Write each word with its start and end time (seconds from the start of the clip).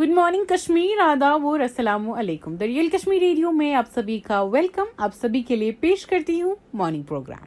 Good 0.00 0.10
morning 0.14 0.44
Kashmir 0.48 0.98
ادا 1.00 1.28
و 1.40 1.56
رسلام 1.58 2.08
علیکم 2.10 2.56
دریال 2.62 2.88
کشمیر 2.92 3.18
ریڈیو 3.22 3.50
میں 3.60 3.70
آپ 3.80 3.84
سبھی 3.94 4.18
کا 4.26 4.40
ویلکم 4.54 4.86
آپ 5.04 5.12
سبھی 5.20 5.40
کے 5.50 5.54
لیے 5.56 5.70
پیش 5.84 6.04
کرتی 6.06 6.40
ہوں 6.40 6.54
مارننگ 6.80 7.04
پروگرام 7.10 7.46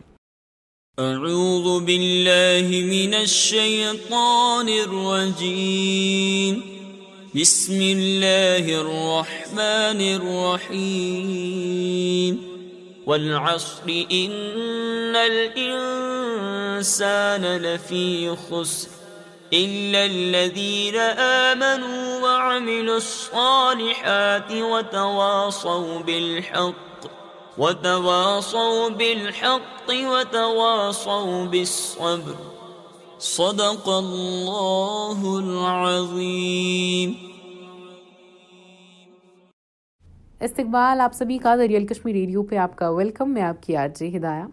اعوذ 1.04 1.68
باللہ 1.86 2.68
من 2.88 3.14
الشیطان 3.20 4.68
الرجیم 4.80 6.60
بسم 7.36 7.78
اللہ 7.92 8.66
الرحمن 8.80 10.02
الرحیم 10.10 12.38
والعصر 13.08 13.90
ان 14.10 15.16
الانسان 15.26 17.44
لفی 17.68 18.08
خسر 18.48 18.99
إلا 19.54 20.06
الذين 20.06 20.96
آمنوا 21.18 22.22
وعملوا 22.24 22.96
الصالحات 22.98 24.52
وتواصوا 24.52 26.00
وتواصوا 27.58 27.58
وتواصوا 27.58 28.90
بالحق 28.90 29.88
بالحق 29.88 30.36
بالصبر 31.52 32.36
صدق 33.20 33.90
استقبال 40.44 41.00
آپ 41.02 41.14
سبھی 41.14 41.38
کا 41.44 41.56
ریئل 41.68 41.86
کشمیر 41.88 42.14
ریڈیو 42.16 42.44
پہ 42.50 42.56
آپ 42.68 42.78
کا 42.78 42.90
ویلکم 42.90 43.34
میں 43.34 43.42
آپ 43.44 43.64
کی 43.64 43.76
آج 43.78 44.04
ہدایہ 44.16 44.44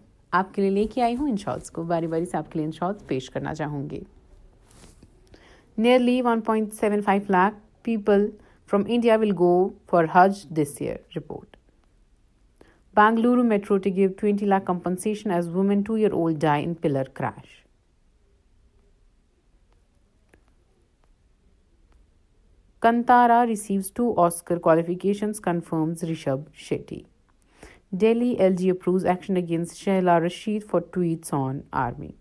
آپ 0.41 0.55
کے 0.55 0.63
لیے 0.63 0.71
لے 0.71 0.87
کے 0.95 1.03
آئی 1.03 1.17
ہوں 1.17 1.29
ان 1.31 1.37
شاءٹس 1.45 1.71
کو 1.71 1.83
باری 1.93 2.07
باری 2.15 2.25
سے 2.31 2.37
آپ 2.37 2.51
کے 2.53 2.59
لیے 2.59 2.67
ان 2.67 2.73
شاءٹ 2.81 3.07
پیش 3.09 3.31
کرنا 3.31 3.55
چاہوں 3.55 3.89
گی 3.91 4.01
Nearly 5.79 6.23
1.75 6.23 7.29
lakh 7.29 7.53
people 7.83 8.31
from 8.65 8.87
India 8.87 9.19
will 9.19 9.35
go 9.41 9.75
for 9.87 10.07
Hajj 10.07 10.47
this 10.51 10.81
year, 10.81 11.01
report. 11.15 11.57
Bangalore 12.95 13.45
Metro 13.45 13.77
to 13.79 13.91
give 13.91 14.17
20 14.17 14.47
lakh 14.47 14.65
compensation 14.65 15.31
as 15.31 15.51
woman 15.51 15.85
2-year-old 15.85 16.39
die 16.39 16.59
in 16.69 16.75
pillar 16.77 17.05
crash. 17.05 17.63
Kantara 22.81 23.47
receives 23.47 23.91
2 23.91 24.15
Oscar 24.17 24.59
qualifications, 24.59 25.41
confirms 25.41 26.03
Rishabh 26.03 26.47
Shetty. 26.57 27.05
Delhi 27.95 28.35
LG 28.37 28.71
approves 28.71 29.05
action 29.05 29.37
against 29.37 29.77
Sheila 29.77 30.21
Rashid 30.23 30.65
for 30.65 30.81
tweets 30.81 31.35
on 31.35 31.65
army. 31.71 32.15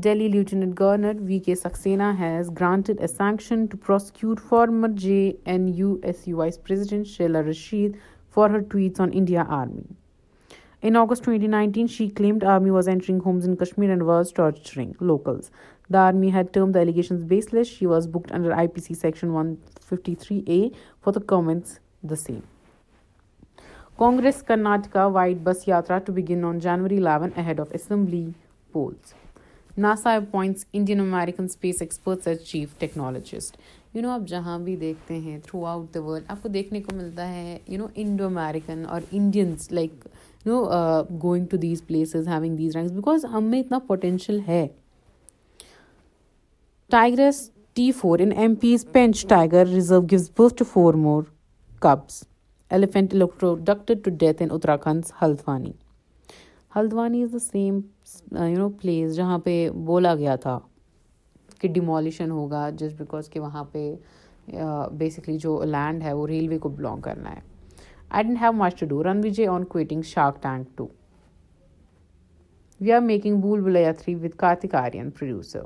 Delhi 0.00 0.26
lieutenant 0.28 0.78
governor 0.80 1.16
V 1.26 1.38
K 1.46 1.54
Saxena 1.54 2.12
has 2.18 2.50
granted 2.60 3.00
a 3.00 3.06
sanction 3.06 3.64
to 3.70 3.76
prosecute 3.86 4.86
J 4.98 5.30
N 5.52 5.66
U 5.76 5.94
S 6.02 6.26
U 6.28 6.36
vice 6.36 6.62
president 6.68 7.06
Shehla 7.06 7.40
Rashid 7.48 7.96
for 8.34 8.50
her 8.50 8.58
tweets 8.70 9.00
on 9.00 9.10
India 9.12 9.44
army 9.58 10.88
انگسٹین 10.96 11.86
she 11.90 12.06
claimed 12.16 12.44
army 12.52 12.70
was 12.70 12.88
entering 12.88 13.20
بکڈر 18.12 18.50
I 18.56 18.68
P 18.74 18.80
C 18.86 18.94
section 19.00 19.54
three 20.18 20.40
A 20.46 20.62
for 21.04 21.18
the 22.10 22.16
same 22.22 22.38
Congress 23.98 24.42
Karnataka 24.46 25.04
wide 25.12 25.36
bus 25.44 25.66
yatra 25.68 25.98
to 26.06 26.12
begin 26.12 26.44
on 26.44 26.58
January 26.58 26.96
eleven 27.06 27.30
ahead 27.40 27.60
of 27.60 27.74
assembly 27.74 28.24
polls 28.72 29.12
NASA 29.80 30.10
appoints 30.16 30.64
Indian 30.72 31.00
experts 31.20 32.26
as 32.28 32.40
chief 32.46 32.74
technologist 32.78 33.56
you 33.94 34.02
know 34.02 34.10
آپ 34.10 34.26
جہاں 34.28 34.58
بھی 34.58 34.74
دیکھتے 34.76 35.18
ہیں 35.18 35.38
through 35.44 35.64
out 35.66 35.94
the 35.94 36.02
world 36.04 36.24
آپ 36.30 36.42
کو 36.42 36.48
دیکھنے 36.48 36.80
کو 36.82 36.96
ملتا 36.96 37.28
ہے 37.28 37.56
یو 37.68 37.78
نو 37.78 37.86
انڈو 38.02 38.24
امیریکن 38.26 38.82
اور 38.88 39.00
Indians 39.12 39.70
like 39.72 40.04
you 40.44 40.52
know 40.58 41.02
going 41.22 41.46
to 41.50 41.56
these 41.62 41.82
places 41.86 42.28
having 42.28 42.56
these 42.56 42.76
because 42.76 43.24
ہم 43.32 43.44
میں 43.50 43.60
اتنا 43.60 43.78
پوٹینشیل 43.86 44.40
ہے 44.48 44.66
tigers 46.90 47.48
T 47.74 47.90
four 48.00 48.18
in 48.22 48.32
M 48.38 48.54
P's 48.60 48.86
Pench 48.92 49.26
tiger 49.28 49.66
reserve 49.74 50.00
gives 50.10 50.30
birth 50.38 50.54
to 50.58 50.64
four 50.72 50.94
more 51.06 51.22
cubs 51.80 52.22
in 52.70 52.84
Uttarakhand 54.50 55.04
Haldwani 55.22 55.72
Haldwani 56.76 57.22
is 57.22 57.32
the 57.32 57.38
same 57.38 57.78
you 58.32 58.58
know 58.58 58.68
place 58.82 59.14
جہاں 59.16 59.38
پہ 59.44 59.52
بولا 59.86 60.14
گیا 60.18 60.34
تھا 60.42 60.58
کہ 61.60 61.68
ڈیمالیشن 61.72 62.30
ہوگا 62.30 62.68
جسٹ 62.78 62.96
بیکاز 62.98 63.28
کہ 63.30 63.40
وہاں 63.40 63.64
پہ 63.72 63.90
بیسکلی 64.98 65.34
uh, 65.34 65.40
جو 65.42 65.62
لینڈ 65.64 66.02
ہے 66.02 66.12
وہ 66.12 66.26
ریلوے 66.26 66.58
کو 66.64 66.68
بلانگ 66.68 67.00
کرنا 67.00 67.30
ہے 67.32 67.40
I 68.10 68.24
didn't 68.24 68.38
have 68.40 68.52
much 68.62 68.78
to 68.80 68.86
do 68.88 69.02
Ranvijay 69.24 69.46
on 69.48 69.64
quitting 69.74 70.02
Shark 70.06 70.42
Tank 70.42 70.76
to 70.78 70.86
we 72.80 72.92
are 72.92 73.00
making 73.00 73.40
بول 73.40 73.76
three 73.98 74.14
with 74.22 74.36
Kartik 74.36 74.74
Aaryan 74.74 75.10
producer 75.18 75.62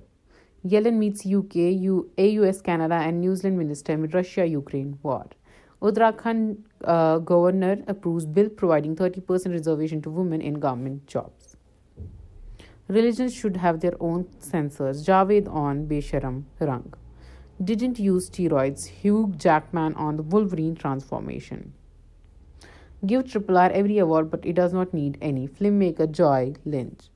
Yellen 0.73 0.99
meets 0.99 1.27
U 1.27 1.41
U 1.57 1.65
U 1.71 2.01
K 2.13 2.23
A 2.23 2.29
S 2.47 2.63
Canada 2.63 2.99
and 3.03 3.25
land 3.45 3.59
minister 3.63 3.97
amid 3.97 4.15
Russia 4.15 4.45
Ukraine 4.45 4.93
war 5.05 5.35
Uttarakhand 5.81 6.55
governor 7.31 7.75
approves 7.89 8.27
bill 8.35 8.49
providing 8.61 8.95
thirty 8.95 9.21
percent 9.27 9.55
reservation 9.55 10.01
to 10.05 10.13
women 10.13 10.41
in 10.45 10.55
government 10.63 11.11
jobs 11.15 11.46
Religions 12.89 13.35
should 13.35 13.57
have 13.57 13.81
their 13.81 13.97
own 14.01 14.27
censors. 14.39 15.05
Javed 15.07 15.51
on 15.63 15.87
Besharam 15.87 16.45
Rang 16.61 16.93
didn't 17.71 17.99
use 17.99 18.31
steroids. 18.31 18.87
Hugh 19.03 19.33
Jackman 19.37 19.95
on 19.95 20.17
the 20.17 20.23
Wolverine 20.23 20.77
transformation. 20.77 21.73
Give 23.05 23.29
Triple 23.31 23.59
R 23.59 23.71
every 23.71 23.99
award, 23.99 24.31
but 24.31 24.47
it 24.47 24.55
does 24.55 24.73
not 24.73 24.95
need 24.95 25.19
any. 25.21 25.49
Filmmaker 25.49 26.11
Joy 26.21 26.55
Lynch. 26.65 27.11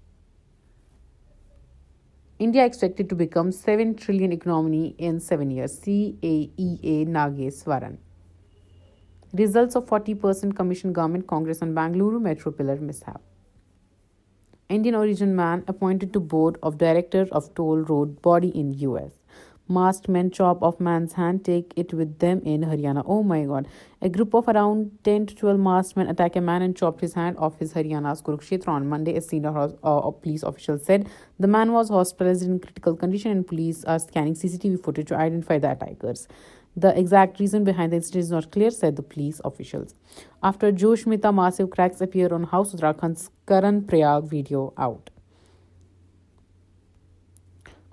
India 2.38 2.64
expected 2.64 3.08
to 3.08 3.14
become 3.14 3.52
7 3.52 3.94
trillion 3.94 4.32
economy 4.32 4.94
in 4.98 5.18
7 5.20 5.50
years. 5.50 5.80
CAEA 5.80 7.06
Nageswaran. 7.16 7.98
Results 9.32 9.76
of 9.76 9.86
40% 9.86 10.56
Commission 10.56 10.92
Government 10.92 11.26
Congress 11.26 11.62
on 11.62 11.74
Bangalore 11.74 12.18
Metro 12.18 12.50
Pillar 12.50 12.76
mishap. 12.76 13.18
Indian 14.70 14.94
origin 14.94 15.34
man 15.34 15.64
appointed 15.66 16.12
to 16.12 16.20
board 16.20 16.56
of 16.62 16.78
director 16.78 17.26
of 17.32 17.52
toll 17.56 17.78
road 17.78 18.22
body 18.22 18.50
in 18.50 18.70
US. 18.82 19.10
Masked 19.68 20.08
men 20.08 20.30
chop 20.30 20.62
off 20.62 20.78
man's 20.80 21.14
hand, 21.14 21.44
take 21.44 21.74
it 21.76 21.92
with 21.92 22.18
them 22.20 22.40
in 22.44 22.62
Haryana. 22.62 23.02
Oh 23.04 23.22
my 23.22 23.42
god. 23.44 23.66
A 24.00 24.08
group 24.08 24.32
of 24.34 24.48
around 24.48 24.90
10 25.02 25.26
to 25.26 25.34
12 25.34 25.58
masked 25.58 25.96
men 25.96 26.06
attack 26.06 26.36
a 26.36 26.40
man 26.40 26.62
and 26.62 26.76
chopped 26.76 27.00
his 27.00 27.14
hand 27.14 27.36
off 27.38 27.58
his 27.58 27.74
Haryana's 27.74 28.22
Kurukshetra 28.22 28.68
on 28.68 28.88
Monday, 28.88 29.16
a 29.16 29.20
senior 29.20 29.70
uh, 29.82 30.10
police 30.10 30.44
official 30.44 30.78
said. 30.78 31.08
The 31.38 31.48
man 31.48 31.72
was 31.72 31.88
hospitalized 31.88 32.48
in 32.48 32.58
critical 32.60 32.96
condition 32.96 33.30
and 33.32 33.46
police 33.46 33.84
are 33.84 33.98
scanning 33.98 34.34
CCTV 34.34 34.84
footage 34.84 35.08
to 35.08 35.16
identify 35.16 35.58
the 35.58 35.72
attackers. 35.72 36.28
The exact 36.82 37.40
reason 37.40 37.64
behind 37.64 37.92
this 37.94 38.16
is 38.16 38.30
not 38.32 38.44
clear 38.52 38.70
said 38.70 38.96
police 39.14 39.40
officials 39.44 39.94
after 40.50 40.70
Joshimath's 40.78 41.60
cracks 41.76 42.02
appear 42.02 42.32
on 42.32 42.44
houses 42.52 42.74
Uttarakhand's 42.74 43.28
Karnaprayag 43.90 44.20
video 44.32 44.68
out 44.86 45.10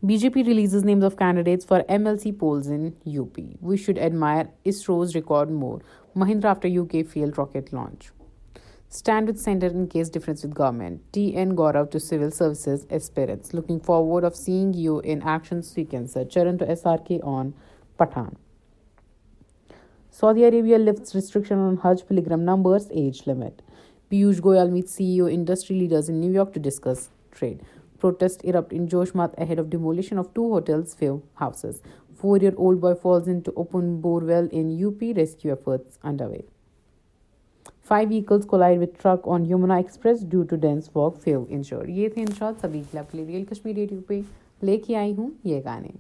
B 0.08 0.18
J 0.18 0.30
P 0.34 0.44
releases 0.48 0.86
names 0.86 1.04
candidates 1.06 1.66
for 1.68 1.82
M 1.88 2.06
L 2.08 2.18
C 2.18 2.32
polls 2.40 2.72
in 2.72 2.88
U 3.16 3.26
P 3.34 3.46
we 3.62 3.78
should 3.86 3.98
admire 4.02 4.46
his 4.70 4.88
rose 4.90 5.16
record 5.16 5.52
more 5.60 5.80
Mahindra 6.16 6.52
after 6.52 6.68
U 6.70 6.86
K 6.92 7.04
fail 7.14 7.32
rocket 7.38 7.74
launch 7.74 8.12
stand 8.92 9.30
with 9.30 9.40
centre 9.40 9.76
in 9.76 9.86
case 9.94 10.14
difference 10.14 10.46
with 10.46 10.58
government 10.60 11.00
T 11.14 11.26
M 11.36 11.56
Gaurav 11.58 11.84
to 11.94 12.02
civil 12.04 12.30
services 12.38 12.86
aspirants 12.90 13.54
looking 13.56 13.80
forward 13.86 14.26
of 14.26 14.36
seeing 14.38 14.76
you 14.80 15.00
انشن 15.04 15.62
sequence 15.76 16.18
Charan 16.34 16.58
to 16.60 16.66
S 16.76 16.86
R 16.94 17.06
K 17.08 17.20
on 17.38 17.50
Pathaan 17.98 18.34
Saudi 20.20 20.44
Arabia 20.46 20.78
lifts 20.78 21.14
restriction 21.16 21.76
four 32.22 32.38
year 32.42 32.54
old 32.58 32.80
boy 32.82 32.96
falls 33.02 33.28
in open 33.30 33.94
bore 34.02 34.22
پہ 44.08 44.22
لے 44.66 44.78
کے 44.86 44.96
آئی 44.98 45.14
ہوں 45.18 45.30
یہ 45.44 45.62
گانے 45.66 45.96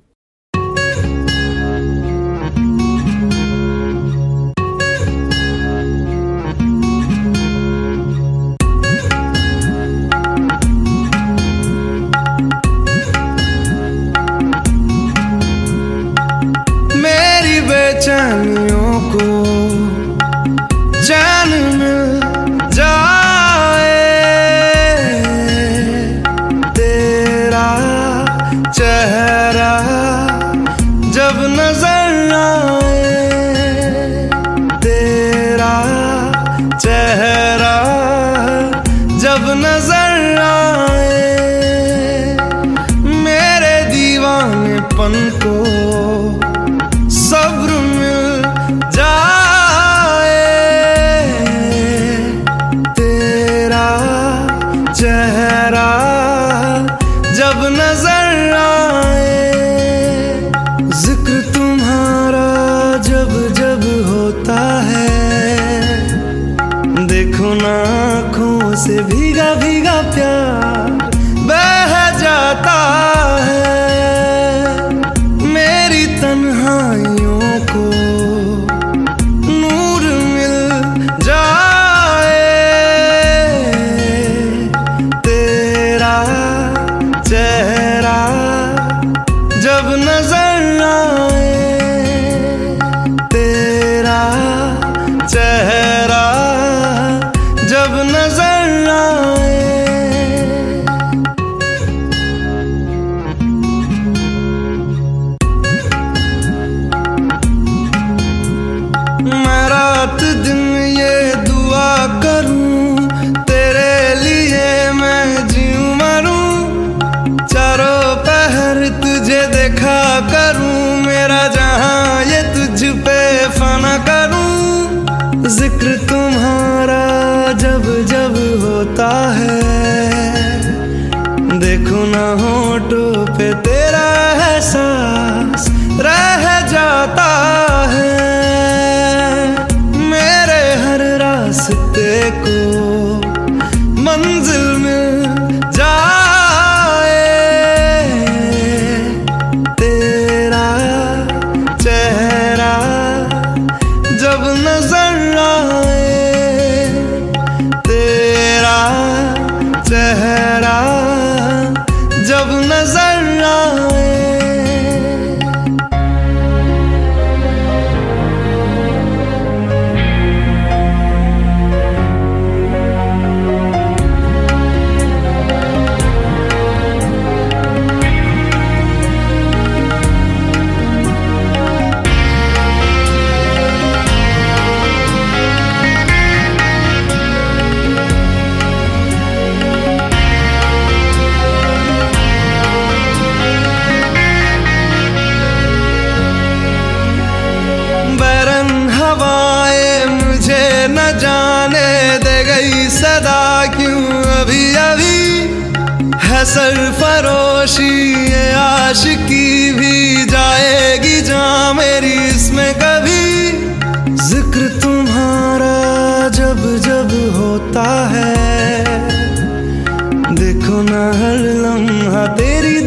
دیکھنا 131.61 132.25
نہ 132.39 132.53
to 132.89 133.01
پہ 133.37 133.51
تیرا 133.63 134.05
احساس 134.43 135.67
رہ 136.05 136.59
جاتا 136.71 137.36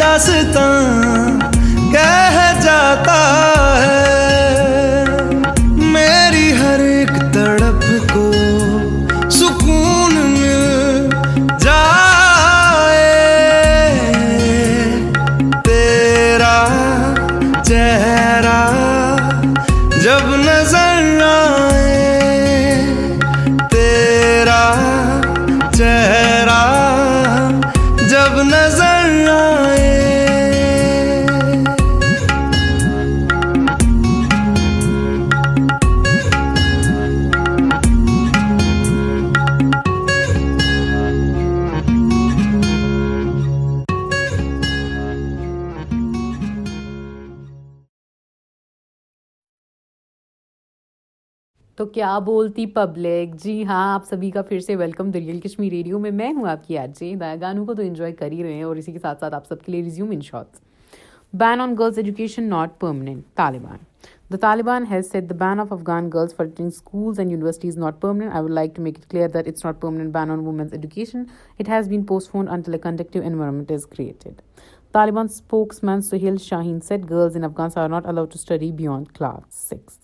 داستان 0.00 0.79
بولتی 52.24 52.64
پبلک 52.74 53.34
جی 53.42 53.62
ہاں 53.66 53.92
آپ 53.92 54.04
سبھی 54.08 54.30
کا 54.30 54.42
پھر 54.48 54.60
سے 54.60 54.76
ویلکم 54.76 55.10
دریل 55.10 55.38
کشمیر 55.40 55.70
ریڈیو 55.72 55.98
میں 55.98 56.10
میں 56.20 56.32
ہوں 56.36 56.48
آپ 56.50 56.66
کی 56.66 56.78
آج 56.78 57.04
گانوں 57.40 57.64
کو 57.66 57.74
تو 57.74 57.82
انجوائے 57.82 58.12
کر 58.12 58.32
ہی 58.32 58.42
رہے 58.42 58.52
ہیں 58.54 58.62
اور 58.62 58.76
اسی 58.76 58.92
کے 58.92 58.98
ساتھ 59.02 59.20
ساتھ 59.20 59.34
آپ 59.34 59.46
سب 59.48 59.60
کے 59.64 59.72
لیے 59.72 59.82
resume 59.82 60.10
in 60.14 60.20
shorts 60.30 60.60
ban 61.40 61.60
on 61.60 61.74
girls 61.78 61.98
education 61.98 62.48
not 62.50 62.78
permanent 62.80 63.24
Taliban 63.36 63.78
the 64.32 64.36
Taliban 64.40 64.84
has 64.90 65.10
set 65.12 65.28
the 65.30 65.34
ban 65.38 65.60
of 65.60 65.72
Afghan 65.72 66.08
girls 66.14 66.34
farming 66.36 66.66
schools 66.66 67.18
and 67.20 67.32
universities 67.32 67.78
not 67.78 68.00
permanent 68.00 68.32
I 68.32 68.42
would 68.42 68.50
like 68.52 68.74
to 68.76 68.82
make 68.82 68.98
it 68.98 69.10
clear 69.10 69.28
that 69.34 69.48
it's 69.48 69.64
not 69.64 69.80
permanent 69.80 70.12
ban 70.14 70.30
on 70.30 70.40
women's 70.46 70.72
education 70.72 71.22
it 71.58 71.68
has 71.68 71.88
been 71.88 72.02
postponed 72.32 72.48
a 72.48 72.78
conducive 72.82 73.22
environment 73.26 73.72
is 73.72 73.86
created 73.96 74.40
Taliban 74.92 75.26
spokesman 75.84 76.00
Suhail 76.02 76.36
Shaheen 76.42 76.80
said 76.88 77.08
girls 77.10 77.36
in 77.36 77.44
Afghans 77.44 77.76
are 77.78 77.88
not 77.88 78.06
allowed 78.06 78.30
to 78.32 78.38
study 78.40 78.72
beyond 78.78 79.08
class 79.18 79.54
six 79.68 79.98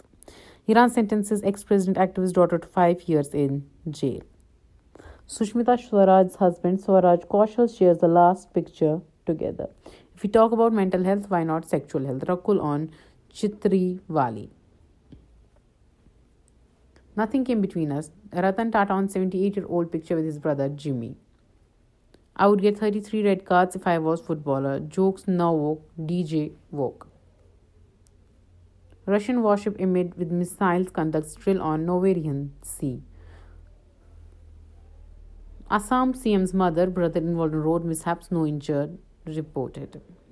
Iran 0.73 0.91
sentences 0.91 1.43
ex-president 1.45 1.99
activist 2.05 2.33
daughter 2.33 2.59
to 2.59 2.69
5 2.79 3.03
years 3.09 3.35
in 3.43 3.61
jail. 3.99 5.05
Sushmita 5.35 5.77
Swaraj's 5.83 6.35
husband 6.41 6.81
Swaraj 6.87 7.27
Kaushal 7.35 7.71
shares 7.77 7.99
the 8.01 8.11
last 8.17 8.53
picture 8.59 8.99
together. 9.31 9.69
If 10.17 10.25
we 10.25 10.29
talk 10.39 10.59
about 10.59 10.77
mental 10.81 11.09
health, 11.11 11.31
why 11.31 11.45
not 11.53 11.71
sexual 11.75 12.07
health? 12.11 12.27
Rakul 12.33 12.61
on 12.73 12.91
Chitriwali. 13.33 14.49
Nothing 17.25 17.45
came 17.45 17.61
between 17.61 17.93
us. 17.93 18.11
Ratan 18.33 18.73
Tata 18.73 18.93
on 18.93 19.09
78-year-old 19.09 19.93
picture 19.93 20.17
with 20.17 20.31
his 20.35 20.41
brother 20.41 20.69
Jimmy. 20.69 21.17
I 22.35 22.49
would 22.49 22.61
get 22.61 22.87
33 22.87 23.27
red 23.29 23.45
cards 23.45 23.77
if 23.77 23.87
I 23.87 23.99
was 23.99 24.21
footballer. 24.21 24.81
Jokes 24.81 25.29
now 25.29 25.53
woke. 25.53 25.91
DJ 26.13 26.51
woke. 26.73 27.05
Russian 29.15 29.37
warship 29.43 29.75
armed 29.83 30.15
with 30.19 30.31
missiles 30.33 30.85
conducts 30.95 31.35
drill 31.43 31.59
on 31.63 31.81
Norwegian 32.01 32.43
sea 32.65 32.97
Assam 35.77 36.13
C 36.23 36.31
M's 36.31 36.55
mother 36.63 36.89
brother 36.95 37.21
in 37.29 37.37
road 37.37 37.85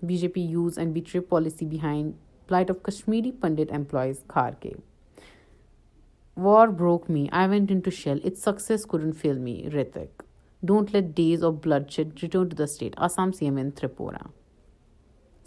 B 0.06 0.16
J 0.20 0.28
P 0.34 0.40
uses 0.50 0.78
and 0.78 0.98
policy 1.28 1.66
behind 1.76 2.12
flight 2.48 2.70
of 2.70 2.82
Kashmiri 2.86 3.30
Pandit 3.40 3.72
employees 3.72 4.24
خار 4.30 4.52
K 4.60 4.70
war 6.42 6.68
broke 6.80 7.08
me 7.10 7.24
I 7.42 7.48
wants 7.48 8.44
six 8.44 8.86
core 8.86 9.10
fail 9.20 9.38
me 9.44 9.56
Hrithik 9.74 10.22
don't 10.66 10.94
let 10.94 11.16
days 11.16 11.44
of 11.44 11.54
بلڈیٹ 11.64 12.94
Assam 13.08 13.32
C 13.38 13.44
M 13.44 13.56
in 13.60 13.70
Tripura 13.80 14.26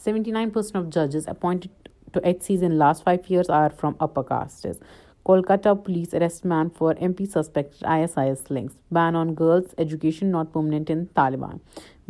seventy 0.04 0.32
ninety 0.32 0.58
of 0.76 0.92
ججز 0.94 1.28
upped 1.28 1.66
to 2.14 2.22
8 2.24 2.44
seasons 2.44 2.72
in 2.72 2.78
last 2.78 3.04
5 3.04 3.30
years 3.30 3.50
are 3.50 3.70
from 3.70 3.96
upper 4.00 4.24
castes. 4.24 4.80
Kolkata 5.26 5.76
police 5.84 6.14
arrest 6.14 6.46
man 6.46 6.70
for 6.70 6.94
MP 6.96 7.30
suspected 7.30 7.84
ISIS 7.84 8.50
links. 8.50 8.76
Ban 8.90 9.16
on 9.16 9.36
girls' 9.36 9.76
education 9.78 10.32
not 10.32 10.54
permanent 10.54 10.90
in 10.90 11.08
Taliban. 11.08 11.60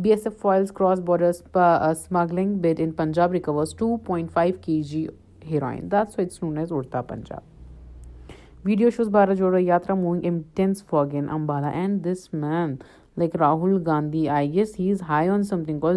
BSF 0.00 0.34
foils 0.34 0.70
cross-border 0.70 1.34
uh, 1.54 1.92
smuggling 1.94 2.60
bid 2.60 2.78
in 2.78 2.92
Punjab, 2.92 3.32
recovers 3.32 3.74
2.5 3.74 4.30
kg 4.30 5.08
heroin. 5.48 5.88
That's 5.88 6.16
why 6.16 6.24
it's 6.24 6.40
known 6.40 6.58
as 6.58 6.70
Urta 6.70 7.06
Punjab. 7.06 7.42
Video 8.64 8.90
shows 8.90 9.08
Bharat 9.08 9.38
Jodo 9.38 9.58
Yatra 9.64 9.98
moving 9.98 10.22
intense 10.22 10.82
fog 10.82 11.14
in 11.14 11.26
Ambala, 11.26 11.74
and 11.74 12.04
this 12.04 12.32
man 12.32 12.78
like 13.18 13.34
Rahul 13.36 13.76
Gandhi 13.86 14.28
I 14.30 14.52
guess 14.52 14.74
he 14.80 14.90
is 14.90 15.00
high 15.08 15.28
on 15.28 15.42
something 15.64 15.76
because 15.78 15.96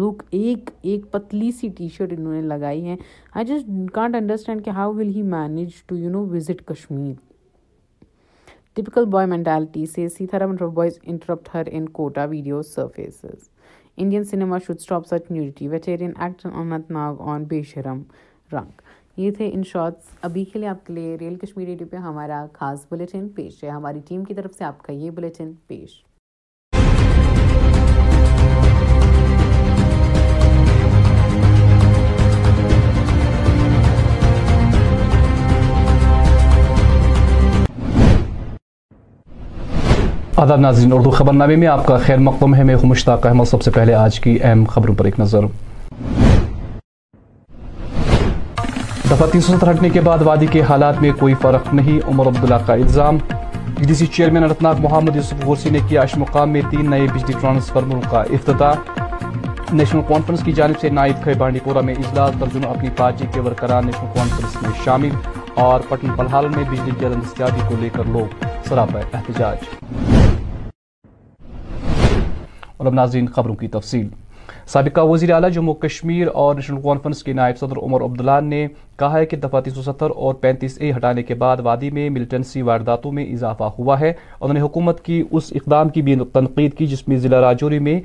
look 0.00 0.22
ایک 0.36 0.68
ایک 0.90 1.10
پتلی 1.12 1.50
سی 1.60 1.68
T 1.76 1.86
shirt 1.94 2.12
انہوں 2.16 2.32
نے 2.32 2.40
لگائی 2.48 2.84
ہے 2.88 2.94
I 3.38 3.44
just 3.46 3.70
can't 3.94 4.14
understand 4.16 4.64
کہ 4.64 4.70
how 4.76 4.92
will 4.96 5.08
he 5.14 5.22
manage 5.32 5.72
to 5.86 5.96
you 5.96 6.10
know 6.10 6.24
visit 6.34 6.62
Kashmir 6.66 7.12
typical 8.74 9.04
boy 9.04 9.26
mentality 9.30 9.84
سے 9.94 10.06
boys 10.32 10.98
interrupt 11.02 11.48
her 11.54 11.68
in 11.72 11.88
Kota 12.00 12.24
video 12.30 12.60
surfaces 12.74 13.48
Indian 14.02 14.24
cinema 14.24 14.58
should 14.66 14.76
stop 14.80 15.06
such 15.06 15.30
nudity 15.30 15.68
veteran 15.68 16.12
act 16.16 16.46
Anantnag 16.98 17.14
on 17.34 17.44
بے 17.50 17.62
شرم 17.72 18.02
رنگ 18.52 18.80
یہ 19.20 19.30
تھے 19.36 19.48
ان 19.52 19.62
shorts 19.72 20.10
ابھی 20.24 20.44
کے 20.52 20.58
لیے 20.58 20.68
آپ 20.68 20.86
کے 20.86 20.92
لیے 20.92 21.16
ریئل 21.20 21.34
کشمیر 21.42 21.66
ریڈیو 21.68 21.86
پہ 21.90 21.96
ہمارا 22.06 22.44
خاص 22.52 22.86
بلیٹن 22.90 23.28
پیش 23.36 23.62
ہے 23.64 23.68
ہماری 23.68 24.00
ٹیم 24.08 24.24
کی 24.24 24.34
طرف 24.34 24.54
سے 24.58 24.64
آپ 24.64 24.82
کا 24.82 24.92
یہ 24.92 25.10
بلیٹن 25.18 25.52
پیش 25.68 26.02
آداب 40.40 40.60
ناظرین 40.60 40.92
اردو 40.92 41.10
خبر 41.10 41.32
نامے 41.32 41.56
میں 41.60 41.66
آپ 41.68 41.84
کا 41.86 41.96
خیر 42.04 42.18
مقدم 42.18 42.54
ہے 42.54 42.62
میں 42.64 42.74
ہوں 42.82 42.88
مشتاق 42.90 43.26
احمد 43.26 43.44
سب 43.48 43.62
سے 43.62 43.70
پہلے 43.70 43.94
آج 43.94 44.18
کی 44.24 44.36
اہم 44.42 44.62
خبروں 44.72 44.94
پر 44.98 45.04
ایک 45.04 45.18
نظر 45.20 45.46
دفعہ 49.10 49.26
تین 49.32 49.40
سو 49.40 49.56
ستر 49.56 49.70
ہٹنے 49.70 49.88
کے 49.94 50.00
بعد 50.06 50.22
وادی 50.24 50.46
کے 50.52 50.62
حالات 50.68 51.02
میں 51.02 51.10
کوئی 51.18 51.34
فرق 51.42 51.66
نہیں 51.74 51.98
عمر 52.08 52.26
عبداللہ 52.26 52.54
کا 52.66 52.72
الزام 52.74 53.16
B 53.78 53.84
D 53.86 53.94
C 53.94 54.06
chairman 54.16 54.44
Anantnag 54.44 54.80
Mohammad 54.82 55.16
Yousuf 55.16 55.44
Ghorsi 55.46 55.70
نے 55.70 55.78
کیا 55.88 56.04
مقام 56.18 56.52
میں 56.52 56.62
تین 56.70 56.88
نئے 56.90 57.06
بجلی 57.14 57.36
ٹرانسفارمروں 57.40 58.00
کا 58.10 58.20
افتتاح 58.36 59.02
نیشنل 59.72 60.02
کانفرنس 60.08 60.42
کی 60.44 60.52
جانب 60.60 60.80
سے 60.80 60.88
نائب 60.90 61.18
ناقے 61.18 61.34
بانڈی 61.38 61.60
پورہ 61.64 61.80
میں 61.88 61.94
اجلاس 62.04 62.40
درجن 62.40 62.64
اپنی 62.68 62.90
پارٹی 62.96 63.26
کے 63.34 63.40
برقرار 63.40 63.82
نیشنل 63.90 64.12
کانفرنس 64.14 64.56
میں 64.62 64.70
شامل 64.84 65.44
اور 65.66 65.80
پٹن 65.88 66.16
پلحال 66.18 66.48
میں 66.56 66.64
بجلی 66.70 67.06
عدم 67.06 67.20
دستیابی 67.20 67.68
کو 67.68 67.74
لے 67.80 67.88
کر 67.96 68.08
لوگ 68.16 68.44
سراپا 68.68 68.98
احتجاج 69.12 70.18
اور 72.80 73.82
سابقہ 74.68 75.00
وزیر 75.06 75.30
اعلیٰ 75.32 75.48
جموں 75.52 75.72
کشمیر 75.82 76.26
اور 76.40 76.54
نیشنل 76.54 76.80
کانفرنس 76.82 77.22
کے 77.24 77.32
نائب 77.32 77.58
صدر 77.58 77.76
عمر 77.82 78.02
عبداللہ 78.04 78.40
نے 78.42 78.66
کہا 78.98 79.18
ہے 79.18 79.26
کہ 79.26 79.36
تین 79.42 79.72
سو 79.74 79.82
ستر 79.82 80.10
اور 80.24 80.34
پینتیس 80.42 80.76
اے 80.80 80.90
ہٹانے 80.96 81.22
کے 81.22 81.34
بعد 81.42 81.56
وادی 81.64 81.90
میں 81.98 82.08
ملٹنسی 82.16 82.62
وارداتوں 82.68 83.12
میں 83.12 83.24
اضافہ 83.32 83.68
ہوا 83.78 83.98
ہے 84.00 84.08
انہوں 84.40 84.52
نے 84.54 84.60
حکومت 84.60 85.04
کی 85.04 85.22
اس 85.30 85.52
اقدام 85.60 85.88
کی 85.96 86.02
بھی 86.08 86.16
تنقید 86.32 86.74
کی 86.78 86.86
جس 86.92 87.06
میں 87.08 87.16
ضلع 87.24 87.40
راجوری 87.46 87.78
میں 87.88 88.00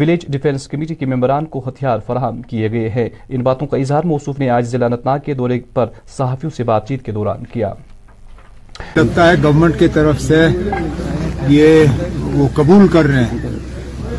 ولیج 0.00 0.26
ڈیفنس 0.32 0.66
کمیٹی 0.68 0.94
کے 1.02 1.06
ممبران 1.14 1.46
کو 1.54 1.62
ہتھیار 1.68 1.98
فراہم 2.06 2.40
کیے 2.52 2.70
گئے 2.72 2.88
ہیں 2.96 3.08
ان 3.28 3.42
باتوں 3.48 3.66
کا 3.72 3.76
اظہار 3.76 4.04
موصوف 4.12 4.38
نے 4.38 4.50
آج 4.56 4.66
ضلع 4.70 4.88
نتنا 4.94 5.16
کے 5.26 5.34
دورے 5.42 5.58
پر 5.74 5.90
صحافیوں 6.16 6.50
سے 6.56 6.64
بات 6.72 6.88
چیت 6.88 7.04
کے 7.04 7.12
دوران 7.18 7.44
کیا 7.52 7.72
لگتا 8.96 9.28
ہے 9.30 9.34
گورنمنٹ 9.42 9.82
طرف 9.94 10.20
سے 10.22 10.46
یہ 11.56 11.84
وہ 12.34 12.48
قبول 12.56 12.88
کر 12.92 13.04
رہے 13.12 13.24
ہیں 13.32 13.54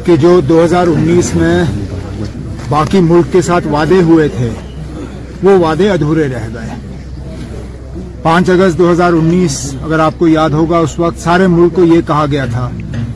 کہ 0.08 0.16
جو 0.16 0.30
دو 0.50 0.60
ہزار 0.64 0.88
انیس 0.88 1.34
میں 1.36 1.56
باقی 2.70 3.00
ملک 3.08 3.32
کے 3.32 3.42
ساتھ 3.48 3.66
وعدے 3.72 4.02
ہوئے 4.10 4.28
تھے 4.36 4.50
وہ 5.44 5.58
وعدے 5.64 5.90
ادھورے 5.92 6.28
رہ 6.34 6.46
گئے 6.54 6.76
پانچ 8.24 8.50
اگست 8.50 8.78
دو 8.80 8.92
ہزار 8.92 9.14
انیس 9.14 9.58
اگر 9.86 10.00
آپ 10.00 10.14
کو 10.20 10.28
یاد 10.28 10.50
ہوگا 10.60 10.78
اس 10.86 10.98
وقت 11.00 11.20
سارے 11.24 11.48
ملک 11.56 11.74
کو 11.76 11.84
یہ 11.84 12.02
کہا 12.08 12.26
گیا 12.32 12.46
تھا 12.54 12.70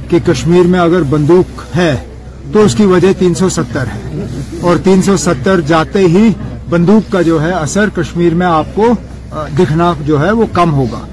کہ 0.10 0.19
کشمیر 0.31 0.67
میں 0.74 0.79
اگر 0.88 1.03
بندوق 1.10 1.62
ہے 1.75 1.95
تو 2.53 2.63
اس 2.65 2.75
کی 2.75 2.86
وجہ 2.91 3.13
تین 3.19 3.33
سو 3.41 3.50
ستر 3.60 3.88
ہے 3.95 4.25
اور 4.67 4.83
تین 4.83 5.01
سو 5.07 5.17
ستر 5.27 5.62
جاتے 5.67 6.00
ہی 6.15 6.27
بندوق 6.69 7.12
کا 7.12 7.21
جو 7.31 7.41
ہے 7.43 7.51
اثر 7.62 7.89
کشمیر 8.01 8.33
میں 8.41 8.48
آپ 8.48 8.75
کو 8.75 8.91
دکھنا 9.60 9.93
جو 10.12 10.21
ہے 10.25 10.31
وہ 10.41 10.45
کم 10.53 10.74
ہوگا 10.81 11.05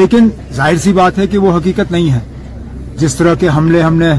لیکن 0.00 0.28
ظاہر 0.54 0.76
سی 0.84 0.92
بات 1.02 1.18
ہے 1.18 1.26
کہ 1.34 1.38
وہ 1.46 1.56
حقیقت 1.56 1.92
نہیں 1.92 2.12
ہے 2.12 2.20
جس 3.00 3.14
طرح 3.16 3.34
کے 3.40 3.48
حملے 3.56 3.80
ہم 3.82 3.94
نے 3.98 4.10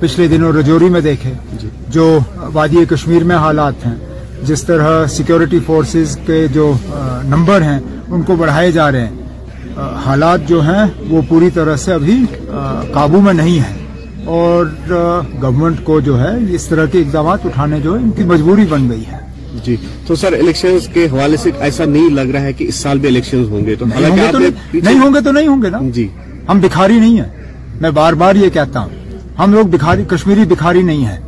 پچھلے 0.00 0.26
دنوں 0.28 0.52
رجوری 0.52 0.88
میں 0.94 1.00
دیکھے 1.00 1.32
جی۔ 1.60 1.68
جو 1.94 2.06
وادی 2.52 2.84
کشمیر 2.88 3.24
میں 3.28 3.36
حالات 3.44 3.86
ہیں 3.86 3.94
جس 4.48 4.62
طرح 4.68 5.06
سیکیورٹی 5.16 5.58
فورسز 5.66 6.16
کے 6.26 6.40
جو 6.54 6.66
نمبر 7.28 7.62
ہیں 7.68 7.78
ان 8.12 8.22
کو 8.26 8.36
بڑھائے 8.40 8.70
جا 8.72 8.90
رہے 8.92 9.06
ہیں 9.06 9.84
حالات 10.04 10.48
جو 10.48 10.60
ہیں 10.66 10.84
وہ 11.10 11.20
پوری 11.28 11.48
طرح 11.58 11.76
سے 11.84 11.92
ابھی 11.92 12.18
قابو 12.96 13.20
میں 13.26 13.32
نہیں 13.40 13.58
ہیں 13.66 14.26
اور 14.38 14.66
گورنمنٹ 14.90 15.82
کو 15.84 15.98
جو 16.08 16.20
ہے 16.20 16.32
اس 16.58 16.66
طرح 16.68 16.86
کے 16.92 17.00
اقدامات 17.00 17.46
اٹھانے 17.46 17.80
جو 17.86 17.94
ان 18.02 18.10
کی 18.16 18.24
مجبوری 18.32 18.64
بن 18.74 18.88
گئی 18.90 19.04
ہے 19.12 19.18
جی 19.64 19.76
تو 20.06 20.14
سر 20.22 20.32
الیکشنز 20.38 20.88
کے 20.94 21.06
حوالے 21.12 21.36
سے 21.42 21.50
ایسا 21.68 21.84
نہیں 21.94 22.10
لگ 22.20 22.28
رہا 22.34 22.40
ہے 22.48 22.52
کہ 22.58 22.64
اس 22.68 22.74
سال 22.84 22.98
بھی 23.00 23.08
الیکشنز 23.08 23.48
ہوں 23.50 23.66
گے 23.66 23.74
تو 23.78 23.86
نہیں 23.94 24.98
ہوں 25.00 25.14
گے 25.14 25.20
تو 25.24 25.32
نہیں 25.32 25.46
ہوں 25.48 25.62
گے 25.62 25.70
نا 25.76 25.80
جی 25.98 26.08
ہم 26.48 26.60
بکھاری 26.60 26.98
نہیں 27.00 27.20
ہیں 27.20 27.44
میں 27.80 27.90
بار 27.96 28.12
بار 28.20 28.34
یہ 28.34 28.50
کہتا 28.52 28.80
ہوں 28.80 29.18
ہم 29.38 29.52
لوگ 29.54 29.66
بکھاری 29.70 30.04
کشمیری 30.08 30.44
بکھاری 30.48 30.82
نہیں 30.82 31.04
ہیں 31.06 31.18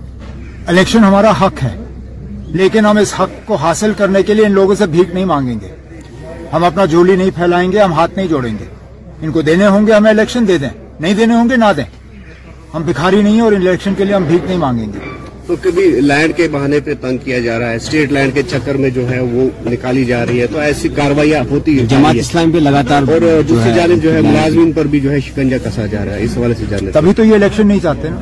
الیکشن 0.73 1.05
ہمارا 1.05 1.33
حق 1.40 1.62
ہے 1.62 1.75
لیکن 2.61 2.87
ہم 2.87 2.97
اس 2.99 3.12
حق 3.19 3.31
کو 3.47 3.55
حاصل 3.64 3.93
کرنے 3.97 4.23
کے 4.31 4.35
لیے 4.35 4.47
ان 4.47 4.52
لوگوں 4.61 4.75
سے 4.78 4.87
بھیک 4.95 5.14
نہیں 5.14 5.25
مانگیں 5.33 5.57
گے 5.61 5.75
ہم 6.52 6.64
اپنا 6.64 6.85
جولی 6.95 7.17
نہیں 7.17 7.31
پھیلائیں 7.37 7.71
گے 7.73 7.81
ہم 7.81 7.93
ہاتھ 7.99 8.14
نہیں 8.17 8.26
جوڑیں 8.28 8.52
گے 8.59 8.64
ان 9.23 9.33
کو 9.33 9.43
دینے 9.50 9.67
ہوں 9.67 9.87
گے 9.87 9.93
ہمیں 9.95 10.11
الیکشن 10.11 10.49
دے 10.49 10.59
دیں 10.59 10.69
نہیں 11.00 11.14
دینے 11.14 11.35
ہوں 11.35 11.50
گے 11.50 11.57
نہ 11.67 11.73
دیں 11.76 11.85
ہم 12.75 12.83
بکھاری 12.87 13.23
نہیں 13.23 13.35
ہیں 13.35 13.40
اور 13.43 13.52
الیکشن 13.52 13.95
کے 13.99 14.05
لیے 14.05 14.14
ہم 14.14 14.25
بھیک 14.28 14.45
نہیں 14.47 14.59
مانگیں 14.59 14.93
گے 14.93 14.99
تو 15.49 15.55
کبھی 15.62 15.83
لینڈ 16.00 16.35
کے 16.37 16.47
بہانے 16.52 16.78
پہ 16.85 16.95
تنگ 17.00 17.19
کیا 17.25 17.38
جا 17.45 17.59
رہا 17.59 17.69
ہے 17.71 17.76
اسٹیٹ 17.76 18.11
لینڈ 18.12 18.35
کے 18.35 18.43
چکر 18.50 18.76
میں 18.85 18.88
جو 18.97 19.09
ہے 19.11 19.21
وہ 19.31 19.49
نکالی 19.71 20.05
جا 20.05 20.19
رہی 20.26 20.40
ہے 20.40 20.47
تو 20.52 20.59
ایسی 20.61 20.88
کاروائیاں 20.97 21.43
ہوتی 21.50 21.78
ہے 21.78 21.85
جماعت 21.93 22.14
اسلام 22.21 22.50
پہ 22.52 22.59
لگاتار 22.64 23.09
اور 23.12 23.21
دوسری 23.49 23.73
جانب 23.76 24.02
جو 24.02 24.12
ہے 24.14 24.21
ملازمین 24.26 24.73
پر 24.78 24.87
بھی 24.95 25.00
جو 25.00 25.11
ہے 25.12 25.21
شکنجہ 25.28 25.57
کسا 25.69 25.87
جا 25.95 26.05
رہا 26.05 26.14
ہے 26.14 26.25
اس 26.25 26.37
حوالے 26.38 26.55
سے 26.59 26.64
جانب 26.71 26.93
تبھی 26.95 27.12
تو 27.17 27.25
یہ 27.25 27.35
الیکشن 27.35 27.67
نہیں 27.69 27.81
چاہتے 27.83 28.09
نا 28.09 28.21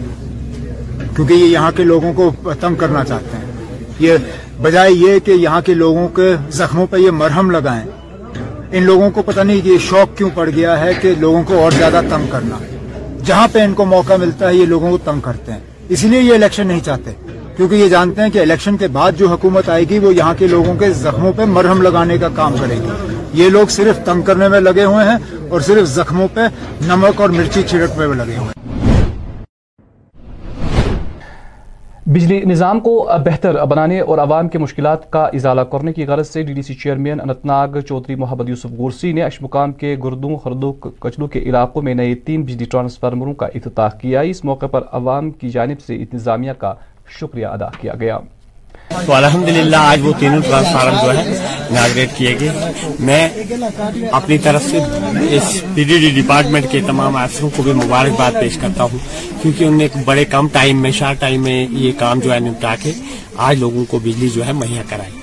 کیونکہ 1.16 1.32
یہ 1.34 1.44
یہاں 1.46 1.70
کے 1.76 1.84
لوگوں 1.90 2.12
کو 2.22 2.30
تنگ 2.60 2.74
کرنا 2.84 3.04
چاہتے 3.08 3.36
ہیں 3.38 3.84
یہ 4.06 4.32
بجائے 4.68 4.92
یہ 4.96 5.18
کہ 5.24 5.30
یہاں 5.40 5.60
کے 5.66 5.74
لوگوں 5.82 6.06
کے 6.22 6.32
زخموں 6.62 6.86
پہ 6.90 6.96
یہ 7.06 7.10
مرہم 7.22 7.50
لگائیں 7.50 7.84
ان 8.72 8.82
لوگوں 8.82 9.10
کو 9.14 9.22
پتہ 9.32 9.40
نہیں 9.40 9.60
یہ 9.64 9.78
شوق 9.90 10.16
کیوں 10.18 10.30
پڑ 10.34 10.48
گیا 10.56 10.78
ہے 10.80 10.92
کہ 11.02 11.12
لوگوں 11.20 11.42
کو 11.46 11.60
اور 11.64 11.72
زیادہ 11.78 12.00
تنگ 12.10 12.30
کرنا 12.32 12.58
جہاں 13.24 13.46
پہ 13.52 13.58
ان 13.64 13.72
کو 13.80 13.84
موقع 14.00 14.16
ملتا 14.26 14.48
ہے 14.48 14.54
یہ 14.56 14.66
لوگوں 14.76 14.90
کو 14.98 14.98
تنگ 15.10 15.20
کرتے 15.30 15.52
ہیں 15.52 15.60
اسی 15.94 16.08
لیے 16.08 16.20
یہ 16.20 16.34
الیکشن 16.34 16.66
نہیں 16.66 16.80
چاہتے 16.84 17.12
کیونکہ 17.56 17.74
یہ 17.74 17.88
جانتے 17.88 18.22
ہیں 18.22 18.30
کہ 18.30 18.38
الیکشن 18.38 18.76
کے 18.76 18.88
بعد 18.96 19.18
جو 19.18 19.28
حکومت 19.28 19.68
آئے 19.74 19.84
گی 19.88 19.98
وہ 19.98 20.14
یہاں 20.14 20.34
کے 20.38 20.46
لوگوں 20.48 20.74
کے 20.78 20.90
زخموں 21.02 21.32
پہ 21.36 21.44
مرہم 21.54 21.82
لگانے 21.82 22.18
کا 22.20 22.28
کام 22.36 22.56
کرے 22.60 22.76
گی 22.82 23.40
یہ 23.42 23.48
لوگ 23.56 23.66
صرف 23.78 24.04
تنگ 24.04 24.22
کرنے 24.30 24.48
میں 24.48 24.60
لگے 24.60 24.84
ہوئے 24.84 25.04
ہیں 25.08 25.16
اور 25.48 25.60
صرف 25.70 25.86
زخموں 25.94 26.28
پہ 26.34 26.46
نمک 26.86 27.20
اور 27.20 27.30
مرچی 27.38 27.62
چھڑکنے 27.68 28.06
میں 28.06 28.16
لگے 28.16 28.36
ہوئے 28.36 28.52
ہیں 28.56 28.64
بجلی 32.14 32.38
نظام 32.46 32.80
کو 32.80 32.90
بہتر 33.24 33.56
بنانے 33.68 33.98
اور 34.00 34.18
عوام 34.24 34.48
کے 34.48 34.58
مشکلات 34.58 35.10
کا 35.12 35.22
ازالہ 35.34 35.60
کرنے 35.72 35.92
کی 35.92 36.04
غرض 36.06 36.28
سے 36.30 36.42
D 36.46 36.52
D 36.54 36.62
C 36.62 36.74
chairman 36.82 37.20
Anantnag 37.20 37.70
ناگ 37.76 37.80
چودھری 37.88 38.14
محمد 38.20 38.48
یوسف 38.48 38.76
گورسی 38.78 39.12
نے 39.12 39.22
اشمقام 39.22 39.72
کے 39.80 39.94
گردوں 40.04 40.36
خردوں 40.44 40.72
کچلو 41.02 41.26
کے 41.34 41.40
علاقوں 41.50 41.82
میں 41.88 41.94
نئے 42.02 42.14
تین 42.26 42.42
بجلی 42.44 42.64
ٹرانسفارمروں 42.70 43.34
کا 43.42 43.46
افتتاح 43.54 43.98
کیا 44.02 44.20
اس 44.30 44.44
موقع 44.44 44.66
پر 44.76 44.84
عوام 45.00 45.30
کی 45.40 45.50
جانب 45.58 45.80
سے 45.86 45.96
انتظامیہ 45.96 46.52
کا 46.58 46.74
شکریہ 47.20 47.46
ادا 47.46 47.68
کیا 47.80 47.94
گیا 48.00 48.18
تو 49.06 49.12
الحمدللہ 49.14 49.76
آج 49.76 50.00
وہ 50.06 50.12
تینوں 50.18 50.40
ٹرانسفارم 50.46 50.94
جو 51.02 51.16
ہے 51.18 51.24
ناگریٹ 51.70 52.10
کیے 52.16 52.34
گئے 52.40 52.70
میں 53.08 53.28
اپنی 54.18 54.38
طرف 54.46 54.62
سے 54.70 54.78
اس 55.36 55.52
پی 55.74 55.84
ڈی 55.90 55.98
ڈی 56.00 56.10
ڈپارٹمنٹ 56.20 56.70
کے 56.70 56.80
تمام 56.86 57.16
افسروں 57.16 57.50
کو 57.56 57.62
بھی 57.62 57.72
مبارکباد 57.84 58.40
پیش 58.40 58.58
کرتا 58.62 58.82
ہوں 58.84 58.98
کیونکہ 59.42 59.64
کہ 59.76 59.82
ایک 59.82 59.96
بڑے 60.04 60.24
کم 60.36 60.48
ٹائم 60.58 60.82
میں 60.82 60.90
شارٹ 61.00 61.20
ٹائم 61.20 61.42
میں 61.42 61.60
یہ 61.70 61.92
کام 61.98 62.20
جو 62.24 62.32
ہے 62.34 62.38
نمٹا 62.48 62.74
کے 62.82 62.92
آج 63.48 63.60
لوگوں 63.60 63.84
کو 63.90 63.98
بجلی 64.04 64.28
جو 64.34 64.46
ہے 64.46 64.52
مہیا 64.62 64.82
کرائی 64.88 65.14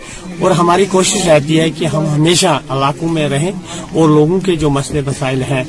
اور 0.41 0.51
ہماری 0.59 0.85
کوشش 0.91 1.25
رہتی 1.27 1.59
ہے 1.59 1.69
کہ 1.77 1.85
ہم 1.93 2.05
ہمیشہ 2.13 2.57
علاقوں 2.75 3.07
میں 3.09 3.27
رہیں 3.29 3.51
اور 3.51 4.09
لوگوں 4.09 4.39
کے 4.45 4.55
جو 4.63 4.69
مسئلے 4.69 5.01
مسائل 5.05 5.43
ہیں 5.49 5.63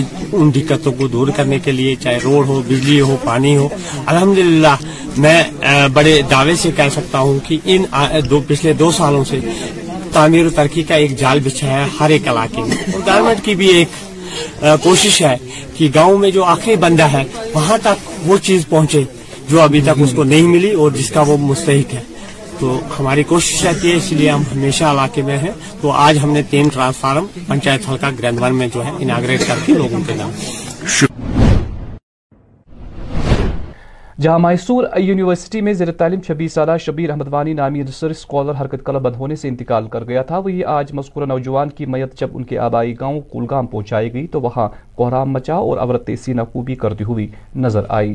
ان 0.00 0.50
دقتوں 0.54 0.92
کو 0.98 1.06
دور 1.12 1.28
کرنے 1.36 1.58
کے 1.64 1.72
لیے 1.72 1.94
چاہے 2.02 2.18
روڈ 2.24 2.46
ہو 2.48 2.60
بجلی 2.68 3.00
ہو 3.00 3.16
پانی 3.24 3.56
ہو 3.56 3.68
الحمدللہ 4.06 4.74
میں 5.24 5.42
بڑے 5.92 6.20
دعوے 6.30 6.54
سے 6.62 6.70
کہہ 6.76 6.88
سکتا 6.96 7.18
ہوں 7.18 7.38
کہ 7.48 7.58
ان 7.74 7.84
پچھلے 8.46 8.72
دو 8.82 8.90
سالوں 8.96 9.24
سے 9.30 9.40
تعمیر 10.12 10.46
و 10.46 10.50
ترقی 10.54 10.82
کا 10.82 10.94
ایک 11.02 11.16
جال 11.18 11.40
بچھا 11.44 11.68
ہے 11.68 11.84
ہر 11.98 12.10
ایک 12.10 12.28
علاقے 12.28 12.62
میں 12.68 12.76
گورنمنٹ 12.94 13.44
کی 13.44 13.54
بھی 13.60 13.68
ایک 13.74 14.62
کوشش 14.82 15.20
ہے 15.22 15.36
کہ 15.76 15.88
گاؤں 15.94 16.18
میں 16.18 16.30
جو 16.30 16.44
آخری 16.54 16.76
بندہ 16.86 17.06
ہے 17.12 17.24
وہاں 17.54 17.78
تک 17.82 18.08
وہ 18.26 18.36
چیز 18.42 18.66
پہنچے 18.70 19.02
جو 19.50 19.60
ابھی 19.60 19.80
تک 19.84 20.02
اس 20.02 20.12
کو 20.16 20.24
نہیں 20.32 20.48
ملی 20.48 20.70
اور 20.82 20.90
جس 20.98 21.10
کا 21.10 21.20
وہ 21.26 21.36
مستحق 21.50 21.94
ہے 21.94 22.02
تو 22.60 22.72
ہماری 22.98 23.22
کوشش 23.28 23.64
رہتی 23.64 23.90
ہے 23.90 23.94
اس 23.96 24.10
لیے 24.12 24.28
ہم 24.30 24.42
ہمیشہ 24.50 24.84
علاقے 24.84 25.22
میں 25.26 25.36
ہیں 25.42 25.50
تو 25.80 25.90
آج 26.06 26.18
ہم 26.22 26.30
نے 26.32 26.42
تین 26.50 26.68
میں 28.58 28.66
جو 28.74 28.84
ہے 28.84 28.96
کر 28.98 29.26
کے 29.26 29.54
کے 29.66 29.74
لوگوں 29.74 30.00
جہاں 34.24 34.38
میسور 34.38 34.84
یونیورسٹی 35.02 35.60
میں 35.68 35.72
زیر 35.74 35.92
تعلیم 36.02 36.20
چھبیس 36.26 36.52
سالہ 36.52 36.76
شبیر 36.86 37.10
احمد 37.10 37.28
وانی 37.32 37.52
نامی 37.62 37.84
ریسرچ 37.84 38.16
اسکالر 38.18 38.60
حرکت 38.60 38.84
کلب 38.86 39.02
بند 39.08 39.16
ہونے 39.18 39.36
سے 39.44 39.48
انتقال 39.48 39.88
کر 39.94 40.04
گیا 40.08 40.22
تھا 40.32 40.38
وہی 40.44 40.62
آج 40.76 40.92
مذکورہ 41.00 41.26
نوجوان 41.32 41.70
کی 41.78 41.86
میت 41.94 42.18
جب 42.20 42.36
ان 42.36 42.44
کے 42.50 42.58
آبائی 42.68 42.94
گاؤں 43.00 43.20
کولگام 43.32 43.66
پہنچائی 43.76 44.12
گئی 44.14 44.26
تو 44.36 44.40
وہاں 44.48 44.68
کوہرام 45.00 45.32
مچا 45.32 45.54
اور 45.68 45.78
عورت 45.86 46.10
کوبی 46.52 46.74
کرتی 46.84 47.04
ہوئی 47.12 47.26
نظر 47.66 47.84
آئی 48.02 48.14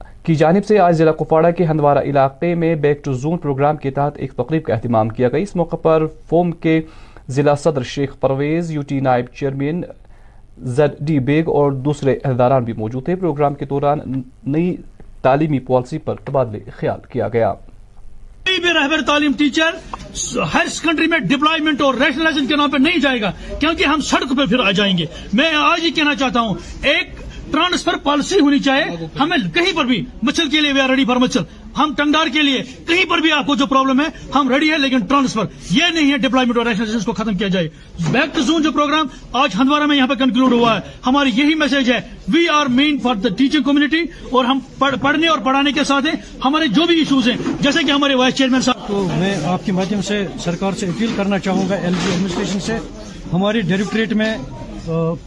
کی 0.25 0.33
جانب 0.39 0.65
سے 0.65 0.77
آج 0.79 0.95
ضلع 0.97 1.11
کپواڑہ 1.19 1.49
کے 1.57 1.65
ہندوارہ 1.65 1.99
علاقے 2.09 2.53
میں 2.63 2.73
بیک 2.81 3.03
ٹو 3.05 3.11
زون 3.21 3.37
پروگرام 3.45 3.77
کے 3.83 3.91
تحت 3.91 4.17
ایک 4.21 4.33
تقریب 4.37 4.63
کا 4.65 4.73
اہتمام 4.73 5.09
کیا 5.19 5.29
گیا 5.33 5.39
اس 5.41 5.55
موقع 5.55 5.75
پر 5.83 6.05
فوم 6.29 6.51
کے 6.65 6.79
ضلع 7.37 7.55
صدر 7.61 7.83
شیخ 7.93 8.13
پرویز 8.21 8.69
یو 8.71 8.81
ٹی 8.87 8.99
نائب 9.07 9.27
چیئرمین 9.39 9.81
زد 10.77 10.99
ڈی 11.07 11.17
بیگ 11.31 11.49
اور 11.53 11.71
دوسرے 11.87 12.15
اہداران 12.29 12.63
بھی 12.63 12.73
موجود 12.77 13.05
تھے 13.05 13.15
پروگرام 13.23 13.53
کے 13.59 13.65
دوران 13.73 13.99
نئی 14.55 14.75
تعلیمی 15.21 15.59
پالیسی 15.71 15.97
پر 16.09 16.15
تبادلے 16.25 16.59
خیال 16.77 16.99
کیا 17.13 17.27
گیا 17.33 17.51
میں 18.63 18.73
رہبر 18.73 19.01
تعلیم 19.07 19.31
ٹیچر 19.37 19.75
اور 20.41 21.95
کے 22.49 22.55
نام 22.55 22.75
نہیں 22.75 22.99
جائے 23.01 23.21
گا 23.21 23.31
کیونکہ 23.59 23.83
ہم 23.85 24.01
سڑک 24.11 24.33
پر 24.37 24.71
جائیں 24.77 24.97
گے 24.97 25.05
میں 25.41 25.51
آج 25.61 25.83
ہی 25.83 25.91
کہنا 25.95 26.15
چاہتا 26.19 26.39
ہوں 26.47 26.53
ایک 26.93 27.19
ٹرانسفر 27.51 27.95
پالیسی 28.03 28.39
ہونی 28.39 28.59
چاہیے 28.67 29.05
ہمیں 29.19 29.37
کہیں 29.53 29.71
پر 29.75 29.85
بھی 29.85 30.01
مچھل 30.23 30.49
کے 30.49 30.61
لیے 30.61 30.71
وی 30.73 30.79
آر 30.81 30.89
ریڈی 30.89 31.05
فار 31.05 31.15
مچھل 31.23 31.41
ہم 31.77 31.93
ٹنگار 31.97 32.27
کے 32.33 32.41
لیے 32.43 32.61
کہیں 32.87 33.03
پر 33.09 33.17
بھی 33.21 33.31
آپ 33.31 33.45
کو 33.47 33.55
جو 33.61 33.65
پرابلم 33.73 33.99
ہے 34.01 34.05
ہم 34.35 34.49
ریڈی 34.51 34.71
ہے 34.71 34.77
لیکن 34.85 35.05
ٹرانسفر 35.11 35.45
یہ 35.71 35.89
نہیں 35.95 36.11
ہے 36.11 36.17
ڈپلائمنٹ 36.27 36.57
اور 36.57 37.03
کو 37.05 37.13
ختم 37.21 37.37
کیا 37.37 37.47
جائے 37.55 37.67
بیک 38.11 38.33
ٹو 38.35 38.41
زون 38.49 38.63
جو 38.63 38.71
پروگرام 38.71 39.07
آج 39.43 39.55
ہندوارہ 39.59 39.85
میں 39.91 39.97
یہاں 39.97 40.07
پہ 40.07 40.15
کنکلوڈ 40.23 40.53
ہوا 40.53 40.75
ہے 40.77 40.95
ہماری 41.07 41.31
یہی 41.35 41.55
میسج 41.63 41.91
ہے 41.91 41.99
we 42.33 42.47
are 42.57 42.65
man 42.79 42.97
for 43.03 43.15
the 43.25 43.29
teaching 43.37 43.63
community 43.69 44.01
اور 44.31 44.45
ہم 44.45 44.59
پڑھنے 44.79 45.27
اور 45.35 45.39
پڑھانے 45.49 45.71
کے 45.79 45.83
ساتھ 45.93 46.07
ہیں 46.07 46.15
ہمارے 46.45 46.67
جو 46.79 46.85
بھی 46.87 46.97
ایشوز 46.99 47.29
ہیں 47.29 47.37
جیسے 47.61 47.83
کہ 47.83 47.91
ہمارے 47.91 48.15
وائس 48.23 48.35
چیئرمین 48.35 48.61
صاحب 48.69 48.87
تو 48.87 49.05
میں 49.19 49.35
آپ 49.53 49.65
کے 49.65 49.71
مادھیم 49.81 50.01
سے 50.11 50.25
سرکار 50.43 50.79
سے 50.79 50.85
اپیل 50.95 51.11
کرنا 51.17 51.39
چاہوں 51.49 51.69
گا 51.69 51.75
ایل 51.75 51.93
جی 52.03 52.11
ایڈمنسٹریشن 52.11 52.59
سے 52.69 52.77
ہماری 53.33 53.61
ڈائریکٹریٹ 53.71 54.13
میں 54.21 54.35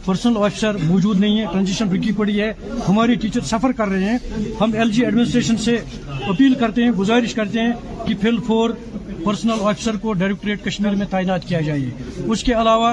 پرسنل 0.05 0.37
آفیسر 0.37 0.77
موجود 0.87 1.19
نہیں 1.19 1.39
ہے 1.39 1.45
ٹرانزیشن 1.51 1.89
رکی 1.95 2.11
پڑی 2.17 2.39
ہے 2.41 2.51
ہماری 2.87 3.15
ٹیچر 3.21 3.41
سفر 3.51 3.71
کر 3.77 3.87
رہے 3.89 4.09
ہیں 4.11 4.17
ہم 4.61 4.73
ایل 4.77 4.91
جی 4.91 5.05
ایڈمنسٹریشن 5.05 5.57
سے 5.65 5.75
اپیل 6.27 6.53
کرتے 6.59 6.83
ہیں 6.83 6.91
گزارش 6.97 7.33
کرتے 7.35 7.61
ہیں 7.61 7.73
کہ 8.07 8.15
فل 8.21 8.39
فور 8.47 8.69
پرسنل 9.25 9.59
آفیسر 9.69 9.95
کو 10.01 10.11
ڈائریکٹریٹ 10.13 10.63
کشمیر 10.63 10.95
میں 10.95 11.05
تعینات 11.09 11.45
کیا 11.47 11.59
جائے 11.67 12.23
اس 12.33 12.43
کے 12.43 12.53
علاوہ 12.61 12.91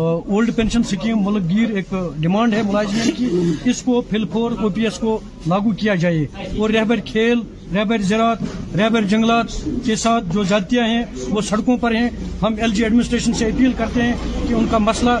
اولڈ 0.00 0.50
پینشن 0.56 0.82
سکیم 0.90 1.22
ملک 1.24 1.48
گیر 1.50 1.70
ایک 1.80 1.92
ڈیمانڈ 2.26 2.54
ہے 2.54 2.60
ملازمین 2.68 3.10
کی 3.16 3.70
اس 3.70 3.82
کو 3.82 4.00
فل 4.10 4.26
فور 4.32 4.50
او 4.62 4.68
پی 4.76 4.84
ایس 4.88 4.98
کو 5.04 5.18
لاگو 5.52 5.70
کیا 5.80 5.94
جائے 6.04 6.24
اور 6.58 6.70
رہبر 6.76 7.00
کھیل 7.06 7.40
رہبر 7.76 8.02
زراعت 8.12 8.74
رہبر 8.80 9.04
جنگلات 9.14 9.56
کے 9.86 9.96
ساتھ 10.06 10.32
جو 10.34 10.42
جاتیاں 10.52 10.86
ہیں 10.88 11.02
وہ 11.30 11.40
سڑکوں 11.48 11.76
پر 11.86 11.94
ہیں 11.94 12.08
ہم 12.42 12.54
ایل 12.60 12.74
جی 12.74 12.82
ایڈمنسٹریشن 12.84 13.32
سے 13.42 13.46
اپیل 13.50 13.72
کرتے 13.78 14.02
ہیں 14.02 14.14
کہ 14.48 14.54
ان 14.54 14.66
کا 14.70 14.78
مسئلہ 14.90 15.18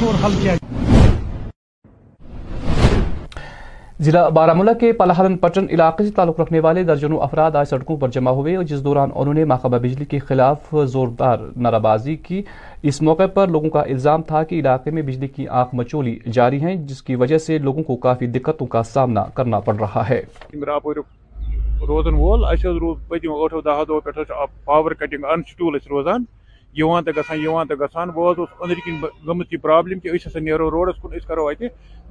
فور 0.00 0.24
حل 0.24 0.34
کیا 0.42 0.52
جائے 0.54 0.63
ضلع 4.04 4.22
بارہ 4.36 4.72
کے 4.80 4.90
پلہارن 4.92 5.36
پٹن 5.42 5.66
علاقے 5.72 6.04
سے 6.04 6.10
تعلق 6.16 6.40
رکھنے 6.40 6.60
والے 6.64 6.82
درجنوں 6.84 7.18
افراد 7.22 7.54
آج 7.56 7.68
سڑکوں 7.68 7.96
پر 8.00 8.08
جمع 8.16 8.30
ہوئے 8.38 8.56
جس 8.70 8.82
دوران 8.84 9.10
انہوں 9.14 9.34
نے 9.34 9.44
ماقبہ 9.52 9.78
بجلی 9.82 10.04
کے 10.10 10.18
خلاف 10.28 10.74
زوردار 10.94 11.38
نعرہ 11.66 11.78
بازی 11.86 12.16
کی 12.26 12.40
اس 12.90 13.00
موقع 13.08 13.26
پر 13.34 13.48
لوگوں 13.54 13.70
کا 13.76 13.80
الزام 13.94 14.22
تھا 14.30 14.42
کہ 14.50 14.58
علاقے 14.60 14.90
میں 14.96 15.02
بجلی 15.08 15.28
کی 15.36 15.46
آنکھ 15.60 15.74
مچولی 15.80 16.16
جاری 16.38 16.60
ہیں 16.64 16.74
جس 16.88 17.02
کی 17.06 17.14
وجہ 17.22 17.38
سے 17.46 17.58
لوگوں 17.70 17.82
کو 17.90 17.96
کافی 18.06 18.26
دقتوں 18.38 18.66
کا 18.76 18.82
سامنا 18.92 19.24
کرنا 19.34 19.60
پڑ 19.68 19.74
رہا 19.80 20.08
ہے 20.08 20.20
وہ 26.82 27.00
تو 27.00 28.40
گن 29.28 29.40
گرابلم 29.64 29.98
روڈس 30.70 30.96
اس 31.16 31.24
کرو 31.26 31.48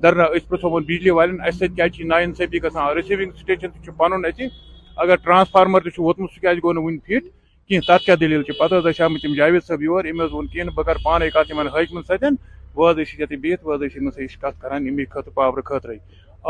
در 0.01 0.15
ناس 0.15 0.47
پو 0.49 0.79
بجلی 0.79 1.09
والن 1.09 1.39
اتنے 1.47 2.03
ناینصی 2.07 2.61
گا 2.63 2.93
رسیوگ 2.93 3.31
سٹیشن 3.41 3.91
تنہر 3.97 5.15
ٹرانسفارم 5.23 5.79
تک 5.79 6.43
گونے 6.63 6.97
فٹ 7.07 7.25
کھین 7.67 7.81
تک 7.87 8.05
کیا 8.05 8.15
دل 8.19 8.41
پیسے 8.59 9.03
آم 9.03 9.15
جاوید 9.35 9.63
صاحب 9.67 9.81
یور 9.81 10.05
اماوی 10.05 10.37
ون 10.37 10.45
ٹین 10.53 10.69
بہت 10.75 10.89
کرانے 11.03 11.29
کتنے 11.33 11.69
حاجم 11.73 12.01
سین 12.07 12.35
بہت 12.75 12.97
وہ 13.63 13.77
سیش 14.15 14.37
کر 14.41 14.73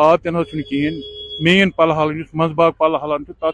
آب 0.04 0.22
تہن 0.24 1.00
مین 1.44 1.70
پل 1.78 1.92
حال 1.92 2.14
منباگ 2.34 2.72
پلہ 2.80 3.16
تب 3.28 3.46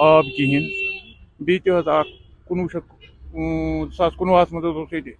آب 0.00 0.24
کل 0.36 1.80
کنوش 2.48 2.72
شیت 2.72 2.97
زٕ 3.32 3.92
ساس 3.96 4.14
کُنوُہَس 4.18 4.52
منٛز 4.52 4.64
حظ 4.64 4.76
اوس 4.76 4.92
ییٚتہِ 4.92 5.12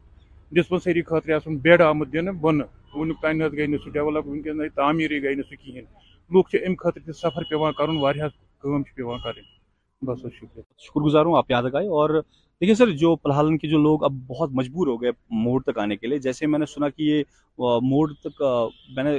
ڈِسپَنسٔری 0.57 1.03
خٲطرٕ 1.07 1.35
آسُن 1.37 1.57
بیٚڈ 1.65 1.81
آمُت 1.83 2.13
دِنہٕ 2.13 2.33
بۄنہٕ 2.43 2.67
وٕنیُک 2.95 3.17
تانۍ 3.23 3.43
حظ 3.45 3.53
گٔے 3.57 3.67
نہٕ 3.67 3.81
سُہ 3.85 3.91
ڈٮ۪ولَپ 3.95 4.27
وٕنکٮ۪ن 4.27 4.59
نَے 4.59 4.69
تعمیٖرٕے 4.77 5.21
گٔے 5.23 5.35
نہٕ 5.35 5.49
سُہ 5.49 5.57
کِہیٖنۍ 5.63 5.85
لُکھ 6.33 6.51
چھِ 6.51 6.59
اَمہِ 6.65 6.77
خٲطرٕ 6.79 7.05
تہِ 7.07 7.15
سفر 7.15 7.43
پیٚوان 7.51 7.73
کَرُن 7.79 7.97
واریاہ 8.03 8.29
کٲم 8.63 8.83
چھِ 8.83 8.95
پیٚوان 8.97 9.19
کَرٕنۍ 9.25 9.47
بس 10.07 10.25
حظ 10.25 10.33
شُکریہ 10.39 10.63
شکر 10.87 11.01
گزار 11.05 11.25
ہوں 11.27 11.37
آپ 11.39 11.51
یاد 11.51 11.63
آئے 11.75 11.87
اور 11.99 12.11
دیکھیے 12.61 12.75
سر 12.75 12.91
جو 13.03 13.15
پلحالن 13.17 13.59
کے 13.59 13.69
جو 13.69 13.79
لوگ 13.83 14.05
اب 14.05 14.13
بہت 14.29 14.51
مجبور 14.61 14.87
ہو 14.87 15.01
گئے 15.03 15.11
موڑ 15.45 15.61
تک 15.67 15.79
آنے 15.79 15.97
کے 15.97 16.07
لیے 16.07 16.19
جیسے 16.27 16.47
میں 16.47 16.59
نے 16.59 16.67
سنا 16.75 16.89
کہ 16.89 17.03
یہ 17.03 17.23
موڑ 17.83 18.09
تک 18.23 18.43
میں 18.97 19.05
نے 19.05 19.19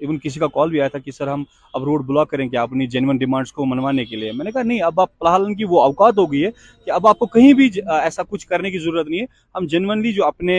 ایون 0.00 0.18
کسی 0.22 0.40
کا 0.40 0.46
کال 0.54 0.70
بھی 0.70 0.80
آیا 0.80 0.88
تھا 0.88 0.98
کہ 0.98 1.10
سر 1.10 1.28
ہم 1.28 1.42
اب 1.74 1.84
روڈ 1.84 2.04
بلاک 2.06 2.30
کریں 2.30 2.48
کہ 2.48 2.56
اپنی 2.56 2.86
جینون 2.94 3.18
کو 3.54 3.64
منوانے 3.66 4.04
کے 4.04 4.32
میں 4.32 4.44
نے 4.44 4.50
کہا 4.52 4.62
نہیں 4.62 4.80
اب 4.82 5.00
آپ 5.00 5.10
فلحال 5.18 5.54
کی 5.54 5.64
وہ 5.70 5.82
اوقات 5.82 6.18
ہو 6.18 6.30
گئی 6.32 6.44
ہے 6.44 6.50
کہ 6.84 6.90
اب 6.90 7.06
آپ 7.06 7.18
کو 7.18 7.26
کہیں 7.36 7.52
بھی 7.60 7.70
ایسا 8.02 8.22
کچھ 8.28 8.46
کرنے 8.46 8.70
کی 8.70 8.78
ضرورت 8.84 9.08
نہیں 9.08 9.20
ہے 9.20 9.26
ہم 9.56 9.66
جینونلی 9.74 10.12
جو 10.12 10.24
اپنے 10.26 10.56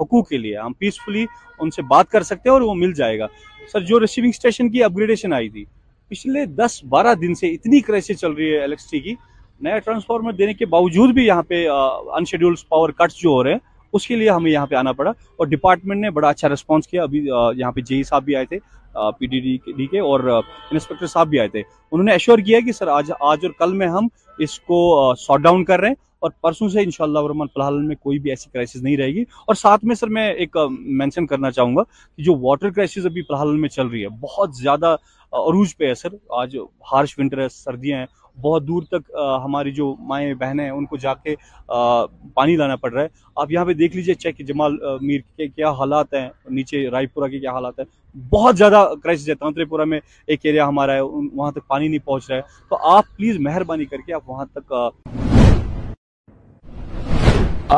حقوق 0.00 0.28
کے 0.28 0.38
لیے 0.38 0.56
ہم 0.56 0.72
پیسفلی 0.78 1.24
ان 1.60 1.70
سے 1.76 1.82
بات 1.90 2.08
کر 2.10 2.22
سکتے 2.22 2.48
ہیں 2.48 2.52
اور 2.54 2.62
وہ 2.62 2.74
مل 2.74 2.92
جائے 2.96 3.18
گا 3.18 3.26
سر 3.72 3.80
جو 3.84 4.00
ریسیونگ 4.00 4.28
اسٹیشن 4.34 4.70
کی 4.70 4.82
اپ 4.84 4.96
گریڈیشن 4.96 5.32
آئی 5.32 5.48
تھی 5.54 5.64
پچھلے 6.08 6.44
دس 6.58 6.78
بارہ 6.88 7.14
دن 7.22 7.34
سے 7.34 7.48
اتنی 7.54 7.80
کرائسس 7.86 8.20
چل 8.20 8.32
رہی 8.32 8.52
ہے 8.52 8.62
الیکٹرسٹی 8.64 9.00
کی 9.00 9.14
نیا 9.62 9.78
ٹرانسفارمر 9.78 10.32
دینے 10.32 10.52
کے 10.54 10.66
باوجود 10.74 11.14
بھی 11.14 11.26
یہاں 11.26 11.42
پہ 11.48 11.66
ان 11.68 12.24
پاور 12.68 12.90
کٹس 12.98 13.16
جو 13.20 13.30
ہو 13.30 13.42
رہے 13.44 13.52
ہیں 13.52 13.66
اس 13.94 14.06
کے 14.06 14.16
لیے 14.16 14.30
ہمیں 14.30 14.50
یہاں 14.50 14.66
پہ 14.66 14.74
آنا 14.76 14.92
پڑا 14.92 15.10
اور 15.38 15.46
ڈپارٹمنٹ 15.46 16.00
نے 16.02 16.10
بڑا 16.18 16.28
اچھا 16.28 16.48
رسپانس 16.48 16.86
کیا 16.88 17.02
ابھی 17.02 17.24
یہاں 17.28 17.72
پہ 17.72 17.80
جے 17.90 18.00
آئے 18.36 18.44
تھے 18.46 18.58
پی 19.18 19.26
ڈی 19.32 19.40
ڈی 19.40 19.56
ڈی 19.76 19.86
کے 19.86 20.00
اور 20.00 20.20
انسپیکٹر 20.28 21.06
صاحب 21.06 21.28
بھی 21.28 21.38
آئے 21.38 21.48
تھے 21.48 21.60
انہوں 21.90 22.04
نے 22.04 22.12
ایشور 22.12 22.38
کیا 22.46 22.60
کہ 22.66 22.72
سر 22.72 22.86
آج 22.88 23.10
آج 23.20 23.44
اور 23.46 23.52
کل 23.58 23.72
میں 23.78 23.86
ہم 23.88 24.06
اس 24.46 24.58
کو 24.60 24.78
سارٹ 25.26 25.40
ڈاؤن 25.42 25.64
کر 25.64 25.80
رہے 25.80 25.88
ہیں 25.88 25.94
اور 26.26 26.30
پرسوں 26.42 26.68
سے 26.68 26.80
انشاءاللہ 26.82 27.18
شاء 27.18 27.28
اللہ 27.34 27.44
الحال 27.66 27.80
میں 27.86 27.96
کوئی 28.02 28.18
بھی 28.18 28.30
ایسی 28.30 28.50
کرائسس 28.52 28.82
نہیں 28.82 28.96
رہے 28.96 29.12
گی 29.14 29.20
اور 29.46 29.54
ساتھ 29.54 29.84
میں 29.84 29.94
سر 29.94 30.08
میں 30.16 30.30
ایک 30.32 30.56
مینشن 30.80 31.26
کرنا 31.26 31.50
چاہوں 31.50 31.76
گا 31.76 31.82
کہ 32.16 32.22
جو 32.22 32.34
واٹر 32.40 32.70
کرائسس 32.70 33.06
ابھی 33.06 33.22
فی 33.28 33.56
میں 33.60 33.68
چل 33.68 33.86
رہی 33.86 34.02
ہے 34.04 34.08
بہت 34.20 34.54
زیادہ 34.62 34.94
عروج 35.46 35.76
پہ 35.76 35.88
ہے 35.88 35.94
سر 35.94 36.14
آج 36.40 36.56
ہارش 36.92 37.18
ونٹر 37.18 37.42
ہے 37.42 37.48
سردیاں 37.48 37.98
ہیں 37.98 38.06
بہت 38.40 38.66
دور 38.68 38.82
تک 38.90 39.10
ہماری 39.44 39.70
جو 39.74 39.94
مائیں 40.08 40.32
بہنیں 40.40 40.62
ہیں 40.64 40.70
ان 40.70 40.84
کو 40.86 40.96
جا 41.02 41.14
کے 41.14 41.34
پانی 42.34 42.56
لانا 42.56 42.76
پڑ 42.76 42.92
رہا 42.92 43.02
ہے 43.02 43.08
آپ 43.42 43.50
یہاں 43.52 43.64
پہ 43.64 43.72
دیکھ 43.74 43.96
لیجئے 43.96 44.14
چیک 44.24 44.46
جمال 44.48 44.76
میر 45.00 45.20
کے 45.36 45.48
کیا 45.48 45.70
حالات 45.80 46.14
ہیں 46.14 46.28
نیچے 46.50 46.86
رائے 46.92 47.06
پورا 47.14 47.68
پورا 49.68 49.84
میں 49.84 49.98
ایک 50.26 50.46
ایریا 50.46 50.66
ہمارا 50.68 50.92
ہے 50.92 50.96
ہے 50.96 51.26
وہاں 51.34 51.50
تک 51.52 51.66
پانی 51.68 51.88
نہیں 51.88 52.06
پہنچ 52.06 52.30
رہا 52.30 52.36
تو 52.70 52.76
آپ 52.90 53.04
پلیز 53.16 53.38
مہربانی 53.46 53.84
کر 53.84 53.96
کے 54.06 54.12
آپ 54.14 54.28
وہاں 54.30 54.44
تک 54.52 54.72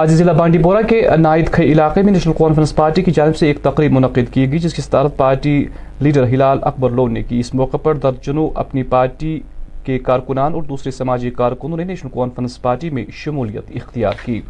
آج 0.00 0.10
ضلع 0.14 0.32
بانڈی 0.38 0.58
پورہ 0.62 0.82
کے 0.88 1.00
نائد 1.18 1.50
کھئی 1.52 1.70
علاقے 1.72 2.02
میں 2.02 2.12
نیشنل 2.12 2.32
کانفرنس 2.38 2.74
پارٹی 2.76 3.02
کی 3.02 3.10
جانب 3.14 3.36
سے 3.36 3.46
ایک 3.46 3.62
تقریب 3.62 3.92
منعقد 3.92 4.32
کی 4.34 4.50
گئی 4.50 4.58
جس 4.58 4.74
کی 4.74 4.82
صدارت 4.82 5.16
پارٹی 5.16 5.62
لیڈر 6.00 6.26
ہلال 6.34 6.58
اکبر 6.72 6.90
لون 7.00 7.14
نے 7.14 7.22
کی 7.22 7.40
اس 7.40 7.54
موقع 7.54 7.76
پر 7.82 7.98
درجنوں 8.04 8.48
اپنی 8.64 8.82
پارٹی 8.94 9.38
کے 9.84 9.98
کارکنان 10.06 10.54
اور 10.54 10.62
دوسرے 10.70 10.90
سماجی 10.92 11.30
کارکنوں 11.36 11.76
نے 11.76 11.84
نیشنل 11.84 12.10
کانفرنس 12.14 12.60
پارٹی 12.62 12.90
میں 12.96 13.04
شمولیت 13.22 13.70
اختیار 13.82 14.24
کی 14.24 14.40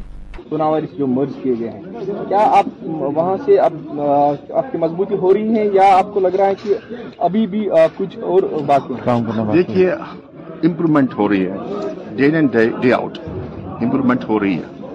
جو 0.98 1.06
مرض 1.06 1.32
کیے 1.42 1.52
گئے 1.58 1.68
ہیں 1.68 2.24
کیا 2.28 2.38
آپ 2.58 2.66
وہاں 3.16 3.36
سے 3.44 3.58
آپ 3.60 4.74
مضبوطی 4.84 5.14
ہو 5.22 5.32
رہی 5.34 5.54
ہے 5.58 5.64
یا 5.72 5.82
آپ 5.98 6.12
کو 6.14 6.20
لگ 6.20 6.34
رہا 6.38 6.46
ہے 6.46 6.54
کہ 6.62 6.74
ابھی 7.28 7.46
بھی 7.52 7.68
کچھ 7.96 8.18
اور 8.30 8.42
بات 8.66 8.88
دیکھیے 9.52 9.90
امپرومنٹ 9.90 11.14
ہو 11.18 11.28
رہی 11.28 11.46
ہے 11.50 12.90
آؤٹ 12.92 13.18
امپرومنٹ 13.58 14.28
ہو 14.28 14.40
رہی 14.40 14.56
ہے 14.56 14.88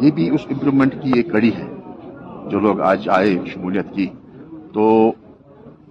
یہ 0.00 0.10
بھی 0.18 0.28
اس 0.34 0.40
امپرومنٹ 0.52 0.94
کی 1.02 1.12
ایک 1.16 1.30
کڑی 1.32 1.50
ہے 1.58 1.64
جو 2.50 2.60
لوگ 2.66 2.80
آج 2.90 3.08
آئے 3.12 3.34
شمولیت 3.52 3.86
کی 3.94 4.06
تو 4.74 4.90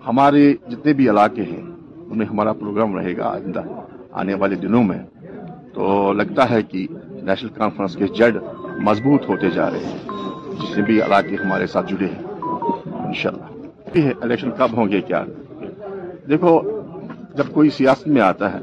ہمارے 0.07 0.51
جتنے 0.69 0.93
بھی 1.01 1.09
علاقے 1.09 1.43
ہیں 1.49 1.61
انہیں 2.09 2.27
ہمارا 2.29 2.51
پروگرام 2.59 2.95
رہے 2.97 3.15
گا 3.17 3.29
آئندہ 3.29 3.61
آنے 4.21 4.33
والے 4.41 4.55
دنوں 4.65 4.83
میں 4.89 4.97
تو 5.73 6.11
لگتا 6.19 6.49
ہے 6.49 6.61
کہ 6.71 6.85
نیشنل 7.27 7.49
کانفرنس 7.57 7.95
کے 7.97 8.07
جڑ 8.17 8.31
مضبوط 8.87 9.27
ہوتے 9.29 9.49
جا 9.55 9.69
رہے 9.71 9.85
ہیں 9.91 9.99
جس 10.61 10.77
نے 10.77 10.83
بھی 10.85 11.01
علاقے 11.01 11.35
ہمارے 11.43 11.67
ساتھ 11.73 11.91
جڑے 11.93 12.07
ہیں 12.13 12.23
ان 13.05 13.13
شاء 13.21 13.29
اللہ 13.33 14.13
الیکشن 14.23 14.51
کب 14.57 14.77
ہوں 14.77 14.89
گے 14.91 15.01
کیا 15.07 15.23
دیکھو 16.29 16.59
جب 17.37 17.51
کوئی 17.53 17.69
سیاست 17.77 18.07
میں 18.15 18.21
آتا 18.21 18.53
ہے 18.53 18.59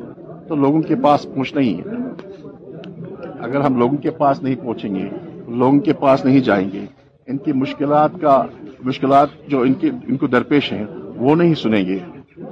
تو 0.49 0.55
لوگوں 0.65 0.81
کے 0.89 0.95
پاس 1.05 1.27
پہنچ 1.35 1.57
ہی 1.57 1.75
ہے 1.79 2.03
اگر 3.45 3.61
ہم 3.61 3.79
لوگوں 3.79 3.97
کے 4.03 4.11
پاس 4.19 4.43
نہیں 4.43 4.55
پہنچیں 4.65 4.95
گے 4.95 5.09
لوگوں 5.63 5.81
کے 5.89 5.93
پاس 6.03 6.25
نہیں 6.25 6.41
جائیں 6.51 6.69
گے 6.73 6.85
ان 7.31 7.39
کی 7.45 7.53
مشکلات 7.65 8.21
کا 8.21 8.43
مشکلات 8.87 9.29
جو 9.49 9.61
ان 9.69 9.75
کے 9.81 9.91
ان 10.09 10.17
کو 10.23 10.27
درپیش 10.35 10.73
ہیں 10.73 10.85
وہ 11.25 11.35
نہیں 11.37 11.55
سنیں 11.63 11.85
گے 11.87 11.99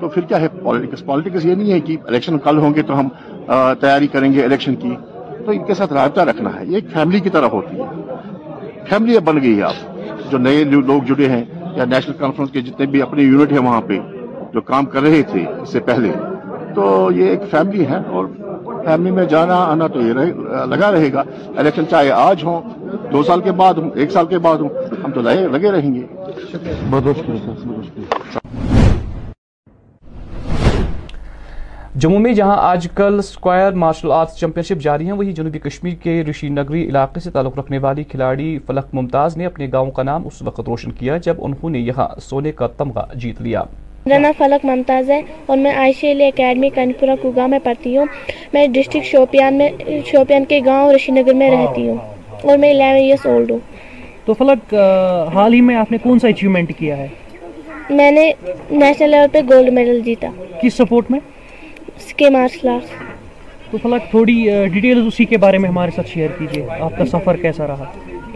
تو 0.01 0.09
پھر 0.09 0.23
کیا 0.29 0.41
ہے 0.41 0.49
پالیٹکس 0.63 1.05
پالیٹکس 1.07 1.45
یہ 1.45 1.55
نہیں 1.55 1.73
ہے 1.73 1.79
کہ 1.87 1.97
الیکشن 2.09 2.39
کل 2.45 2.59
ہوں 2.59 2.75
گے 2.75 2.83
تو 2.91 2.99
ہم 2.99 3.09
تیاری 3.81 4.07
کریں 4.09 4.33
گے 4.33 4.45
الیکشن 4.45 4.75
کی 4.83 4.95
تو 5.47 5.53
ان 5.53 5.65
کے 5.67 5.75
ساتھ 5.75 5.93
رابطہ 5.93 6.21
رکھنا 6.31 6.51
ہے 6.59 6.65
یہ 6.67 6.75
ایک 6.77 6.91
فیملی 6.93 7.21
کی 7.21 7.31
طرح 7.37 7.49
ہوتی 7.53 7.77
ہے 7.77 8.83
فیملی 8.89 9.19
بن 9.25 9.41
گئی 9.43 9.57
ہے 9.57 9.63
آپ 9.71 10.31
جو 10.31 10.39
نئے 10.39 10.63
لوگ 10.71 11.03
جڑے 11.09 11.29
ہیں 11.29 11.43
یا 11.77 11.85
نیشنل 11.85 12.15
کانفرنس 12.19 12.51
کے 12.53 12.61
جتنے 12.69 12.87
بھی 12.93 13.03
اپنے 13.03 13.23
یونٹ 13.23 13.53
ہیں 13.53 13.61
وہاں 13.67 13.81
پہ 13.87 13.99
جو 14.55 14.61
کام 14.71 14.85
کر 14.95 15.03
رہے 15.03 15.23
تھے 15.33 15.45
اس 15.47 15.73
سے 15.73 15.81
پہلے 15.91 16.13
تو 16.75 16.87
یہ 17.17 17.29
ایک 17.31 17.51
فیملی 17.51 17.87
ہے 17.89 17.99
اور 18.17 18.25
فیملی 18.85 19.11
میں 19.19 19.25
جانا 19.35 19.57
آنا 19.71 19.87
تو 19.95 20.01
یہ 20.03 20.13
لگا 20.75 20.91
رہے 20.93 21.13
گا 21.13 21.23
الیکشن 21.57 21.89
چاہے 21.91 22.11
آج 22.21 22.45
ہوں 22.45 23.13
دو 23.13 23.23
سال 23.27 23.41
کے 23.41 23.53
بعد 23.63 23.75
ہوں 23.83 23.91
ایک 23.95 24.11
سال 24.13 24.27
کے 24.27 24.39
بعد 24.47 24.59
ہوں 24.63 24.69
ہم 25.05 25.11
تو 25.15 25.23
لگے 25.23 25.71
رہیں 25.73 25.95
گے 25.95 26.07
بہت 26.21 27.03
بہت 27.03 27.17
شکریہ 27.17 28.61
جموں 32.01 32.19
میں 32.21 32.33
جہاں 32.35 32.57
آج 32.71 32.87
کل 32.97 33.19
مارشل 33.79 34.13
آرٹس 34.13 34.37
چیمپئن 34.39 34.63
شپ 34.65 34.83
جاری 34.83 35.05
ہیں 35.07 35.13
وہی 35.13 35.33
جنوبی 35.33 35.59
کشمیر 35.59 35.95
کے 36.03 36.13
رشی 36.29 36.49
نگری 36.49 36.83
علاقے 36.89 37.21
سے 37.21 37.31
تعلق 37.31 37.59
رکھنے 37.59 37.79
والی 37.87 38.05
کھلاڑی 38.11 38.47
فلک 38.67 38.95
ممتاز 38.95 39.37
نے 39.37 39.47
اپنے 39.47 39.67
گاؤں 39.73 39.91
کا 39.97 40.03
نام 40.03 40.27
اس 40.27 40.41
وقت 40.43 40.61
روشن 40.69 40.91
کیا 41.01 41.17
جب 41.27 41.43
انہوں 41.45 41.71
نے 41.71 41.79
یہاں 41.87 42.07
سونے 42.29 42.53
کا 42.61 42.67
تمغہ 42.77 43.03
جیت 43.21 43.43
لیا 43.43 43.63
میرا 44.07 44.19
نام 44.19 44.33
فلک 44.39 44.65
ممتاز 44.67 45.11
ہے 45.11 45.21
اور 45.47 45.57
میں 45.59 45.75
آئی 45.83 46.11
علی 46.13 46.27
اکیڈمی 46.27 46.69
کنپورا 46.75 47.13
اکیڈمی 47.13 47.25
کنپورہ 47.31 47.47
میں 47.47 47.59
پڑھتی 47.65 47.97
ہوں 47.97 48.07
میں 48.53 48.67
ڈسٹرکٹ 48.75 49.07
شوپیان 49.11 49.59
میں 49.59 49.69
شوپیان 50.13 50.45
کے 50.49 50.61
گاؤں 50.67 50.93
رشی 50.93 51.13
نگر 51.13 51.35
میں 51.43 51.51
رہتی 51.57 51.89
ہوں 51.89 51.97
اور 52.43 52.57
میں 52.59 52.71
الیون 52.71 52.97
ایئرس 53.03 53.27
اولڈ 53.27 53.51
ہوں 53.51 53.59
تو 54.25 54.35
فلک 54.39 54.75
حال 55.35 55.53
ہی 55.55 55.61
میں 55.69 55.77
آپ 55.83 55.93
نے 55.93 55.99
کون 56.03 56.19
سا 56.23 56.31
کیا 56.79 56.97
ہے 56.97 57.07
میں 57.91 58.11
نے 58.11 58.31
نیشنل 58.71 59.11
لیول 59.11 59.27
پر 59.33 59.41
گولڈ 59.53 59.73
میڈل 59.75 60.01
جیتا 60.05 60.27
کس 60.63 60.75
سپورٹ 60.75 61.11
میں 61.11 61.19
اس 62.07 62.13
کے 62.19 62.29
مارشلس 62.31 62.91
تو 63.71 63.79
فلک 63.83 64.11
تھوڑی 64.11 64.35
ڈیٹیلز 64.73 65.07
اسی 65.07 65.25
کے 65.33 65.37
بارے 65.45 65.59
میں 65.59 65.69
ہمارے 65.69 65.91
ساتھ 65.97 66.09
شیئر 66.11 66.31
کیجیے 66.39 66.65
آپ 66.87 66.97
کا 66.99 67.05
سفر 67.13 67.37
کیسا 67.43 67.67
رہا 67.67 67.85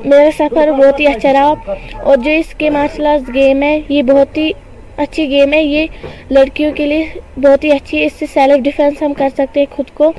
میرا 0.04 0.28
سفر 0.38 0.70
بہت 0.78 1.00
ہی 1.00 1.06
اچھا 1.06 1.32
رہا 1.32 1.72
اور 2.02 2.16
جو 2.24 2.30
اس 2.40 2.54
کے 2.58 2.70
مارشل 2.76 3.06
آرٹس 3.12 3.34
گیم 3.34 3.62
ہے 3.62 3.78
یہ 3.88 4.02
بہت 4.10 4.36
ہی 4.38 4.50
اچھی 5.04 5.28
گیم 5.30 5.52
ہے 5.52 5.62
یہ 5.62 6.04
لڑکیوں 6.36 6.70
کے 6.76 6.86
لیے 6.86 7.04
بہت 7.44 7.64
ہی 7.64 7.70
اچھی 7.76 8.00
ہے 8.00 8.04
اس 8.06 8.12
سے 8.18 8.26
سیلف 8.34 8.62
ڈیفینس 8.64 9.02
ہم 9.02 9.12
کر 9.18 9.28
سکتے 9.38 9.60
ہیں 9.60 9.74
خود 9.74 9.90
کو 9.94 10.12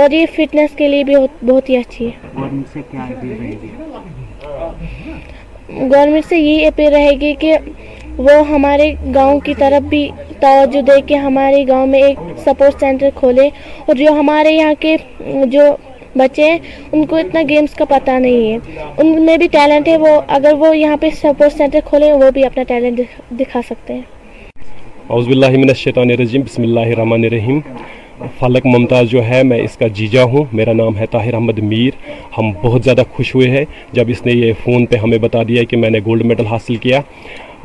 اور 0.00 0.10
یہ 0.18 0.24
فٹنس 0.36 0.76
کے 0.76 0.88
لیے 0.88 1.04
بھی 1.10 1.14
بہت 1.44 1.68
ہی 1.70 1.76
اچھی 1.76 2.06
ہے 2.10 2.26
گورنمنٹ 5.68 6.24
سے 6.28 6.38
یہی 6.38 6.66
اپیل 6.66 6.92
رہے 6.94 7.10
گی 7.20 7.34
کہ 7.40 7.56
وہ 8.16 8.40
ہمارے 8.50 8.92
گاؤں 9.14 9.40
کی 9.48 9.54
طرف 9.58 9.88
بھی 9.88 10.08
توجہ 10.40 10.80
دے 10.86 11.00
کے 11.06 11.16
ہمارے 11.26 11.64
گاؤں 11.68 11.86
میں 11.94 12.02
ایک 12.02 12.18
سپورٹ 12.44 12.80
سینٹر 12.80 13.08
کھولے 13.14 13.48
اور 13.86 13.94
جو 14.02 14.10
ہمارے 14.18 14.52
یہاں 14.52 14.74
کے 14.80 14.96
جو 15.50 15.62
بچے 16.16 16.50
ہیں 16.50 16.58
ان 16.92 17.04
کو 17.06 17.16
اتنا 17.16 17.40
گیمز 17.48 17.74
کا 17.78 17.84
پتہ 17.88 18.18
نہیں 18.24 18.52
ہے 18.52 18.84
ان 19.02 19.24
میں 19.26 19.36
بھی 19.42 19.46
ٹیلنٹ 19.52 19.88
ہے 19.88 19.96
وہ 20.04 20.20
اگر 20.36 20.52
وہ 20.58 20.76
یہاں 20.76 20.96
پہ 21.00 21.10
سپورٹ 21.22 21.52
سینٹر 21.56 22.04
وہ 22.22 22.30
بھی 22.34 22.44
اپنا 22.46 22.62
ٹیلنٹ 22.68 23.00
دکھا 23.40 23.60
سکتے 23.68 23.94
ہیں 23.94 24.16
اعوذ 25.08 25.26
باللہ 25.28 25.50
من 25.58 25.68
الشیطان 25.74 26.10
الرجیم 26.10 26.42
بسم 26.46 26.62
اللہ 26.62 26.90
الرحمن 26.94 27.24
الرحیم 27.24 27.60
فلک 28.38 28.66
ممتاز 28.66 29.08
جو 29.10 29.24
ہے 29.26 29.42
میں 29.50 29.58
اس 29.64 29.76
کا 29.80 29.86
جیجا 29.98 30.22
ہوں 30.32 30.44
میرا 30.60 30.72
نام 30.80 30.96
ہے 30.98 31.06
طاہر 31.10 31.34
احمد 31.34 31.58
میر 31.70 31.96
ہم 32.38 32.50
بہت 32.62 32.84
زیادہ 32.84 33.02
خوش 33.14 33.34
ہوئے 33.34 33.48
ہیں 33.50 33.64
جب 33.98 34.08
اس 34.14 34.24
نے 34.26 34.32
یہ 34.32 34.52
فون 34.64 34.86
پہ 34.92 34.96
ہمیں 35.04 35.18
بتا 35.26 35.42
دیا 35.48 35.62
کہ 35.70 35.76
میں 35.84 35.90
نے 35.90 35.98
گولڈ 36.06 36.24
میڈل 36.26 36.46
حاصل 36.46 36.76
کیا 36.86 37.00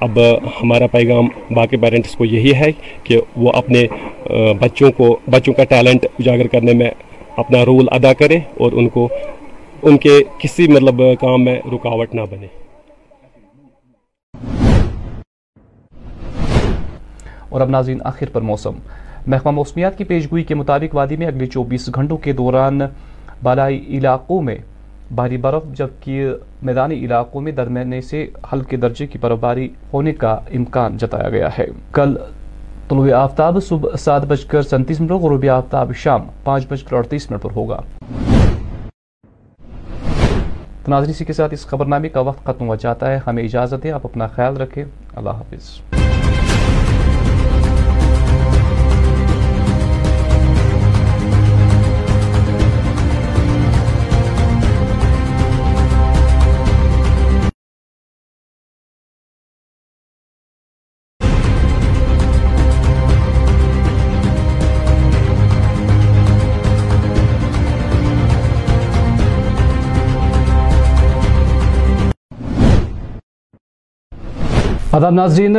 اب 0.01 0.17
ہمارا 0.61 0.85
پیغام 0.91 1.27
باقی 1.55 1.77
پیرنٹس 1.81 2.15
کو 2.17 2.25
یہی 2.25 2.53
ہے 2.59 2.71
کہ 3.03 3.19
وہ 3.35 3.51
اپنے 3.55 3.85
بچوں 4.61 4.91
کو 4.97 5.15
بچوں 5.31 5.53
کا 5.57 5.63
ٹیلنٹ 5.69 6.05
اجاگر 6.19 6.47
کرنے 6.51 6.73
میں 6.77 6.89
اپنا 7.37 7.63
رول 7.65 7.87
ادا 7.95 8.13
کرے 8.19 8.39
اور 8.61 8.71
ان 8.77 8.87
کو 8.95 9.07
ان 9.81 9.97
کے 10.05 10.17
کسی 10.39 10.67
مطلب 10.71 11.01
کام 11.21 11.43
میں 11.43 11.57
رکاوٹ 11.73 12.15
نہ 12.15 12.21
بنے 12.31 12.47
اور 17.49 17.61
اب 17.61 17.69
ناظرین 17.69 17.97
آخر 18.13 18.29
پر 18.33 18.41
موسم 18.41 18.77
محکمہ 19.31 19.51
موسمیات 19.55 19.97
کی 19.97 20.03
پیشگوئی 20.03 20.43
کے 20.43 20.55
مطابق 20.55 20.95
وادی 20.95 21.15
میں 21.17 21.27
اگلے 21.27 21.45
چوبیس 21.47 21.89
گھنٹوں 21.95 22.17
کے 22.23 22.33
دوران 22.33 22.79
بالائی 23.43 23.79
علاقوں 23.97 24.41
میں 24.41 24.55
بھاری 25.15 25.37
برف 25.37 25.63
جبکہ 25.77 26.29
میدانی 26.67 26.95
علاقوں 27.05 27.41
میں 27.41 27.51
درمیانے 27.51 27.99
سے 28.01 28.25
ہلکے 28.53 28.77
درجے 28.85 29.05
کی 29.07 29.17
برف 29.21 29.39
باری 29.39 29.67
ہونے 29.93 30.13
کا 30.23 30.31
امکان 30.59 30.97
جتایا 31.01 31.29
گیا 31.29 31.49
ہے 31.57 31.65
کل 31.93 32.15
طلوع 32.89 33.07
آفتاب 33.17 33.59
صبح 33.69 33.95
سات 34.05 34.25
بج 34.27 34.45
کر 34.51 34.61
سنتیس 34.71 35.01
منٹ 35.01 35.45
آفتاب 35.49 35.93
شام 36.03 36.27
پانچ 36.43 36.67
بج 36.69 36.83
کر 36.83 36.95
اڑتیس 36.97 37.29
منٹ 37.31 37.41
پر 37.43 37.51
ہوگا 37.55 37.79
کے 41.27 41.33
ساتھ 41.33 41.53
اس 41.53 41.65
خبرنامے 41.67 42.09
کا 42.15 42.19
وقت 42.29 42.43
ختم 42.45 42.67
ہو 42.69 42.75
جاتا 42.85 43.11
ہے 43.11 43.19
ہمیں 43.27 43.43
اجازت 43.43 43.85
ہے 43.85 43.91
آپ 43.97 44.05
اپنا 44.05 44.27
خیال 44.35 44.57
رکھیں 44.61 44.83
اللہ 45.15 45.41
حافظ 45.43 45.79
آداب 74.95 75.13
ناظرین 75.13 75.57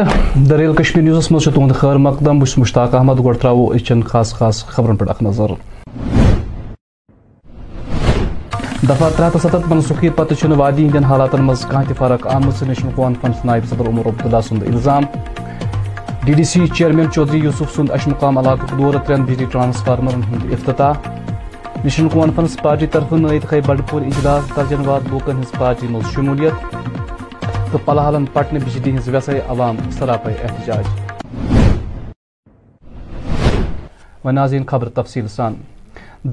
دریل 0.49 0.73
کشمیر 0.79 1.03
نیوزس 1.05 1.31
مز 1.33 1.45
تہد 1.55 1.73
خیر 1.77 1.97
مقدم 2.03 2.39
بس 2.39 2.57
مشتاق 2.59 2.95
احمد 2.95 3.21
ترو 3.43 3.65
اچن 3.75 4.03
خاص 4.11 4.33
خاص 4.35 4.63
خبرن 4.67 4.97
اخ 5.11 5.23
نظر 5.23 5.55
دفاع 8.89 9.09
ہتھ 9.19 9.37
ستھ 9.43 9.69
منسوخی 9.73 10.09
پتہ 10.17 10.47
وادی 10.59 10.87
ہند 10.95 11.05
حالات 11.11 11.35
مز 11.49 11.65
کان 11.71 11.85
تہ 11.89 11.95
فرق 11.99 12.27
آمت 12.35 12.63
نیشنل 12.69 12.93
کانفرنس 12.97 13.45
نائب 13.45 13.65
صدر 13.71 13.89
عمر 13.89 14.09
عبد 14.09 14.23
اللہ 14.27 14.65
الزام 14.73 15.05
D 16.25 16.33
D 16.33 16.45
C 16.53 16.67
chairman 16.75 17.11
Chaudhary 17.15 17.39
Yousuf 17.45 17.81
اش 17.81 17.91
Ashmuqam 18.01 18.39
علاقہ 18.39 18.75
دور 18.79 19.01
ترین 19.07 19.25
بجلی 19.25 19.45
ٹرانسفارمرن 19.53 20.21
افتتاح 20.59 21.11
نیشنل 21.85 22.09
کانفرنس 22.15 22.57
پارٹی 22.63 22.87
طرف 22.97 23.13
نئی 23.27 23.61
بڑ 23.67 23.81
پور 23.91 24.03
اجلاس 24.07 24.59
واد 24.87 25.09
لوکن 25.11 25.41
ہز 25.43 25.59
پارٹی 25.59 25.87
مز 25.91 26.13
شمولیت 26.15 27.03
تو 27.75 27.79
پلہلن 27.85 28.25
پٹنہ 28.33 28.59
بجلی 28.65 28.91
ہز 28.97 29.09
ویسائی 29.13 29.39
عوام 29.51 29.77
سلاپے 29.93 30.33
احتجاج 30.33 30.87
و 34.25 34.31
ناظرین 34.31 34.65
خبر 34.71 34.89
تفصیل 35.01 35.29
سان 35.29 35.55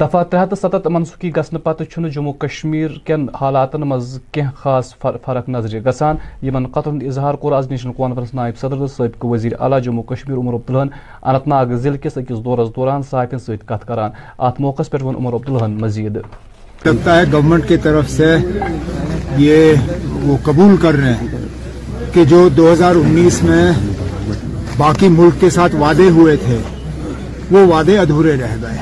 دفعہ 0.01 0.23
ترے 0.23 0.43
ہتھ 0.43 0.53
ستتھ 0.61 0.87
منسوخی 0.93 1.31
گھن 1.35 1.57
پتہ 1.63 1.83
جموں 2.15 2.33
کشمیر 2.43 2.91
کن 3.05 3.25
حالاتن 3.39 3.87
مز 3.89 4.17
کی 4.31 4.41
خاص 4.61 4.93
فرق 5.25 5.49
نظر 5.49 5.77
گسان 5.89 6.15
یمن 6.47 6.65
ہند 6.85 7.03
اظہار 7.07 7.33
کور 7.41 7.51
آز 7.57 7.71
نیشنل 7.71 7.93
کانفرنس 7.97 8.33
نائب 8.33 8.57
صدر 8.59 8.77
تو 8.79 8.87
ثابقہ 8.97 9.25
وزیر 9.33 9.59
اعلیٰ 9.59 9.81
جموں 9.83 10.03
کشمیر 10.13 10.37
عمر 10.43 10.53
عبد 10.59 10.75
اننت 10.75 11.47
ناگ 11.55 11.75
ضلع 11.87 11.97
کس 12.03 12.17
اکس 12.17 12.45
دورس 12.45 12.69
دوران 12.75 13.03
ساقت 13.09 13.41
ست 13.49 13.67
کران 13.87 14.11
ات 14.47 14.61
موقع 14.67 14.83
پہ 14.91 15.03
ون 15.05 15.15
عمر 15.15 15.35
الحن 15.45 15.77
مزید 15.81 16.21
لگتا 16.85 17.15
ہے 17.19 17.23
گورنمنٹ 17.31 17.67
کی 17.67 17.75
طرف 17.81 18.09
سے 18.09 18.35
یہ 19.37 19.73
وہ 20.25 20.37
قبول 20.43 20.75
کر 20.81 20.93
رہے 21.01 21.13
ہیں 21.19 21.41
کہ 22.13 22.23
جو 22.31 22.39
دو 22.57 22.71
ہزار 22.71 22.95
انیس 23.01 23.41
میں 23.43 23.65
باقی 24.77 25.07
ملک 25.17 25.39
کے 25.41 25.49
ساتھ 25.57 25.75
وعدے 25.81 26.09
ہوئے 26.15 26.35
تھے 26.45 26.57
وہ 27.51 27.65
وعدے 27.73 27.97
ادھورے 28.05 28.35
رہ 28.39 28.55
گئے 28.61 28.77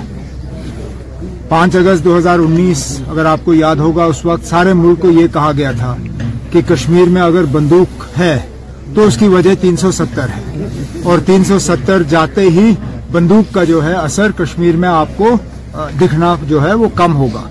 پانچ 1.49 1.75
اگست 1.75 2.03
دو 2.05 2.17
ہزار 2.17 2.39
انیس 2.45 2.85
اگر 3.12 3.25
آپ 3.33 3.45
کو 3.45 3.53
یاد 3.53 3.75
ہوگا 3.88 4.03
اس 4.13 4.23
وقت 4.31 4.45
سارے 4.49 4.73
ملک 4.85 5.01
کو 5.01 5.09
یہ 5.19 5.27
کہا 5.33 5.51
گیا 5.57 5.71
تھا 5.79 5.95
کہ 6.51 6.62
کشمیر 6.69 7.09
میں 7.17 7.21
اگر 7.21 7.45
بندوق 7.51 8.05
ہے 8.19 8.35
تو 8.95 9.05
اس 9.07 9.17
کی 9.17 9.27
وجہ 9.38 9.55
تین 9.62 9.75
سو 9.83 9.91
ستر 10.01 10.29
ہے 10.38 10.67
اور 11.09 11.19
تین 11.25 11.43
سو 11.51 11.59
ستر 11.69 12.03
جاتے 12.09 12.47
ہی 12.59 12.71
بندوق 13.12 13.53
کا 13.53 13.63
جو 13.73 13.83
ہے 13.89 13.93
اثر 13.95 14.31
کشمیر 14.41 14.75
میں 14.83 14.89
آپ 14.97 15.17
کو 15.17 15.35
دکھنا 16.01 16.35
جو 16.49 16.67
ہے 16.67 16.73
وہ 16.73 16.88
کم 16.95 17.15
ہوگا 17.15 17.47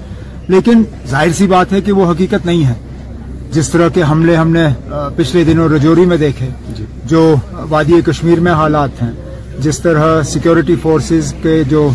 لیکن 0.48 0.82
ظاہر 1.11 1.32
سی 1.37 1.46
بات 1.46 1.72
ہے 1.72 1.80
کہ 1.87 1.92
وہ 1.92 2.11
حقیقت 2.11 2.46
نہیں 2.46 2.64
ہے 2.68 2.74
جس 3.52 3.68
طرح 3.70 3.88
کے 3.94 4.02
حملے 4.11 4.37
ہم 4.37 4.50
نے 4.52 4.66
پچھلے 5.16 5.42
دنوں 5.44 5.68
رجوری 5.74 6.04
میں 6.12 6.16
دیکھے 6.16 6.48
جی۔ 6.76 6.84
جو 7.11 7.20
وادی 7.68 8.00
کشمیر 8.06 8.40
میں 8.46 8.52
حالات 8.61 9.02
ہیں 9.02 9.11
جس 9.64 9.78
طرح 9.82 10.22
سیکیورٹی 10.32 10.76
فورسز 10.82 11.32
کے 11.42 11.62
جو 11.70 11.88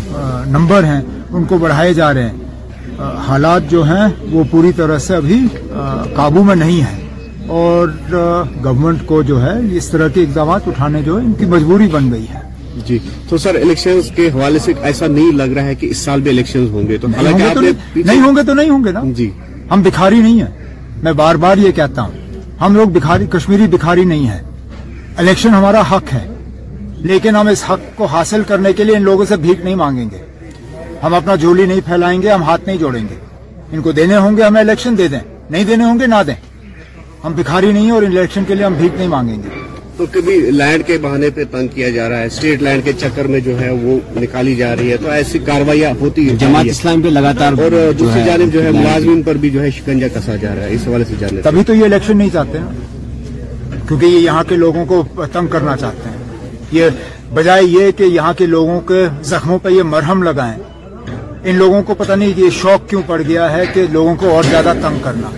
نمبر 0.56 0.84
ہیں 0.84 1.00
ان 1.34 1.44
کو 1.50 1.58
بڑھائے 1.58 1.92
جا 1.94 2.12
رہے 2.14 2.28
ہیں 2.28 3.02
حالات 3.28 3.70
جو 3.70 3.82
ہیں 3.90 4.06
وہ 4.32 4.42
پوری 4.50 4.72
طرح 4.76 4.98
سے 5.06 5.16
ابھی 5.16 5.40
قابو 6.16 6.42
میں 6.50 6.54
نہیں 6.56 6.80
ہیں 6.88 7.02
اور 7.60 7.88
گورنمنٹ 8.12 9.06
کو 9.06 9.22
جو 9.30 9.42
ہے 9.42 9.54
اس 9.76 9.88
طرح 9.90 10.08
کے 10.14 10.22
اقدامات 10.22 10.68
اٹھانے 10.68 11.02
جو 11.06 11.20
ہے 11.20 11.24
ان 11.24 11.32
کی 11.38 11.46
مجبوری 11.56 11.86
بن 11.92 12.10
گئی 12.12 12.26
ہے 12.34 12.40
جی 12.86 12.98
تو 13.30 13.36
سر 13.38 13.54
الیکشن 13.60 14.00
کے 14.14 14.28
حوالے 14.34 14.58
سے 14.58 14.72
ایسا 14.82 15.06
نہیں 15.06 15.32
لگ 15.36 15.52
رہا 15.56 15.64
ہے 15.64 15.74
کہ 15.80 15.86
اس 15.90 15.98
سال 16.04 16.20
بھی 16.20 16.30
الیکشن 16.30 16.66
ہوں 16.72 16.88
گے 16.88 16.96
تو 17.00 17.08
نہیں 17.08 17.32
ہوں 18.20 18.36
گے 18.36 18.42
تو 18.46 18.54
نہیں 18.54 18.70
ہوں 18.70 18.84
گے 18.84 18.92
نا 18.92 19.00
جی 19.16 19.30
ہم 19.70 19.82
بکھاری 19.82 20.20
نہیں 20.20 20.40
ہیں 20.42 20.50
میں 21.02 21.12
بار 21.22 21.34
بار 21.44 21.58
یہ 21.58 21.72
کہتا 21.76 22.02
ہوں 22.02 22.42
ہم 22.60 22.76
لوگ 22.76 22.88
بکھاری 22.98 23.26
کشمیری 23.32 23.66
بکھاری 23.70 24.04
نہیں 24.12 24.28
ہیں 24.28 24.40
الیکشن 25.22 25.54
ہمارا 25.54 25.82
حق 25.92 26.12
ہے 26.12 26.26
لیکن 27.10 27.36
ہم 27.36 27.46
اس 27.48 27.64
حق 27.70 27.96
کو 27.96 28.04
حاصل 28.12 28.42
کرنے 28.48 28.72
کے 28.72 28.84
لیے 28.84 28.96
ان 28.96 29.02
لوگوں 29.02 29.24
سے 29.28 29.36
بھیک 29.46 29.64
نہیں 29.64 29.74
مانگیں 29.82 30.08
گے 30.10 30.22
ہم 31.02 31.14
اپنا 31.14 31.34
جھولی 31.34 31.66
نہیں 31.66 31.80
پھیلائیں 31.86 32.20
گے 32.22 32.30
ہم 32.30 32.42
ہاتھ 32.42 32.60
نہیں 32.66 32.76
جوڑیں 32.78 33.02
گے 33.10 33.14
ان 33.72 33.80
کو 33.82 33.92
دینے 33.92 34.16
ہوں 34.16 34.36
گے 34.36 34.42
ہمیں 34.42 34.60
الیکشن 34.60 34.98
دے 34.98 35.08
دیں 35.08 35.20
نہیں 35.50 35.64
دینے 35.64 35.84
ہوں 35.84 36.00
گے 36.00 36.06
نہ 36.06 36.22
دیں 36.26 36.34
ہم 37.24 37.32
بکھاری 37.36 37.72
نہیں 37.72 37.84
ہیں 37.84 37.90
اور 37.92 38.02
الیکشن 38.02 38.44
کے 38.48 38.54
لیے 38.54 38.64
ہم 38.64 38.74
بھیک 38.78 38.96
نہیں 38.96 39.08
مانگیں 39.08 39.42
گے 39.42 39.62
تو 39.98 40.04
کبھی 40.12 40.38
لینڈ 40.50 40.82
کے 40.86 40.96
بہانے 41.02 41.28
پہ 41.34 41.44
تنگ 41.50 41.68
کیا 41.74 41.88
جا 41.96 42.08
رہا 42.08 42.18
ہے 42.20 42.26
اسٹیٹ 42.26 42.62
لینڈ 42.62 42.84
کے 42.84 42.92
چکر 43.00 43.26
میں 43.34 43.40
جو 43.46 43.58
ہے 43.60 43.68
وہ 43.82 43.98
نکالی 44.20 44.54
جا 44.56 44.74
رہی 44.76 44.90
ہے 44.92 44.96
تو 45.02 45.08
ایسی 45.16 45.38
کاروائیاں 45.46 45.92
ہوتی 46.00 46.28
ہیں 46.28 46.36
جماعت 46.38 46.66
اسلام 46.70 47.02
پہ 47.02 47.08
لگاتار 47.08 47.60
اور 47.62 47.72
دوسری 47.98 48.22
جانب 48.26 48.52
جو 48.52 48.62
ہے 48.64 48.70
ملازمین 48.78 49.22
پر 49.28 49.36
بھی 49.44 49.50
جو 49.56 49.62
ہے 49.62 49.70
شکنجا 49.78 50.08
کسا 50.14 50.36
جا 50.42 50.54
رہا 50.54 50.64
ہے 50.64 50.72
اس 50.74 50.86
حوالے 50.88 51.04
سے 51.10 51.40
تبھی 51.42 51.62
تو 51.66 51.74
یہ 51.74 51.84
الیکشن 51.84 52.16
نہیں 52.18 52.30
چاہتے 52.32 52.58
ہیں 52.58 53.78
کیونکہ 53.88 54.04
یہ 54.06 54.18
یہاں 54.18 54.42
کے 54.48 54.56
لوگوں 54.66 54.84
کو 54.92 55.02
تنگ 55.32 55.46
کرنا 55.54 55.76
چاہتے 55.86 56.08
ہیں 56.08 56.50
یہ 56.80 56.88
بجائے 57.34 57.64
یہ 57.64 57.90
کہ 57.96 58.04
یہاں 58.18 58.32
کے 58.38 58.46
لوگوں 58.58 58.80
کے 58.88 59.04
زخموں 59.32 59.58
پہ 59.62 59.68
یہ 59.76 59.82
مرہم 59.96 60.22
لگائیں 60.22 60.54
ان 61.44 61.54
لوگوں 61.58 61.82
کو 61.86 61.94
پتہ 61.98 62.12
نہیں 62.12 62.32
یہ 62.44 62.50
شوق 62.62 62.88
کیوں 62.90 63.02
پڑ 63.06 63.20
گیا 63.28 63.50
ہے 63.56 63.64
کہ 63.74 63.86
لوگوں 63.92 64.14
کو 64.20 64.34
اور 64.36 64.44
زیادہ 64.50 64.72
تنگ 64.82 65.02
کرنا 65.04 65.30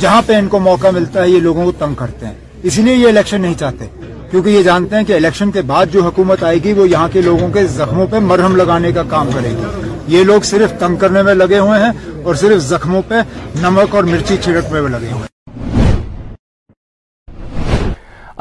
جہاں 0.00 0.22
پہ 0.26 0.34
ان 0.36 0.48
کو 0.54 0.58
موقع 0.70 0.88
ملتا 0.94 1.22
ہے 1.22 1.28
یہ 1.30 1.40
لوگوں 1.40 1.64
کو 1.64 1.72
تنگ 1.84 1.94
کرتے 2.04 2.26
ہیں 2.26 2.34
اسی 2.68 2.82
لیے 2.82 2.94
یہ 2.94 3.08
الیکشن 3.08 3.40
نہیں 3.40 3.54
چاہتے 3.58 3.86
کیونکہ 4.30 4.48
یہ 4.50 4.62
جانتے 4.68 4.96
ہیں 4.96 5.04
کہ 5.08 5.12
الیکشن 5.16 5.50
کے 5.56 5.62
بعد 5.66 5.90
جو 5.92 6.02
حکومت 6.04 6.42
آئے 6.44 6.56
گی 6.64 6.72
وہ 6.78 6.88
یہاں 6.88 7.08
کے 7.12 7.20
لوگوں 7.22 7.48
کے 7.56 7.64
زخموں 7.74 8.06
پہ 8.10 8.18
مرہم 8.30 8.56
لگانے 8.56 8.90
کا 8.92 9.02
کام 9.10 9.28
کرے 9.34 9.50
گی 9.56 9.92
یہ 10.14 10.24
لوگ 10.30 10.48
صرف 10.48 10.72
تنگ 10.80 10.96
کرنے 11.04 11.22
میں 11.28 11.34
لگے 11.34 11.58
ہوئے 11.58 11.78
ہیں 11.82 11.90
اور 12.24 12.34
صرف 12.42 12.58
زخموں 12.70 13.02
پہ 13.08 13.20
نمک 13.62 13.94
اور 13.96 14.04
مرچی 14.14 14.36
چھڑکنے 14.46 14.80
میں 14.80 14.90
لگے 14.96 15.10
ہوئے 15.12 15.28
ہیں 15.28 16.00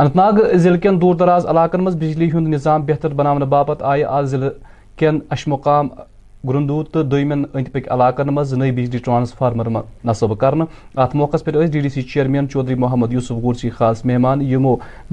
انتناگ 0.06 0.42
ضلع 0.64 0.78
کے 0.88 0.92
دور 1.06 1.16
دراز 1.22 1.46
علاقن 1.56 1.84
مز 1.84 1.96
بجلی 2.06 2.32
ہند 2.32 2.54
نظام 2.54 2.86
بہتر 2.86 3.14
بنانے 3.22 3.46
باپت 3.56 3.84
آئے 3.94 4.04
آج 4.20 4.36
کے 5.00 5.10
اشمقام 5.38 5.88
تو 6.46 6.82
پک 7.74 7.88
علاقن 7.92 8.28
مز 8.34 8.54
نئی 8.54 8.72
بجلی 8.72 8.98
ٹرانسفارمر 9.06 9.68
نصب 10.06 10.38
کر 10.40 10.54
ات 11.04 11.16
موقع 11.16 11.38
پہ 11.46 11.52
D 11.66 11.80
D 11.80 11.90
C 11.90 12.02
chairman 12.14 12.50
Chaudhary 12.50 12.76
Mohammad 12.84 13.14
Yousuf 13.14 13.42
Ghorsi 13.44 13.70
خاص 13.78 14.04
مہمان 14.06 14.44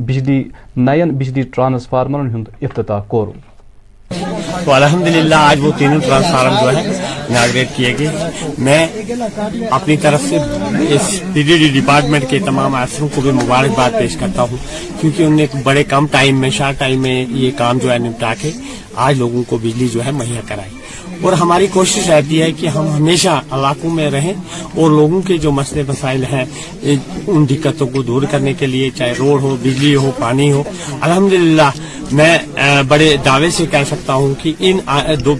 نین 0.06 1.12
بجلی 1.18 1.42
ٹرانسفارمرن 1.54 2.42
افتتاح 2.62 3.00
کور 3.08 3.26
الحمد 4.72 5.06
للہ 5.06 5.34
آج 5.34 5.60
وہ 5.62 5.70
تینوں 5.78 6.00
ٹرانسفارم 6.06 6.54
جو 6.62 7.38
ہے 7.54 7.64
کیے 7.76 7.94
گئے 7.98 8.30
میں 8.64 8.84
اپنی 9.76 9.96
طرف 10.02 10.22
سے 10.28 10.38
اس 10.94 11.08
پی 11.34 11.42
ڈی 11.46 11.56
ڈی 11.58 11.68
ڈپارٹمنٹ 11.80 12.28
کے 12.30 12.38
تمام 12.46 12.74
افسروں 12.74 13.08
کو 13.14 13.20
بھی 13.20 13.30
مبارکباد 13.40 13.98
پیش 13.98 14.16
کرتا 14.20 14.42
ہوں 14.50 14.56
کیونکہ 15.00 15.22
انہوں 15.22 15.36
نے 15.36 15.46
بڑے 15.64 15.84
کم 15.94 16.06
ٹائم 16.12 16.40
میں 16.40 16.50
شارٹ 16.58 16.78
ٹائم 16.78 17.02
میں 17.02 17.24
یہ 17.28 17.50
کام 17.58 17.78
جو 17.82 17.92
ہے 17.92 17.98
کے 18.42 18.50
آج 19.08 19.18
لوگوں 19.18 19.42
کو 19.48 19.58
بجلی 19.62 19.88
جو 19.92 20.04
ہے 20.06 20.10
مہیا 20.22 20.40
کرائی 20.48 20.80
اور 21.26 21.32
ہماری 21.40 21.66
کوشش 21.72 22.08
رہتی 22.08 22.40
ہے 22.42 22.50
کہ 22.60 22.66
ہم 22.76 22.86
ہمیشہ 22.94 23.32
علاقوں 23.56 23.90
میں 23.94 24.10
رہیں 24.10 24.32
اور 24.80 24.90
لوگوں 24.90 25.20
کے 25.26 25.36
جو 25.44 25.50
مسئلے 25.52 25.82
مسائل 25.88 26.24
ہیں 26.32 26.44
ان 27.34 27.44
دقتوں 27.50 27.86
کو 27.94 28.02
دور 28.08 28.22
کرنے 28.30 28.52
کے 28.58 28.66
لیے 28.66 28.88
چاہے 28.96 29.12
روڈ 29.18 29.42
ہو 29.42 29.54
بجلی 29.62 29.94
ہو 29.96 30.10
پانی 30.18 30.50
ہو 30.52 30.62
الحمدللہ 31.00 31.70
میں 32.20 32.38
بڑے 32.88 33.12
دعوے 33.24 33.50
سے 33.56 33.64
کہہ 33.70 33.84
سکتا 33.90 34.14
ہوں 34.14 34.34
کہ 34.42 34.52
ان 34.70 34.78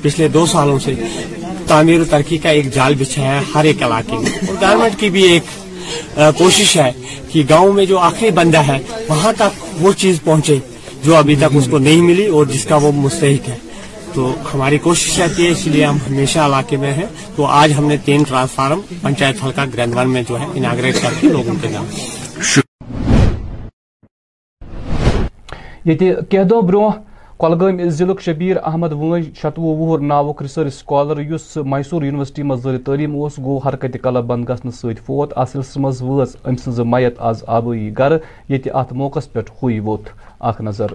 پچھلے 0.03 0.29
دو 0.37 0.45
سالوں 0.53 0.79
سے 0.85 0.95
تعمیر 1.68 2.01
و 2.01 2.05
ترقی 2.11 2.38
کا 2.45 2.49
ایک 2.59 2.73
جال 2.75 2.95
بچھا 2.99 3.23
ہے 3.23 3.40
ہر 3.55 3.64
ایک 3.73 3.83
علاقے 3.83 4.18
میں 4.23 4.31
اور 4.40 4.53
گورنمنٹ 4.62 4.99
کی 5.01 5.11
بھی 5.16 5.23
ایک 5.33 6.16
کوشش 6.38 6.77
ہے 6.77 6.90
کہ 7.33 7.42
گاؤں 7.51 7.73
میں 7.73 7.87
جو 7.92 7.99
آخری 8.11 8.31
بندہ 8.40 8.62
ہے 8.68 8.79
وہاں 9.09 9.33
تک 9.37 9.64
وہ 9.83 9.92
چیز 10.05 10.21
پہنچے 10.25 10.59
جو 11.05 11.16
ابھی 11.16 11.37
تک 11.40 11.57
اس 11.59 11.68
کو 11.71 11.79
نہیں 11.88 12.01
ملی 12.11 12.27
اور 12.37 12.47
جس 12.53 12.64
کا 12.68 12.77
وہ 12.83 12.92
مستحق 13.03 13.49
ہے 13.49 13.57
تو 14.14 14.31
ہماری 14.53 14.79
کوشش 14.85 15.18
رہتی 15.20 15.44
ہے 15.44 15.51
اس 15.51 15.66
لیے 15.66 15.85
ہم 15.85 15.96
ہمیشہ 16.09 16.38
علاقے 16.38 16.77
میں 16.81 16.92
ہیں 16.94 17.05
تو 17.37 17.44
آج 17.61 17.72
ہم 17.79 17.85
نے 17.88 17.96
تین 18.05 18.22
ٹرانسفارم 18.29 18.81
پنچایت 19.03 19.44
حلقہ 19.44 19.61
گرندوان 19.77 20.11
میں 20.12 20.22
جو 20.29 20.40
ہے 20.40 20.46
اناگریٹ 20.59 21.01
کر 21.03 21.14
کے 21.20 21.29
لوگوں 21.29 21.55
کے 21.62 21.68
نام 21.72 21.87
یہ 25.90 25.94
کی 26.31 26.42
دو 26.51 26.61
برو 26.66 26.88
کلگام 27.44 27.81
ضلع 28.01 28.12
شبیر 28.25 28.57
احمد 28.66 28.92
وج 28.98 29.22
شتوہ 29.42 29.75
وہر 29.79 30.01
ناوک 30.12 30.42
ریسرچ 30.42 30.75
سکالر 30.75 31.18
اس 31.35 31.57
میسور 31.72 32.03
یونیورسٹی 32.03 32.42
مز 32.51 32.62
زر 32.62 32.79
تعلیم 32.87 33.20
اس 33.22 33.38
گو 33.46 33.57
حرکت 33.66 33.96
کلب 34.03 34.27
بند 34.35 34.48
گھن 34.48 34.70
ست 34.83 35.01
فوت 35.07 35.33
ات 35.38 35.48
سلسلے 35.53 35.83
مز 35.87 36.03
وز 36.09 36.37
ام 36.44 36.57
سز 36.64 36.81
میت 36.94 37.18
آز 37.33 37.42
آبٲیی 37.59 37.92
گر 37.98 38.16
یہ 38.48 38.70
ات 38.83 38.92
موقع 39.03 39.20
پہ 39.33 39.40
ہوئی 39.62 39.79
ووت 39.88 40.09
اخ 40.51 40.61
نظر 40.68 40.92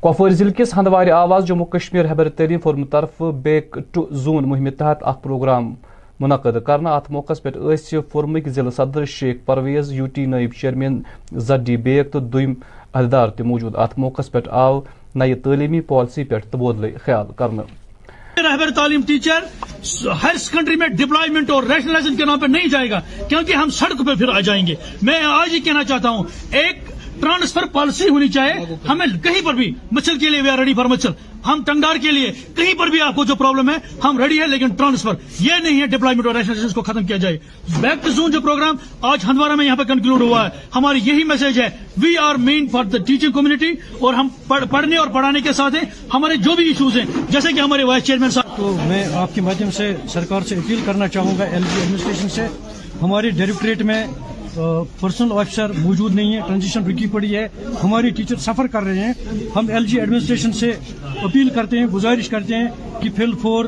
کوپو 0.00 0.28
ضلع 0.28 0.50
کس 0.56 0.74
ہندوار 0.76 1.06
آواز 1.06 1.44
جموں 1.46 1.66
کشمیر 1.70 2.10
حبر 2.10 2.28
ترین 2.36 2.58
فورم 2.62 2.84
طرف 2.92 3.22
بیک 3.44 3.76
ٹو 3.92 4.06
زون 4.10 4.48
مہم 4.48 4.70
تحت 4.78 5.02
اخ 5.08 5.20
پروگرام 5.22 5.72
منعقد 6.20 6.56
کروق 6.66 7.30
پرس 7.54 7.94
فورمک 8.12 8.48
ضلع 8.56 8.70
صدر 8.76 9.04
شیخ 9.18 9.44
پرویز 9.46 9.92
ٹی 10.14 10.26
نائب 10.26 10.52
چیئرمین 10.60 11.00
زد 11.46 11.66
ڈی 11.66 11.76
بیگ 11.88 12.04
تو 12.12 12.20
دم 12.34 12.52
عہدار 12.92 13.40
موجود 13.52 13.76
اتھ 13.84 13.98
موقع 14.00 14.22
پہ 14.32 14.40
آو 14.64 14.80
نئی 15.14 15.34
تعلیمی 15.46 15.80
پالسی 15.92 16.24
پہ 16.30 16.38
تبودل 16.50 16.86
خیال 17.04 17.32
کر 17.36 17.48
رہبر 18.42 18.70
تعلیم 18.76 19.00
ٹیچر 19.06 19.44
ہائر 20.22 20.36
سیکنڈری 20.40 20.76
میں 20.76 20.88
ڈپلائمنٹ 20.88 21.50
اور 21.50 21.62
ریشنلائزن 21.70 22.16
کے 22.16 22.24
نام 22.24 22.38
پہ 22.40 22.46
نہیں 22.50 22.68
جائے 22.70 22.90
گا 22.90 23.00
کیونکہ 23.28 23.52
ہم 23.56 23.70
سڑک 23.78 23.98
پہ 24.06 24.14
پھر 24.18 24.28
آ 24.36 24.40
جائیں 24.48 24.66
گے 24.66 24.74
میں 25.02 25.18
آج 25.26 25.52
ہی 25.54 25.60
کہنا 25.60 25.84
چاہتا 25.84 26.10
ہوں 26.10 26.24
ایک 26.62 26.82
ٹرانسفر 27.20 27.64
پالیسی 27.72 28.08
ہونی 28.08 28.28
چاہیے 28.32 28.74
ہمیں 28.88 29.06
کہیں 29.22 29.40
پر 29.46 29.54
بھی 29.54 29.70
مچھل 29.92 30.18
کے 30.18 30.28
لیے 30.30 30.40
وی 30.42 30.48
آر 30.50 30.58
ریڈی 30.58 30.74
فار 30.74 30.84
مچھل 30.92 31.10
ہم 31.46 31.62
ٹنگار 31.66 31.96
کے 32.02 32.10
لیے 32.12 32.30
کہیں 32.56 32.72
پر 32.78 32.88
بھی 32.90 33.00
آپ 33.02 33.14
کو 33.16 33.24
جو 33.24 33.34
پرابلم 33.36 33.68
ہے 33.70 33.74
ہم 34.04 34.18
ریڈی 34.18 34.40
ہے 34.40 34.46
لیکن 34.48 34.74
ٹرانسفر 34.78 35.14
یہ 35.40 35.58
نہیں 35.62 35.80
ہے 35.80 35.86
ڈپلائمنٹ 35.94 36.72
کو 36.74 36.82
ختم 36.82 37.04
کیا 37.06 37.16
جائے 37.24 37.38
بیک 37.80 38.02
ٹو 38.04 38.10
زون 38.16 38.30
جو 38.30 38.40
پروگرام 38.40 38.76
آج 39.10 39.24
ہندوارا 39.28 39.54
میں 39.60 39.64
یہاں 39.66 39.76
پہ 39.76 39.82
کنکلوڈ 39.92 40.22
ہوا 40.22 40.44
ہے 40.46 40.60
ہماری 40.76 41.00
یہی 41.04 41.24
میسج 41.32 41.60
ہے 41.60 41.68
we 42.02 42.16
are 42.22 42.34
men 42.48 42.68
for 42.72 42.84
the 42.94 42.98
teaching 43.06 43.32
community 43.32 43.70
اور 43.98 44.14
ہم 44.14 44.28
پڑھنے 44.48 44.96
اور 44.96 45.06
پڑھانے 45.16 45.40
کے 45.48 45.52
ساتھ 45.60 45.74
ہیں 45.74 45.84
ہمارے 46.14 46.36
جو 46.48 46.54
بھی 46.56 46.66
ایشوز 46.68 46.96
ہیں 46.98 47.04
جیسے 47.30 47.52
کہ 47.52 47.60
ہمارے 47.60 47.84
وائس 47.92 48.04
چیئرمین 48.04 48.30
صاحب 48.38 48.56
تو 48.56 48.76
میں 48.88 49.04
آپ 49.22 49.34
کے 49.34 49.40
مادھیم 49.50 49.70
سے 49.80 49.94
سرکار 50.12 50.48
سے 50.48 50.54
اپیل 50.56 50.80
کرنا 50.86 51.08
چاہوں 51.16 51.38
گا 51.38 51.44
ایل 51.44 51.62
جی 51.74 51.80
ایڈمنسٹریشن 51.80 52.28
سے 52.34 52.46
ہماری 53.02 53.30
ڈائریکٹریٹ 53.38 53.82
میں 53.92 54.04
پرسنل 55.00 55.32
آفیسر 55.32 55.72
موجود 55.82 56.14
نہیں 56.14 56.34
ہے 56.34 56.40
ٹرانزیشن 56.46 56.84
رکی 56.90 57.06
پڑی 57.12 57.34
ہے 57.36 57.46
ہماری 57.82 58.10
ٹیچر 58.16 58.36
سفر 58.46 58.66
کر 58.72 58.82
رہے 58.84 59.04
ہیں 59.06 59.12
ہم 59.56 59.68
ایل 59.72 59.86
جی 59.86 59.98
ایڈمنسٹریشن 60.00 60.52
سے 60.60 60.70
اپیل 61.22 61.48
کرتے 61.54 61.78
ہیں 61.78 61.86
گزارش 61.94 62.28
کرتے 62.28 62.56
ہیں 62.56 62.68
کہ 63.00 63.10
فل 63.16 63.34
فور 63.42 63.64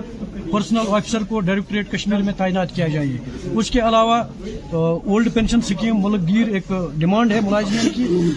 پرسنل 0.50 0.88
آفیسر 0.96 1.22
کو 1.28 1.40
ڈائریکٹریٹ 1.48 1.90
کشمیر 1.92 2.22
میں 2.22 2.32
تعینات 2.36 2.74
کیا 2.74 2.86
جائے 2.88 3.16
اس 3.52 3.70
کے 3.70 3.80
علاوہ 3.88 4.16
اولڈ 4.72 5.32
پینشن 5.34 5.60
سکیم 5.68 5.96
ملک 6.06 6.28
گیر 6.28 6.48
ایک 6.54 6.72
ڈیمانڈ 6.98 7.32
ہے 7.32 7.40
ملازمین 7.46 7.88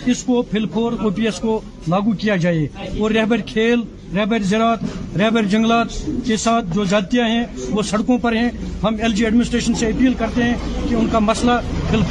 کی 0.03 0.11
اس 0.11 0.23
کو 0.23 0.41
پھل 0.51 0.65
فور 0.73 0.93
او 1.03 1.09
پی 1.17 1.25
ایس 1.25 1.39
کو 1.41 1.59
لاگو 1.89 2.11
کیا 2.23 2.35
جائے 2.45 2.65
اور 2.99 3.11
رہبر 3.17 3.41
کھیل 3.53 3.81
رہبر 4.15 4.41
زراعت 4.53 5.15
رہبر 5.19 5.45
جنگلات 5.55 5.93
کے 6.27 6.37
ساتھ 6.45 6.73
جو 6.75 6.83
جاتیاں 6.93 7.27
ہیں 7.29 7.43
وہ 7.71 7.81
سڑکوں 7.91 8.17
پر 8.21 8.35
ہیں 8.35 8.49
ہم 8.83 8.95
ایل 8.99 9.13
جی 9.19 9.25
ایڈمنسٹریشن 9.25 9.75
سے 9.83 9.87
اپیل 9.87 10.13
کرتے 10.19 10.43
ہیں 10.43 10.55
کہ 10.89 10.95
ان 10.95 11.07
کا 11.11 11.19
مسئلہ 11.31 11.59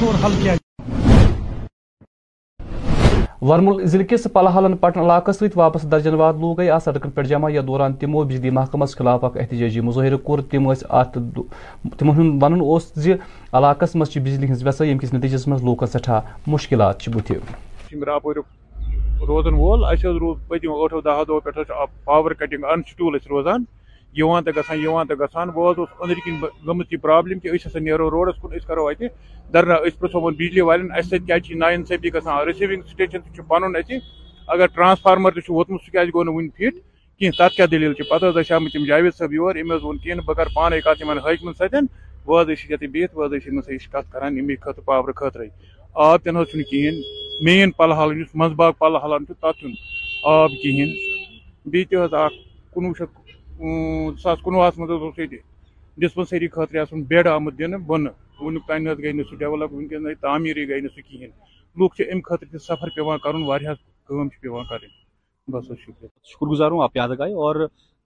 فور 0.01 0.25
حل 0.25 0.33
کیا 0.41 0.45
جائے 0.45 0.58
ورمل 3.41 3.85
ضلع 3.87 4.03
کس 4.11 4.27
پلحالن 4.33 4.77
پٹن 4.77 5.01
علاقہ 5.01 5.33
ست 5.33 5.57
واپس 5.57 5.83
درجن 5.91 6.15
واد 6.21 6.35
لوگ 6.41 6.57
گئی 6.59 6.71
آج 6.75 6.83
سڑکن 6.85 7.11
پہ 7.15 7.23
جمع 7.33 7.51
یتھ 7.51 7.65
دوران 7.67 7.93
تمو 7.99 8.23
بجلی 8.29 8.51
محکمہ 8.59 8.85
خلاف 8.99 9.25
اخ 9.25 9.37
احتجاجی 9.41 9.81
مظاہرہ 9.89 10.17
کور 10.25 10.39
تم 10.51 10.69
ات 10.89 11.19
تمہن 11.99 12.37
ون 12.43 12.61
اس 12.77 13.07
علاقہ 13.59 13.85
بجلی 13.97 14.51
ہز 14.53 14.65
ویسے 14.67 14.93
کس 15.03 15.15
نتیجس 15.15 15.47
مز 15.49 15.63
لوکن 15.65 15.87
سٹھا 15.95 16.21
مشکلات 16.47 17.09
روزن 19.29 19.55
وول 19.55 19.85
پتم 20.49 20.99
پاور 22.05 22.33
روزان 23.31 23.65
گاس 24.17 24.45
تو 24.45 24.51
گا 24.57 25.45
وہ 25.55 25.69
ادر 26.03 26.19
کن 26.25 26.41
گرابلم 27.05 27.39
کہوڑ 27.39 28.29
کنس 28.43 28.65
کرو 28.67 28.89
درناہ 29.53 29.79
پھر 30.01 30.19
بجلی 30.25 30.61
والے 30.61 31.03
سکی 31.03 31.55
نا 31.59 31.69
رِسیٖوِنٛگ 31.75 32.15
گا 32.15 32.45
تہِ 32.45 32.93
سٹیشن 32.93 33.43
پَنُن 33.49 33.77
اَسہِ 33.77 33.99
اگر 34.55 34.67
کینٛہہ 37.19 37.31
تَتھ 37.39 37.55
کیٛاہ 37.55 37.67
دٔلیٖل 37.71 37.95
چھِ 37.95 38.05
پَتہٕ 38.09 38.33
کیا 38.33 38.33
دلچسپ 38.33 38.53
آمٕتۍ 38.55 38.83
آ 38.83 38.87
جاوید 38.89 39.15
صٲب 39.19 39.33
یور 39.33 39.55
ٹین 40.05 40.19
بہ 40.27 40.33
کر 40.35 40.47
پانے 40.55 40.81
کات 40.81 41.03
حاجم 41.25 41.53
سین 41.59 41.87
وجہ 42.27 42.55
بہت 43.15 43.33
وجہ 43.33 43.39
سے 43.67 43.77
کَران 44.11 44.39
امی 44.39 44.57
خط 44.61 44.79
پاورٕ 44.85 45.13
خرے 45.17 45.47
آب 46.09 46.23
کِہیٖنۍ 46.25 47.01
مین 47.45 47.71
آب 50.25 50.51
کِہیٖنۍ 50.63 50.93
بیٚیہِ 51.67 51.89
تہِ 51.91 52.05
حظ 52.05 52.15
اَکھ 52.15 52.35
کُنوُہ 52.75 53.01
بی 53.03 53.28
زٕ 53.59 54.19
ساس 54.23 54.39
کُنوُہَس 54.43 54.77
منٛز 54.79 54.91
حظ 54.91 55.03
اوس 55.03 55.19
ییٚتہِ 55.19 55.39
ڈِسپَنسٔری 56.03 56.49
خٲطرٕ 56.49 56.81
آسُن 56.81 57.03
بیٚڈ 57.11 57.27
آمُت 57.29 57.59
دِنہٕ 57.59 57.79
بۄنہٕ 57.89 58.13
وٕنیُک 58.41 58.67
تانۍ 58.67 58.83
نہ 58.83 58.91
حظ 58.91 58.99
گٔے 58.99 59.13
نہٕ 59.13 59.27
سُہ 59.31 59.37
ڈٮ۪ولَپ 59.39 59.73
وٕنکٮ۪ن 59.73 60.03
نَے 60.05 60.15
تعمیٖرٕے 60.23 60.67
گٔے 60.69 60.81
نہٕ 60.81 60.91
سُہ 60.95 61.03
کِہیٖنۍ 61.09 61.31
لُکھ 61.79 61.97
چھِ 61.97 62.05
اَمہِ 62.11 62.23
خٲطرٕ 62.25 62.51
تہِ 62.51 62.61
سفر 62.69 62.89
پیٚوان 62.95 63.19
کَرُن 63.25 63.43
واریاہ 63.47 63.75
کٲم 64.07 64.29
چھِ 64.29 64.41
پیٚوان 64.41 64.65
کَرٕنۍ 64.69 64.91
بس 65.53 65.71
حظ 65.71 65.79
شُکریہ 65.85 66.09
شکر 66.33 66.47
گزار 66.51 66.71
ہوں 66.71 66.83
آپ 66.83 66.97
یاد 66.97 67.09
آئے 67.21 67.33
اور 67.47 67.57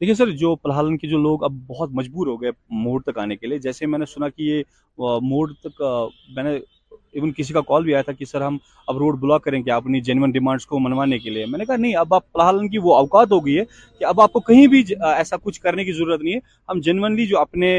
دیکھیے 0.01 0.15
سر 0.15 0.31
جو 0.43 0.55
پلحالن 0.63 0.97
کے 0.99 1.09
جو 1.09 1.19
لوگ 1.23 1.45
اب 1.45 1.53
بہت 1.67 1.91
مجبور 1.99 2.27
ہو 2.27 2.41
گئے 2.43 2.51
موڑ 2.85 3.01
تک 3.07 3.19
آنے 3.19 3.37
کے 3.37 3.47
لیے 3.47 3.59
جیسے 3.67 3.87
میں 3.87 3.99
نے 3.99 4.07
سنا 4.15 4.29
کہ 4.29 4.43
یہ 4.43 4.63
موڑ 5.23 5.47
تک 5.63 5.83
میں 6.37 6.43
نے 6.45 6.59
ایون 7.13 7.33
کسی 7.37 7.53
کا 7.55 7.61
کال 7.69 7.83
بھی 7.85 7.95
آیا 7.95 8.03
تھا 8.03 8.13
کہ 8.13 8.25
سر 8.25 8.41
ہم 8.43 8.57
اب 8.89 8.97
روڈ 8.99 9.19
بلاک 9.21 9.45
کریں 9.45 9.61
کیا 9.63 9.77
اپنی 9.77 10.01
جینون 10.05 10.31
ڈیمانڈس 10.31 10.67
کو 10.67 10.79
منوانے 10.81 11.19
کے 11.19 11.31
لیے 11.31 11.47
میں 11.47 11.59
نے 11.59 11.65
کہا 11.65 11.77
نہیں 11.77 11.95
اب 12.01 12.15
آپ 12.15 12.25
فلاح 12.33 12.51
کی 12.73 12.79
وہ 12.83 12.97
اوقات 12.97 13.33
ہو 13.33 13.45
گئی 13.47 13.59
ہے 13.59 13.65
کہ 13.99 14.05
اب 14.05 14.21
آپ 14.21 14.33
کو 14.33 14.41
کہیں 14.51 14.67
بھی 14.75 14.83
ایسا 15.17 15.37
کچھ 15.43 15.61
کرنے 15.61 15.85
کی 15.85 15.93
ضرورت 15.99 16.21
نہیں 16.23 16.35
ہے 16.35 16.39
ہم 16.71 16.81
جینونلی 16.85 17.27
جو 17.27 17.39
اپنے 17.41 17.73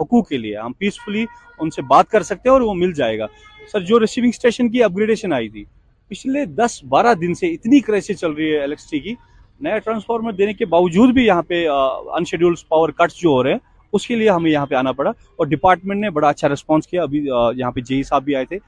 حقوق 0.00 0.28
کے 0.28 0.38
لیے 0.38 0.56
ہم 0.56 0.72
پیسفلی 0.78 1.24
ان 1.60 1.70
سے 1.70 1.82
بات 1.90 2.08
کر 2.10 2.22
سکتے 2.28 2.48
ہیں 2.48 2.52
اور 2.52 2.60
وہ 2.68 2.74
مل 2.74 2.92
جائے 3.00 3.18
گا 3.18 3.26
سر 3.72 3.80
جو 3.88 4.00
ریسیونگ 4.00 4.28
اسٹیشن 4.34 4.68
کی 4.70 4.82
اپ 4.82 4.96
گریڈیشن 4.96 5.32
آئی 5.32 5.48
تھی 5.48 5.64
پچھلے 6.08 6.44
دس 6.56 6.82
بارہ 6.94 7.14
دن 7.20 7.34
سے 7.34 7.52
اتنی 7.52 7.80
کرائسس 7.80 8.20
چل 8.20 8.30
رہی 8.32 8.52
ہے 8.52 8.62
الیکٹرسٹی 8.62 8.98
کی 9.00 9.14
نیا 9.60 9.78
ٹرانسفارمر 9.78 10.32
دینے 10.38 10.52
کے 10.54 10.66
باوجود 10.66 11.12
بھی 11.14 11.26
یہاں 11.26 11.42
پہ 11.48 11.66
ان 11.68 12.52
پاور 12.68 12.88
کٹس 12.98 13.16
جو 13.20 13.28
ہو 13.28 13.42
رہے 13.42 13.52
ہیں 13.52 13.70
اس 13.94 14.06
کے 14.06 14.16
لیے 14.16 14.28
ہمیں 14.28 14.50
یہاں 14.50 14.66
پہ 14.66 14.74
آنا 14.74 14.92
پڑا 14.92 15.10
اور 15.10 15.46
ڈپارٹمنٹ 15.46 16.00
نے 16.02 16.10
بڑا 16.10 16.28
اچھا 16.28 16.48
ریسپانس 16.48 16.86
کیا 16.86 17.02
ابھی 17.02 17.24
یہاں 17.26 17.70
پہ 17.72 17.80
جے 17.88 17.94
ای 17.96 18.02
صاحب 18.02 18.22
بھی 18.24 18.34
آئے 18.36 18.44
تھے 18.52 18.58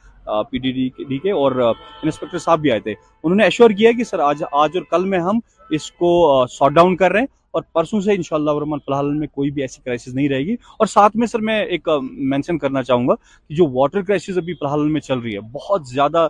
پی 0.50 0.58
ڈی 0.58 0.88
ڈی 1.08 1.18
کے 1.22 1.30
اور 1.42 1.52
انسپیکٹر 1.62 2.38
صاحب 2.38 2.60
بھی 2.60 2.70
آئے 2.70 2.80
تھے 2.80 2.92
انہوں 3.22 3.36
نے 3.36 3.44
ایشور 3.44 3.70
کیا 3.78 3.90
کہ 3.96 4.04
سر 4.04 4.18
آج 4.28 4.42
آج 4.62 4.76
اور 4.76 4.84
کل 4.90 5.04
میں 5.08 5.18
ہم 5.28 5.38
اس 5.78 5.90
کو 5.92 6.44
شاٹ 6.50 6.72
ڈاؤن 6.74 6.96
کر 6.96 7.10
رہے 7.12 7.20
ہیں 7.20 7.26
اور 7.56 7.62
پرسوں 7.72 8.00
سے 8.00 8.12
انشاءاللہ 8.14 8.50
شاء 8.50 8.96
اللہ 8.96 9.18
میں 9.18 9.26
کوئی 9.34 9.50
بھی 9.56 9.62
ایسی 9.62 9.80
کرائسس 9.84 10.14
نہیں 10.14 10.28
رہے 10.28 10.40
گی 10.46 10.54
اور 10.78 10.86
ساتھ 10.92 11.16
میں 11.16 11.26
سر 11.26 11.38
میں 11.48 11.58
ایک 11.64 11.88
مینشن 12.32 12.58
کرنا 12.58 12.82
چاہوں 12.82 13.08
گا 13.08 13.14
کہ 13.48 13.54
جو 13.54 13.66
واٹر 13.78 14.02
کرائسس 14.02 14.38
ابھی 14.38 14.54
فلاح 14.60 14.74
میں 14.96 15.00
چل 15.00 15.18
رہی 15.18 15.34
ہے 15.34 15.40
بہت 15.52 15.86
زیادہ 15.92 16.26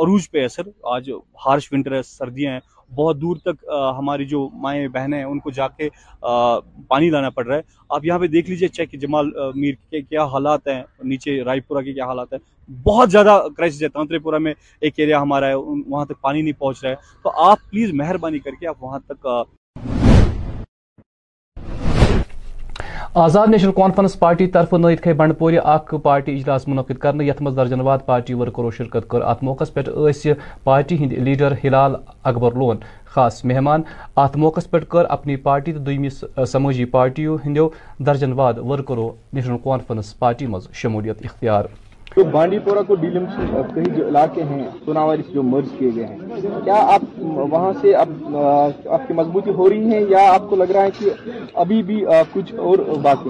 عروج 0.00 0.30
پہ 0.30 0.42
ہے 0.42 0.48
سر 0.48 0.68
آج 0.96 1.10
ہارش 1.46 1.72
ونٹر 1.72 1.94
ہے 1.96 2.02
سردیاں 2.02 2.52
ہیں 2.52 2.60
بہت 2.94 3.20
دور 3.20 3.36
تک 3.44 3.64
ہماری 3.98 4.24
جو 4.26 4.48
مائیں 4.62 4.86
بہنیں 4.92 5.16
ہیں 5.18 5.24
ان 5.24 5.38
کو 5.40 5.50
جا 5.50 5.66
کے 5.68 5.88
پانی 6.88 7.10
لانا 7.10 7.30
پڑ 7.30 7.46
رہا 7.46 7.56
ہے 7.56 7.62
آپ 7.96 8.04
یہاں 8.04 8.18
پہ 8.18 8.26
دیکھ 8.26 8.50
لیجئے 8.50 8.68
چیک 8.68 8.92
جمال 9.00 9.30
میر 9.54 9.74
کے 9.90 10.00
کیا 10.02 10.24
حالات 10.34 10.66
ہیں 10.68 10.82
نیچے 11.04 11.42
رائے 11.44 11.60
پورا 11.68 11.82
کے 11.82 11.92
کیا 11.92 12.06
حالات 12.06 12.32
ہیں 12.32 12.40
بہت 12.84 13.10
زیادہ 13.10 13.38
ہے 13.82 13.88
تانترے 13.88 14.18
پورا 14.18 14.38
میں 14.38 14.54
ایک 14.80 14.98
ایریا 15.00 15.22
ہمارا 15.22 15.48
ہے 15.48 15.54
وہاں 15.54 16.04
تک 16.06 16.20
پانی 16.20 16.42
نہیں 16.42 16.58
پہنچ 16.60 16.82
رہا 16.82 16.90
ہے 16.90 17.22
تو 17.22 17.30
آپ 17.50 17.58
پلیز 17.70 17.92
مہربانی 18.00 18.38
کر 18.38 18.54
کے 18.60 18.66
آپ 18.68 18.82
وہاں 18.84 18.98
تک 19.06 19.26
آزاد 23.20 23.46
نیشنل 23.48 23.70
کانفرنس 23.72 24.18
پارٹی 24.18 24.46
طرف 24.54 24.72
بنڈ 24.72 25.10
بنڈور 25.16 25.52
اخ 25.72 25.92
پارٹی 26.02 26.32
اجلاس 26.36 26.66
منعقد 26.68 26.98
کرنے 27.00 27.24
یت 27.24 27.40
مز 27.42 27.56
درجن 27.56 27.80
واد 27.86 27.98
پارٹی 28.06 28.34
ورکرو 28.40 28.70
شرکت 28.78 29.08
کر 29.10 29.20
ات 29.30 29.42
موقع 29.44 29.64
پہ 29.74 29.80
پارٹی 30.64 30.96
ہند 31.04 31.12
لیڈر 31.28 31.52
ہلال 31.62 31.94
اکبر 32.30 32.54
لون 32.58 32.78
خاص 33.14 33.44
مہمان 33.44 33.82
ات 34.24 34.36
موقع 34.44 34.60
پہ 34.70 34.78
کر 34.92 35.04
اپنی 35.18 35.36
پارٹی 35.48 35.72
تو 35.84 36.44
سماجی 36.52 36.84
پارٹیو 36.98 37.36
ہندو 37.46 37.68
درجن 38.06 38.32
واد 38.40 38.58
ورکرو 38.72 39.10
نیشنل 39.32 39.58
کانفرنس 39.64 40.18
پارٹی 40.18 40.46
مز 40.52 40.68
شمولیت 40.82 41.24
اختیار 41.24 41.64
تو 42.14 42.24
بانڈی 42.32 42.58
پورا 42.64 42.82
کئی 42.88 43.84
جو 43.96 44.06
علاقے 44.08 44.42
ہیں 44.50 44.66
جو 45.34 45.42
مرض 45.42 45.68
کیے 45.78 45.90
گئے 45.94 46.04
ہیں 46.04 46.60
کیا 46.64 46.74
آپ 46.92 47.02
وہاں 47.52 47.72
سے 47.80 47.94
اب 48.02 48.36
آپ 48.36 49.06
کی 49.08 49.14
مضبوطی 49.14 49.50
ہو 49.56 49.68
رہی 49.70 49.92
ہے 49.92 50.00
یا 50.08 50.18
آپ 50.34 50.48
کو 50.50 50.56
لگ 50.56 50.70
رہا 50.74 50.82
ہے 50.84 50.90
کہ 50.98 51.10
ابھی 51.64 51.82
بھی 51.90 52.04
کچھ 52.32 52.54
اور 52.66 52.78
بات 53.02 53.24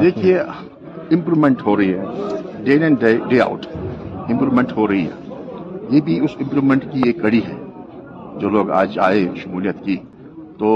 دیکھیے 0.00 0.38
امپرومنٹ 0.38 1.62
ہو 1.66 1.76
رہی 1.76 1.94
ہے 1.94 3.40
آؤٹ 3.40 3.66
امپرومنٹ 4.30 4.72
ہو 4.76 4.86
رہی 4.88 5.04
ہے 5.04 5.36
یہ 5.90 6.00
بھی 6.04 6.18
اس 6.24 6.30
امپرومنٹ 6.42 6.84
کی 6.92 7.02
ایک 7.06 7.20
کڑی 7.22 7.40
ہے 7.48 7.54
جو 8.40 8.48
لوگ 8.50 8.70
آج 8.80 8.98
آئے 9.04 9.26
شمولیت 9.42 9.84
کی 9.84 9.96
تو 10.58 10.74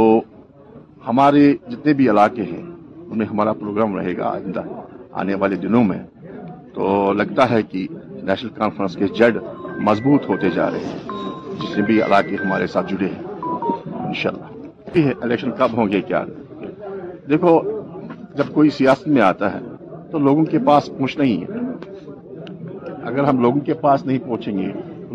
ہمارے 1.09 1.53
جتنے 1.71 1.93
بھی 1.99 2.09
علاقے 2.11 2.43
ہیں 2.53 2.63
ان 2.63 3.19
میں 3.19 3.27
ہمارا 3.27 3.53
پروگرام 3.63 3.97
رہے 3.99 4.17
گا 4.17 4.31
آئندہ 4.31 4.63
آنے 5.21 5.35
والے 5.41 5.57
دنوں 5.65 5.85
میں 5.85 5.99
تو 6.75 7.13
لگتا 7.17 7.49
ہے 7.51 7.63
کہ 7.71 7.87
نیشنل 8.27 8.51
کانفرنس 8.59 8.95
کے 8.97 9.07
جڑ 9.19 9.31
مضبوط 9.89 10.29
ہوتے 10.29 10.51
جا 10.55 10.71
رہے 10.71 10.87
ہیں 10.93 11.61
جس 11.63 11.77
بھی 11.87 12.03
علاقے 12.03 12.37
ہمارے 12.45 12.67
ساتھ 12.75 12.93
جڑے 12.93 13.09
ہیں 13.13 13.23
انشاءاللہ 13.23 14.15
شاء 14.21 14.31
اللہ 14.31 15.13
الیکشن 15.25 15.51
کب 15.59 15.77
ہوں 15.77 15.93
گے 15.93 16.01
کیا 16.09 16.23
دیکھو 17.31 17.59
جب 18.37 18.53
کوئی 18.55 18.71
سیاست 18.79 19.09
میں 19.15 19.23
آتا 19.23 19.53
ہے 19.55 19.59
تو 20.11 20.19
لوگوں 20.27 20.45
کے 20.45 20.59
پاس 20.67 20.89
پہنچنا 20.99 21.25
ہی 21.25 21.43
اگر 23.11 23.25
ہم 23.29 23.41
لوگوں 23.43 23.61
کے 23.67 23.75
پاس 23.85 24.05
نہیں 24.07 24.19
پہنچیں 24.27 24.57
گے 24.59 24.73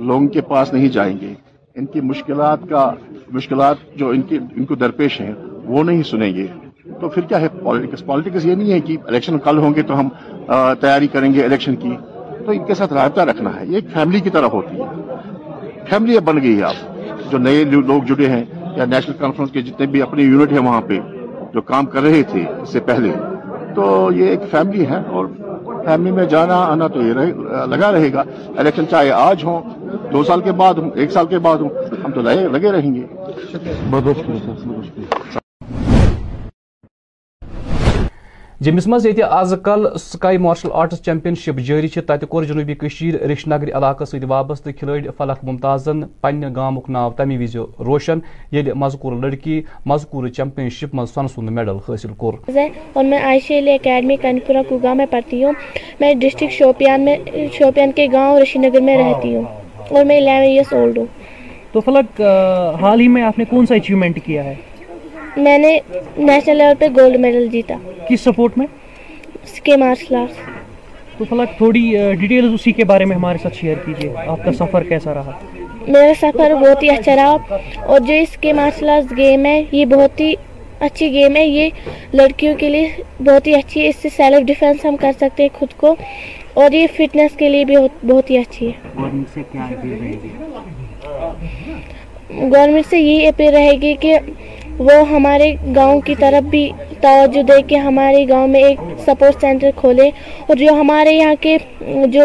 لوگوں 0.07 0.27
کے 0.33 0.41
پاس 0.51 0.73
نہیں 0.73 0.87
جائیں 0.99 1.15
گے 1.21 1.33
ان 1.75 1.85
کی 1.93 2.01
مشکلات 2.11 2.69
کا 2.69 2.89
مشکلات 3.37 3.77
جو 3.97 4.09
ان 4.09 4.21
کی 4.29 4.37
ان 4.55 4.65
کو 4.65 4.75
درپیش 4.85 5.19
ہیں 5.21 5.33
وہ 5.67 5.83
نہیں 5.83 6.03
سنیں 6.11 6.33
گے 6.35 6.47
تو 7.01 7.09
پھر 7.09 7.21
کیا 7.29 7.39
ہے 7.41 7.47
پالیٹکس 8.05 8.45
یہ 8.45 8.55
نہیں 8.55 8.71
ہے 8.71 8.79
کہ 8.85 8.95
الیکشن 9.07 9.37
کل 9.47 9.57
ہوں 9.63 9.73
گے 9.75 9.81
تو 9.89 9.99
ہم 9.99 10.09
تیاری 10.81 11.07
کریں 11.15 11.33
گے 11.33 11.43
الیکشن 11.45 11.75
کی 11.83 11.95
تو 12.45 12.51
ان 12.51 12.63
کے 12.67 12.73
ساتھ 12.79 12.93
رابطہ 12.93 13.21
رکھنا 13.29 13.55
ہے 13.59 13.65
یہ 13.67 13.75
ایک 13.75 13.93
فیملی 13.93 14.19
کی 14.19 14.29
طرح 14.37 14.53
ہوتی 14.53 14.79
ہے 14.81 15.85
فیملی 15.89 16.19
بن 16.29 16.41
گئی 16.43 16.57
ہے 16.57 16.63
آپ 16.69 17.29
جو 17.31 17.37
نئے 17.47 17.63
لوگ 17.91 18.03
جڑے 18.07 18.29
ہیں 18.29 18.43
یا 18.75 18.85
نیشنل 18.85 19.15
کانفرنس 19.19 19.51
کے 19.51 19.61
جتنے 19.69 19.85
بھی 19.93 20.01
اپنے 20.01 20.23
یونٹ 20.23 20.51
ہیں 20.51 20.59
وہاں 20.67 20.81
پہ 20.87 20.99
جو 21.53 21.61
کام 21.71 21.85
کر 21.93 22.01
رہے 22.03 22.21
تھے 22.31 22.43
اس 22.61 22.69
سے 22.73 22.79
پہلے 22.89 23.11
تو 23.75 23.85
یہ 24.15 24.27
ایک 24.29 24.49
فیملی 24.51 24.85
ہے 24.87 24.99
اور 25.17 25.25
فیملی 25.85 26.11
میں 26.11 26.25
جانا 26.35 26.55
آنا 26.71 26.87
تو 26.93 27.01
یہ 27.01 27.13
لگا 27.73 27.91
رہے 27.91 28.11
گا 28.13 28.23
الیکشن 28.59 28.87
چاہے 28.91 29.11
آج 29.19 29.43
ہوں 29.47 30.09
دو 30.13 30.23
سال 30.29 30.41
کے 30.47 30.51
بعد 30.61 30.79
ہوں 30.81 30.89
ایک 31.01 31.11
سال 31.17 31.27
کے 31.33 31.39
بعد 31.49 31.57
ہوں 31.65 32.03
ہم 32.05 32.11
تو 32.15 32.21
لگے 32.21 32.71
رہیں 32.71 32.93
گے 32.95 33.05
منٛز 38.65 39.05
ییٚتہِ 39.05 39.23
آج 39.29 39.53
کل 39.63 39.85
سکائی 39.99 40.37
مارشل 40.43 40.69
آرٹس 40.81 41.01
چیمپینشپ 41.05 41.59
جاری 41.65 41.87
جنوبیشنگر 41.87 43.77
علاقہ 43.77 44.05
سابستہ 44.11 44.69
کھِلٲڑۍ 44.79 45.11
فلق 45.17 45.43
ممتازن 45.45 45.99
گامُک 46.55 46.89
ناو 46.89 47.11
تَمہِ 47.17 47.37
وِزِ 47.39 47.63
روشن 47.85 48.19
مزکور 48.83 49.13
لڑکی 49.21 49.61
کون 50.09 51.15
سا 63.65 63.75
مز 63.75 64.15
کیا 64.23 64.41
حاصل 64.41 64.66
میں 65.43 65.57
نے 65.57 65.77
نیشنل 66.17 66.57
لیول 66.57 66.75
پہ 66.79 66.87
گولڈ 66.95 67.15
میڈل 67.21 67.47
جیتا 67.51 67.75
کس 68.09 68.21
سپورٹ 68.23 68.57
میں 68.57 68.65
اس 69.43 69.59
کے 69.63 69.75
مارشل 69.77 70.15
آرٹس 70.15 70.37
تو 71.17 71.25
فلاک 71.29 71.57
تھوڑی 71.57 71.81
ڈیٹیلز 72.21 72.53
اسی 72.53 72.71
کے 72.79 72.83
بارے 72.91 73.05
میں 73.11 73.15
ہمارے 73.15 73.37
ساتھ 73.43 73.55
شیئر 73.57 73.75
کیجئے 73.85 74.13
آپ 74.25 74.43
کا 74.45 74.51
سفر 74.59 74.83
کیسا 74.89 75.13
رہا 75.13 75.37
میرا 75.87 76.11
سفر 76.21 76.53
بہت 76.61 76.83
ہی 76.83 76.89
اچھا 76.89 77.15
رہا 77.15 77.35
اور 77.85 77.99
جو 78.07 78.13
اس 78.21 78.35
کے 78.41 78.53
مارشل 78.61 78.89
آرٹس 78.95 79.15
گیم 79.17 79.45
ہے 79.45 79.61
یہ 79.71 79.85
بہت 79.95 80.19
ہی 80.19 80.33
اچھی 80.87 81.11
گیم 81.13 81.35
ہے 81.35 81.45
یہ 81.45 81.87
لڑکیوں 82.15 82.55
کے 82.57 82.69
لیے 82.69 82.89
بہت 83.25 83.47
ہی 83.47 83.53
اچھی 83.59 83.81
ہے 83.83 83.87
اس 83.89 83.95
سے 84.01 84.09
سیلف 84.15 84.45
ڈیفنس 84.47 84.85
ہم 84.85 84.95
کر 85.01 85.11
سکتے 85.19 85.43
ہیں 85.43 85.57
خود 85.59 85.73
کو 85.79 85.95
اور 86.63 86.71
یہ 86.71 86.87
فٹنس 86.97 87.37
کے 87.37 87.49
لیے 87.49 87.65
بھی 87.65 87.75
بہت 88.05 88.29
ہی 88.31 88.37
اچھی 88.37 88.71
ہے 88.71 89.05
گورنمنٹ 92.29 92.85
سے 92.89 92.99
یہی 92.99 93.27
اپیل 93.27 93.53
رہے 93.55 93.71
گی 93.81 93.93
کہ 93.99 94.17
وہ 94.85 94.93
ہمارے 95.09 95.51
گاؤں 95.75 95.99
کی 96.05 96.15
طرف 96.19 96.49
بھی 96.49 96.69
توجہ 97.01 97.41
دے 97.47 97.61
کے 97.67 97.77
ہمارے 97.89 98.25
گاؤں 98.29 98.47
میں 98.53 98.63
ایک 98.63 98.79
سپورٹ 99.05 99.41
سینٹر 99.41 99.69
کھولے 99.75 100.09
اور 100.47 100.55
جو 100.57 100.71
ہمارے 100.79 101.11
یہاں 101.13 101.33
کے 101.41 101.57
جو 102.13 102.23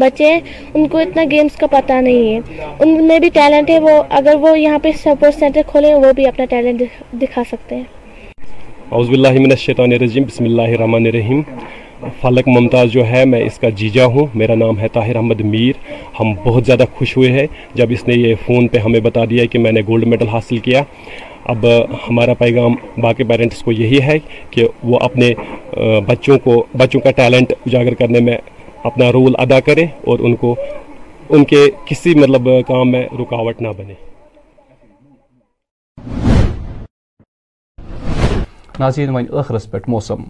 بچے 0.00 0.30
ہیں 0.32 0.40
ان 0.74 0.86
کو 0.88 0.98
اتنا 0.98 1.22
گیمز 1.30 1.56
کا 1.60 1.66
پتہ 1.70 1.92
نہیں 2.06 2.34
ہے 2.34 2.64
ان 2.84 3.06
میں 3.06 3.18
بھی 3.20 3.28
ٹیلنٹ 3.34 3.70
ہے 3.70 3.78
وہ 3.88 4.02
اگر 4.18 4.34
وہ 4.40 4.58
یہاں 4.58 4.78
پہ 4.82 4.90
سپورٹ 5.04 5.34
سینٹر 5.38 5.60
کھولیں 5.70 5.94
وہ 5.94 6.12
بھی 6.16 6.26
اپنا 6.26 6.44
ٹیلنٹ 6.50 6.82
دکھا 7.22 7.42
سکتے 7.50 7.76
ہیں 7.76 8.26
اعوذ 8.90 9.08
باللہ 9.10 9.32
من 9.38 9.50
الشیطان 9.58 9.92
الرجیم 9.92 10.24
بسم 10.28 10.44
اللہ 10.44 10.74
الرحمن 10.74 11.06
الرحیم 11.06 11.42
فلک 12.20 12.48
ممتاز 12.48 12.90
جو 12.90 13.06
ہے 13.06 13.24
میں 13.24 13.40
اس 13.44 13.58
کا 13.58 13.68
جیجا 13.76 14.04
ہوں 14.14 14.26
میرا 14.38 14.54
نام 14.58 14.78
ہے 14.80 14.88
طاہر 14.92 15.16
احمد 15.16 15.40
میر 15.52 15.76
ہم 16.18 16.32
بہت 16.44 16.64
زیادہ 16.66 16.84
خوش 16.98 17.16
ہوئے 17.16 17.30
ہیں 17.32 17.46
جب 17.80 17.90
اس 17.94 18.06
نے 18.08 18.14
یہ 18.14 18.34
فون 18.46 18.68
پہ 18.72 18.78
ہمیں 18.84 18.98
بتا 19.06 19.24
دیا 19.30 19.44
کہ 19.52 19.58
میں 19.58 19.72
نے 19.72 19.80
گولڈ 19.88 20.06
میڈل 20.08 20.28
حاصل 20.28 20.58
کیا 20.68 20.82
اب 21.54 21.64
ہمارا 22.08 22.34
پیغام 22.38 22.74
باقی 23.02 23.24
پیرنٹس 23.28 23.62
کو 23.62 23.72
یہی 23.72 24.00
ہے 24.02 24.18
کہ 24.50 24.66
وہ 24.90 24.98
اپنے 25.02 25.32
بچوں 26.06 26.38
کو 26.44 26.62
بچوں 26.78 27.00
کا 27.00 27.10
ٹیلنٹ 27.20 27.52
اجاگر 27.66 27.94
کرنے 27.98 28.20
میں 28.28 28.36
اپنا 28.90 29.10
رول 29.12 29.34
ادا 29.44 29.60
کرے 29.68 29.86
اور 30.06 30.18
ان 30.24 30.36
کو 30.42 30.54
ان 31.28 31.44
کے 31.44 31.64
کسی 31.86 32.14
مطلب 32.18 32.48
کام 32.68 32.90
میں 32.90 33.06
رکاوٹ 33.20 33.60
نہ 33.62 33.68
بنے 33.78 33.94
ناظرین 38.80 39.14
پہ 39.70 39.76
موسم 39.90 40.22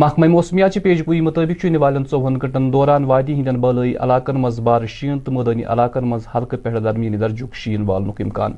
محکمہ 0.00 0.26
موسمیات 0.30 0.74
پیش 0.82 1.00
گوئی 1.06 1.20
مطابق 1.20 1.64
والن 1.80 2.04
چوہن 2.10 2.34
گنٹن 2.42 2.72
دوران 2.72 3.04
وادی 3.04 3.32
ہند 3.34 3.56
بالائی 3.62 3.94
علاقن 4.02 4.36
مز 4.40 4.60
بار 4.68 4.84
شین 4.96 5.18
تو 5.20 5.32
مدنی 5.32 5.62
علاقن 5.74 6.04
مز 6.08 6.26
حلقہ 6.34 6.56
پہ 6.64 6.68
درمیانی 6.84 7.16
درج 7.22 7.42
شین 7.62 7.82
والنک 7.88 8.20
امکان 8.24 8.52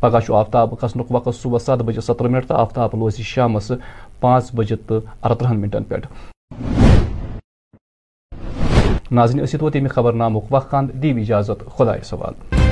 پگہ 0.00 0.18
آفتاب 0.38 0.74
کھسن 0.80 1.00
وقت 1.10 1.28
صبح 1.42 1.58
ست 1.66 1.82
بجے 1.90 2.00
سترہ 2.06 2.28
منٹ 2.30 2.48
تو 2.48 2.54
آفتاب 2.56 2.94
لوزی 3.02 3.22
شام 3.34 3.56
پانچ 4.20 4.50
بجے 4.56 4.76
تو 4.86 5.00
ارترہ 5.28 5.52
منٹن 5.52 5.84
پہ 5.88 5.96
ناظرین 9.20 9.42
اسی 9.42 9.88
خبر 9.94 10.12
نامک 10.24 10.52
وقت 10.54 10.74
اجازت 11.04 11.68
خدا 11.76 12.02
سوال 12.04 12.64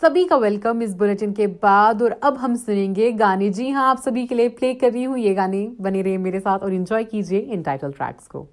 سبھی 0.00 0.24
کا 0.28 0.36
ویلکم 0.36 0.80
اس 0.84 0.90
بلٹن 0.98 1.32
کے 1.34 1.46
بعد 1.60 2.00
اور 2.02 2.10
اب 2.28 2.40
ہم 2.42 2.54
سنیں 2.64 2.94
گے 2.94 3.10
گانے 3.18 3.48
جی 3.58 3.70
ہاں 3.72 3.88
آپ 3.90 4.02
سبھی 4.04 4.26
کے 4.26 4.34
لیے 4.34 4.48
پلے 4.58 4.72
کر 4.80 4.90
رہی 4.92 5.04
ہوں 5.06 5.18
یہ 5.18 5.36
گانے 5.36 5.66
بنے 5.82 6.02
رہے 6.02 6.16
میرے 6.24 6.40
ساتھ 6.40 6.62
اور 6.62 6.72
انجوائے 6.72 7.04
کیجیے 7.10 7.44
ان 7.54 7.62
ٹائٹل 7.68 7.90
ٹریکس 7.98 8.28
کو 8.28 8.44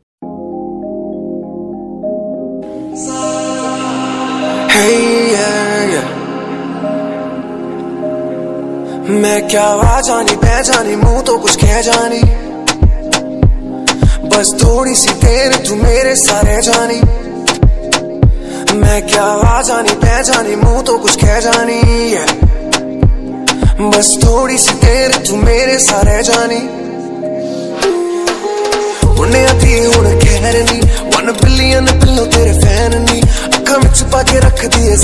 میں 9.22 9.40
کیا 9.50 10.00
جانی 10.08 10.36
جانی 10.66 10.96
منہ 10.96 11.20
تو 11.26 11.38
کچھ 11.44 11.58
کہہ 11.66 11.82
جانی 11.86 12.22
بس 14.36 14.54
تھوڑی 14.64 14.94
سی 15.02 15.14
دیر 15.26 15.64
تو 15.70 15.76
میرے 15.84 16.16
سارے 16.26 16.60
جانی 16.72 17.00
میں 18.82 19.00
کیا 19.08 19.28
جانی 19.68 19.94
جانی 20.28 20.56
منہ 20.56 20.82
تو 20.86 20.98
رکھ 21.06 21.46
سنی 25.86 26.58
ون 31.14 31.32
فین 31.42 31.84
نی 33.08 33.20
اکھا 33.56 33.78
میں 33.84 33.92
چھپا 33.98 34.22
کے 34.28 34.40
رکھ 34.42 34.66
دیے 34.76 34.96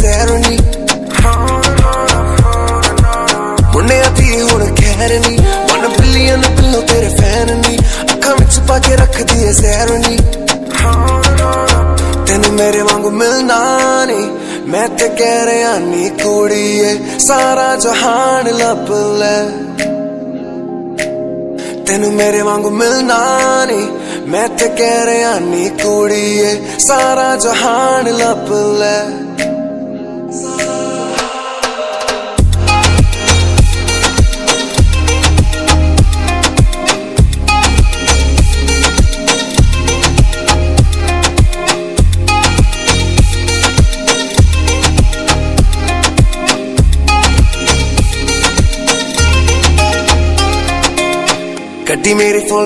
ہاں 10.82 11.19
تین 12.30 12.44
میرے 12.58 12.82
واگ 12.90 13.06
ملنا 13.20 13.62
نی 14.10 14.18
می 14.72 14.80
تہ 14.98 15.30
رہے 15.48 15.64
آنی 15.76 16.08
کو 16.22 16.34
سارا 17.28 17.72
جہان 17.84 18.46
لب 18.60 18.92
لپ 19.20 19.82
لو 22.02 22.12
میرے 22.20 22.42
واگ 22.50 22.66
ملنا 22.82 23.22
نی 23.70 23.80
میت 24.32 24.60
کہہ 24.78 25.02
رہا 25.10 25.32
نی 25.50 25.68
کوڑی 25.82 26.30
ہے 26.44 26.54
سارا 26.88 27.34
جہان 27.46 28.06
لب 28.20 28.54
ل 28.82 29.28
سو 52.04 52.60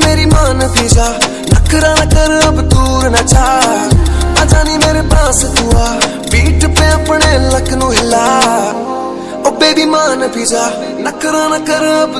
میری 0.00 0.26
من 0.36 0.66
پی 0.74 0.88
جا 0.88 1.08
کر 1.70 1.84
بدر 1.98 3.08
نچا 3.10 3.58
جی 4.64 4.76
میرے 4.82 5.02
پاس 5.10 5.38
پوا 5.56 5.86
بیٹ 6.30 6.60
پے 6.78 6.86
اپنے 6.96 7.30
لک 7.52 7.72
نو 7.80 7.88
ہلا 7.96 8.26
ماں 9.44 10.14
جا 10.46 10.68
نا 11.04 11.58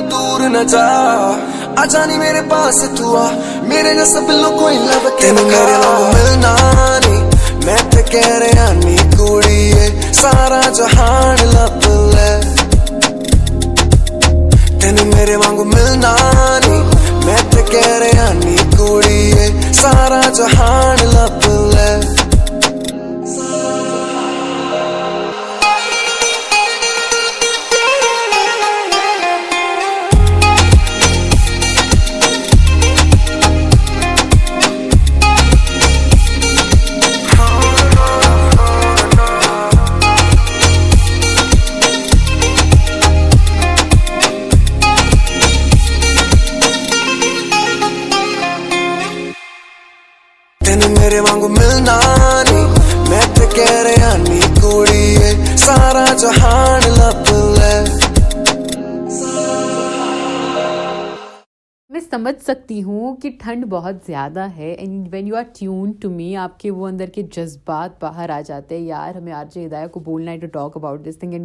نور 0.09 0.39
نہ 0.53 0.63
جا 0.71 0.87
آ 1.77 1.83
جانی 1.91 2.17
میرے 2.21 2.41
پاس 2.49 2.83
آ 3.01 3.27
میرے 3.69 3.93
نا 3.97 4.05
سب 4.13 4.29
لوگ 4.29 4.59
تے 7.91 8.01
کہہ 8.11 8.27
رہے 8.39 8.49
ہانی 8.59 8.95
گوڑی 9.17 9.63
سارا 10.21 10.61
جہان 10.77 11.35
لے 11.53 12.31
ل 14.95 15.03
میرے 15.15 15.35
وانگو 15.43 15.63
ملنا 15.63 16.13
تے 17.51 17.61
کہہ 17.71 17.87
رہے 18.01 18.09
ہنی 18.27 18.55
کوڑی 18.75 19.31
سارا 19.81 20.21
جہان 20.37 20.97
لے 21.11 22.12
جذبات 50.83 51.83
باہر 68.01 68.29
آ 68.29 68.41
جاتے 68.45 68.77
ہیں 68.77 68.85
یار 68.85 69.15
ہمیں 69.15 69.31
آر 69.31 69.45
جے 69.53 69.65
ہدایہ 69.65 69.87
کو 69.87 69.99
بولنا 69.99 70.31
ہے 70.31 71.39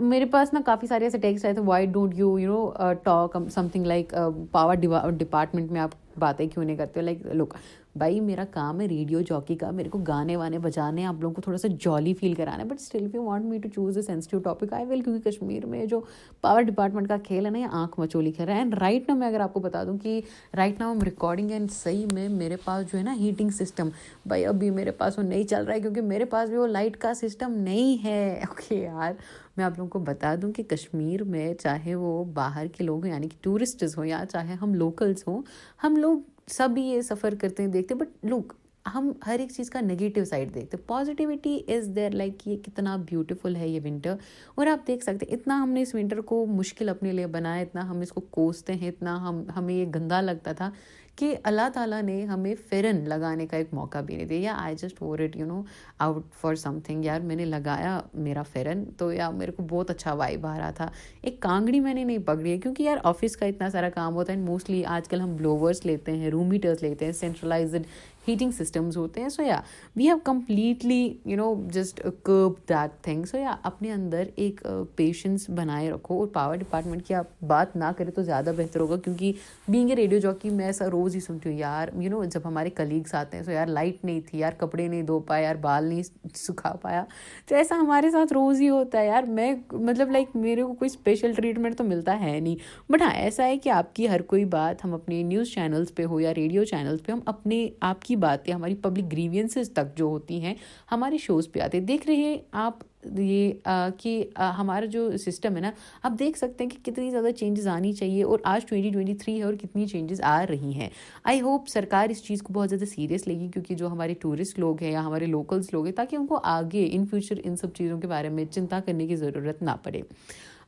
میرے 0.00 0.24
پاس 0.30 0.52
نا 0.52 0.60
کافی 0.66 0.86
سارے 0.86 1.04
ایسے 1.04 1.18
ٹیکسٹ 1.18 1.44
آئے 1.44 1.54
تھے 1.54 1.62
why 1.64 1.86
don't 1.96 2.14
you 2.18 2.38
you 2.38 2.52
know 2.52 2.92
talk 3.02 3.36
something 3.72 3.84
like 3.86 4.14
power 4.52 5.10
department 5.18 5.70
میں 5.72 5.80
آپ 5.80 5.90
باتیں 6.18 6.46
کیوں 6.48 6.64
نہیں 6.64 6.76
کرتے 6.76 7.00
ہو 7.00 7.04
لائک 7.04 7.26
لک 7.34 7.54
بھائی 7.98 8.20
میرا 8.20 8.44
کام 8.50 8.80
ہے 8.80 8.86
ریڈیو 8.88 9.20
جاکی 9.28 9.54
کا 9.58 9.70
میرے 9.70 9.88
کو 9.90 9.98
گانے 10.08 10.36
وانے 10.36 10.58
بجانے 10.62 11.00
ہیں 11.00 11.08
آپ 11.08 11.14
لوگوں 11.20 11.34
کو 11.34 11.40
تھوڑا 11.42 11.58
سا 11.58 11.68
جالی 11.84 12.12
فیل 12.20 12.34
کرانا 12.34 12.62
ہے 12.62 12.68
but 12.68 12.80
still 12.80 13.06
you 13.14 13.22
want 13.24 13.44
me 13.46 13.58
to 13.62 13.68
choose 13.74 13.96
a 13.96 14.02
sensitive 14.02 14.38
topic 14.44 14.72
I 14.74 14.84
will 14.88 15.00
کیونکہ 15.00 15.30
کشمیر 15.30 15.66
میں 15.72 15.84
جو 15.86 16.00
پاور 16.40 16.62
ڈپارٹمنٹ 16.70 17.08
کا 17.08 17.16
کھیل 17.24 17.46
ہے 17.46 17.50
نا 17.50 17.58
یہ 17.58 17.74
آنکھ 17.80 17.98
مچولی 18.00 18.32
کھیل 18.32 18.46
رہا 18.46 18.54
ہے 18.54 18.58
اینڈ 18.60 18.74
رائٹ 18.80 19.08
نا 19.08 19.14
میں 19.14 19.28
اگر 19.28 19.40
آپ 19.40 19.52
کو 19.54 19.60
بتا 19.60 19.82
دوں 19.86 19.96
کہ 20.02 20.20
رائٹ 20.56 20.80
نا 20.80 20.90
ہم 20.90 21.02
ریکارڈنگ 21.06 21.50
اینڈ 21.50 21.70
صحیح 21.72 22.06
میں 22.14 22.28
میرے 22.28 22.56
پاس 22.64 22.90
جو 22.92 22.98
ہے 22.98 23.02
نا 23.04 23.16
ہیٹنگ 23.20 23.50
سسٹم 23.60 23.88
بھائی 24.28 24.46
ابھی 24.46 24.70
میرے 24.80 24.90
پاس 24.98 25.18
وہ 25.18 25.22
نہیں 25.24 25.44
چل 25.50 25.64
رہا 25.66 25.74
ہے 25.74 25.80
کیونکہ 25.80 26.00
میرے 26.14 26.24
پاس 26.34 26.48
بھی 26.48 26.58
وہ 26.58 26.66
لائٹ 26.66 26.96
کا 27.00 27.14
سسٹم 27.22 27.52
نہیں 27.68 28.04
ہے 28.04 28.22
اوکے 28.48 28.82
یار 28.82 29.12
میں 29.56 29.64
آپ 29.64 29.78
لوگوں 29.78 29.90
کو 29.90 29.98
بتا 30.04 30.34
دوں 30.42 30.52
کہ 30.56 30.62
کشمیر 30.68 31.24
میں 31.34 31.52
چاہے 31.62 31.94
وہ 31.94 32.22
باہر 32.34 32.66
کے 32.76 32.84
لوگ 32.84 33.06
یعنی 33.06 33.28
کہ 33.28 33.42
ٹورسٹز 33.44 33.98
ہوں 33.98 34.06
یا 34.06 34.24
چاہے 34.32 34.54
ہم 34.62 34.74
لوکلس 34.74 35.26
ہوں 35.28 35.42
ہم 35.84 35.96
لوگ 35.96 36.20
سب 36.50 36.78
یہ 36.78 37.00
سفر 37.02 37.34
کرتے 37.40 37.62
ہیں 37.62 37.70
دیکھتے 37.70 37.94
بٹ 37.94 38.24
لک 38.30 38.52
ہم 38.94 39.10
ہر 39.26 39.38
ایک 39.40 39.50
چیز 39.56 39.68
کا 39.70 39.80
نگیٹیو 39.80 40.24
سائڈ 40.24 40.54
دیکھتے 40.54 40.76
پازیٹیوٹی 40.86 41.58
از 41.74 41.88
دیر 41.96 42.10
لائک 42.14 42.46
یہ 42.48 42.56
کتنا 42.64 42.96
بیوٹیفل 43.10 43.56
ہے 43.56 43.68
یہ 43.68 43.80
ونٹر 43.84 44.14
اور 44.54 44.66
آپ 44.66 44.86
دیکھ 44.88 45.04
سکتے 45.04 45.26
اتنا 45.34 45.58
ہم 45.62 45.70
نے 45.72 45.82
اس 45.82 45.94
ونٹر 45.94 46.20
کو 46.32 46.44
مشکل 46.54 46.88
اپنے 46.88 47.12
لیے 47.12 47.26
بنایا 47.36 47.60
اتنا 47.62 47.88
ہم 47.90 48.00
اس 48.00 48.12
کو 48.12 48.20
کوستے 48.30 48.72
ہیں 48.80 48.88
اتنا 48.88 49.16
ہم 49.28 49.42
ہمیں 49.56 49.72
یہ 49.74 49.84
گندا 49.94 50.20
لگتا 50.20 50.52
تھا 50.56 50.70
کہ 51.16 51.34
اللہ 51.44 51.68
تعالیٰ 51.74 52.00
نے 52.02 52.22
ہمیں 52.26 52.54
فرن 52.68 52.98
لگانے 53.08 53.46
کا 53.46 53.56
ایک 53.56 53.72
موقع 53.74 54.00
بھی 54.06 54.14
نہیں 54.16 54.26
دیا 54.26 54.38
یا 54.42 54.54
I 54.60 54.76
just 54.82 55.02
wore 55.02 55.18
it 55.22 55.36
you 55.36 55.46
know 55.46 55.60
out 56.04 56.22
for 56.40 56.54
something 56.84 57.04
یار 57.04 57.20
میں 57.30 57.36
نے 57.36 57.44
لگایا 57.44 57.98
میرا 58.14 58.42
فرن 58.52 58.84
تو 58.98 59.10
یا 59.12 59.28
میرے 59.38 59.52
کو 59.56 59.62
بہت 59.70 59.90
اچھا 59.90 60.12
وائب 60.22 60.46
آ 60.46 60.56
رہا 60.58 60.70
تھا 60.76 60.88
ایک 61.22 61.38
کانگڑی 61.40 61.80
میں 61.80 61.94
نے 61.94 62.04
نہیں 62.04 62.18
پکڑی 62.26 62.50
ہے 62.52 62.58
کیونکہ 62.58 62.82
یار 62.82 62.98
آفس 63.10 63.36
کا 63.36 63.46
اتنا 63.46 63.68
سارا 63.72 63.88
کام 63.94 64.14
ہوتا 64.14 64.32
ہے 64.32 64.36
اینڈ 64.38 64.48
موسٹلی 64.48 64.84
آج 64.94 65.08
کل 65.08 65.20
ہم 65.20 65.36
بلوورس 65.36 65.84
لیتے 65.86 66.12
ہیں 66.18 66.30
روم 66.30 66.52
ہیٹرس 66.52 66.82
لیتے 66.82 67.04
ہیں 67.04 67.12
سینٹرلائزڈ 67.20 67.86
ہیٹنگ 68.28 68.50
سسٹمز 68.58 68.96
ہوتے 68.96 69.20
ہیں 69.20 69.28
so 69.28 69.42
yeah 69.42 69.60
we 69.96 70.04
have 70.08 70.16
completely 70.24 71.02
you 71.26 71.36
know 71.36 71.52
just 71.72 72.00
curb 72.24 72.58
that 72.68 73.02
thing 73.04 73.24
so 73.30 73.38
yeah 73.38 73.54
اپنے 73.62 73.92
اندر 73.92 74.24
ایک 74.36 74.60
پیشنس 74.96 75.46
uh, 75.50 75.56
بنائے 75.56 75.90
رکھو 75.90 76.18
اور 76.18 76.26
پاور 76.32 76.56
ڈپارٹمنٹ 76.56 77.06
کی 77.06 77.14
آپ 77.14 77.42
بات 77.46 77.74
نہ 77.76 77.84
کریں 77.98 78.10
تو 78.16 78.22
زیادہ 78.22 78.52
بہتر 78.56 78.80
ہوگا 78.80 78.96
کیونکہ 79.04 79.32
بینگ 79.70 79.90
اے 79.90 79.96
ریڈیو 79.96 80.18
جاکی 80.22 80.50
میں 80.50 80.64
ایسا 80.66 80.88
روز 80.92 81.14
ہی 81.14 81.20
سنتی 81.20 81.48
ہوں 81.48 81.56
یار 81.58 81.88
یو 82.02 82.10
نو 82.10 82.22
جب 82.24 82.40
ہمارے 82.44 82.70
کلیگس 82.76 83.14
آتے 83.14 83.36
ہیں 83.36 83.44
سو 83.44 83.52
یار 83.52 83.66
لائٹ 83.66 84.04
نہیں 84.04 84.20
تھی 84.30 84.38
یار 84.38 84.52
کپڑے 84.58 84.86
نہیں 84.86 85.02
دھو 85.10 85.18
پائے 85.32 85.42
یار 85.44 85.54
بال 85.60 85.84
نہیں 85.84 86.02
سکھا 86.36 86.72
پایا 86.82 87.02
تو 87.48 87.54
ایسا 87.56 87.76
ہمارے 87.80 88.10
ساتھ 88.10 88.32
روز 88.32 88.60
ہی 88.60 88.68
ہوتا 88.68 89.00
ہے 89.00 89.06
یار 89.06 89.22
میں 89.28 89.52
مطلب 89.72 90.10
لائک 90.10 90.36
میرے 90.36 90.62
کو 90.62 90.72
کوئی 90.74 90.88
اسپیشل 90.92 91.32
ٹریٹمنٹ 91.36 91.78
تو 91.78 91.84
ملتا 91.84 92.18
ہے 92.20 92.38
نہیں 92.38 92.90
بٹ 92.92 93.02
ہاں 93.02 93.12
ایسا 93.14 93.44
ہے 93.46 93.56
کہ 93.64 93.68
آپ 93.80 93.94
کی 93.96 94.08
ہر 94.08 94.22
کوئی 94.32 94.44
بات 94.58 94.84
ہم 94.84 94.94
اپنے 94.94 95.22
نیوز 95.22 95.52
چینلس 95.54 95.94
پہ 95.96 96.04
ہو 96.10 96.20
یا 96.20 96.34
ریڈیو 96.34 96.64
چینلس 96.70 97.04
پہ 97.06 97.12
ہم 97.12 97.20
اپنے 97.26 97.66
آپ 97.80 98.02
کی 98.02 98.11
کی 98.12 98.16
باتیں 98.20 98.52
ہماری 98.52 98.74
پبلک 98.82 99.12
گریوینسز 99.12 99.70
تک 99.74 99.96
جو 99.96 100.04
ہوتی 100.04 100.40
ہیں 100.44 100.54
ہمارے 100.92 101.18
شوز 101.18 101.50
پہ 101.52 101.60
آتے 101.60 101.80
دیکھ 101.92 102.06
رہے 102.06 102.14
ہیں 102.16 102.36
آپ 102.66 102.82
یہ 103.18 103.66
کہ 103.98 104.12
ہمارا 104.58 104.84
جو 104.92 105.00
سسٹم 105.24 105.56
ہے 105.56 105.60
نا 105.60 105.70
آپ 106.02 106.18
دیکھ 106.18 106.38
سکتے 106.38 106.64
ہیں 106.64 106.70
کہ 106.70 106.84
کتنی 106.90 107.10
زیادہ 107.10 107.30
چینجز 107.38 107.66
آنی 107.76 107.92
چاہیے 108.00 108.22
اور 108.24 108.38
آج 108.52 108.64
ٹوئنٹی 108.68 108.90
ٹوئنٹی 108.92 109.14
تھری 109.22 109.36
ہے 109.38 109.42
اور 109.44 109.54
کتنی 109.62 109.86
چینجز 109.92 110.20
آ 110.34 110.36
رہی 110.50 110.72
ہیں 110.80 110.88
آئی 111.32 111.40
ہوپ 111.48 111.68
سرکار 111.72 112.08
اس 112.16 112.22
چیز 112.26 112.42
کو 112.42 112.52
بہت 112.52 112.68
زیادہ 112.70 112.84
سیریس 112.94 113.26
لے 113.28 113.38
گی 113.40 113.48
کیونکہ 113.54 113.74
جو 113.82 113.88
ہمارے 113.92 114.14
ٹورسٹ 114.22 114.58
لوگ 114.64 114.82
ہیں 114.82 114.92
یا 114.92 115.04
ہمارے 115.06 115.26
لوکلس 115.36 115.72
لوگ 115.72 115.84
ہیں 115.86 115.92
تاکہ 116.02 116.16
ان 116.16 116.26
کو 116.26 116.40
آگے 116.56 116.88
ان 116.92 117.06
فیوچر 117.10 117.40
ان 117.44 117.56
سب 117.62 117.72
چیزوں 117.78 118.00
کے 118.00 118.06
بارے 118.14 118.28
میں 118.38 118.44
چنتا 118.54 118.80
کرنے 118.86 119.06
کی 119.06 119.16
ضرورت 119.26 119.62
نہ 119.62 119.76
پڑے 119.82 120.00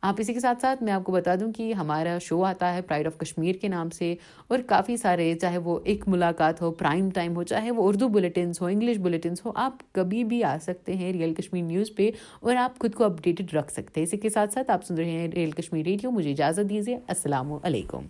آپ 0.04 0.14
اسی 0.18 0.32
کے 0.34 0.40
ساتھ 0.40 0.60
ساتھ 0.60 0.82
میں 0.82 0.92
آپ 0.92 1.04
کو 1.04 1.12
بتا 1.12 1.34
دوں 1.40 1.50
کہ 1.56 1.72
ہمارا 1.74 2.16
شو 2.22 2.42
آتا 2.44 2.72
ہے 2.74 2.80
پرائڈ 2.88 3.06
آف 3.06 3.16
کشمیر 3.18 3.54
کے 3.60 3.68
نام 3.74 3.90
سے 3.90 4.12
اور 4.48 4.58
کافی 4.68 4.96
سارے 5.02 5.32
چاہے 5.40 5.58
وہ 5.68 5.78
ایک 5.92 6.02
ملاقات 6.14 6.60
ہو 6.62 6.70
پرائم 6.82 7.08
ٹائم 7.14 7.36
ہو 7.36 7.42
چاہے 7.52 7.70
وہ 7.76 7.86
اردو 7.88 8.08
بلیٹنس 8.16 8.60
ہو 8.62 8.66
انگلش 8.66 8.96
بلیٹنس 9.04 9.44
ہو 9.46 9.52
آپ 9.64 9.78
کبھی 9.94 10.22
بھی 10.34 10.42
آ 10.48 10.54
سکتے 10.62 10.96
ہیں 10.96 11.12
ریئل 11.12 11.32
کشمیر 11.38 11.62
نیوز 11.66 11.94
پہ 11.96 12.08
اور 12.40 12.56
آپ 12.64 12.78
خود 12.80 12.94
کو 12.94 13.04
اپڈیٹڈ 13.04 13.54
رکھ 13.54 13.72
سکتے 13.72 14.00
ہیں 14.00 14.06
اسی 14.06 14.16
کے 14.26 14.30
ساتھ 14.34 14.52
ساتھ 14.54 14.70
آپ 14.70 14.84
سن 14.86 14.98
رہے 14.98 15.10
ہیں 15.18 15.28
ریئل 15.36 15.50
کشمیر 15.62 15.84
ریڈیو 15.86 16.10
مجھے 16.18 16.30
اجازت 16.32 16.68
دیجیے 16.70 16.98
السلام 17.16 17.52
علیکم 17.62 18.06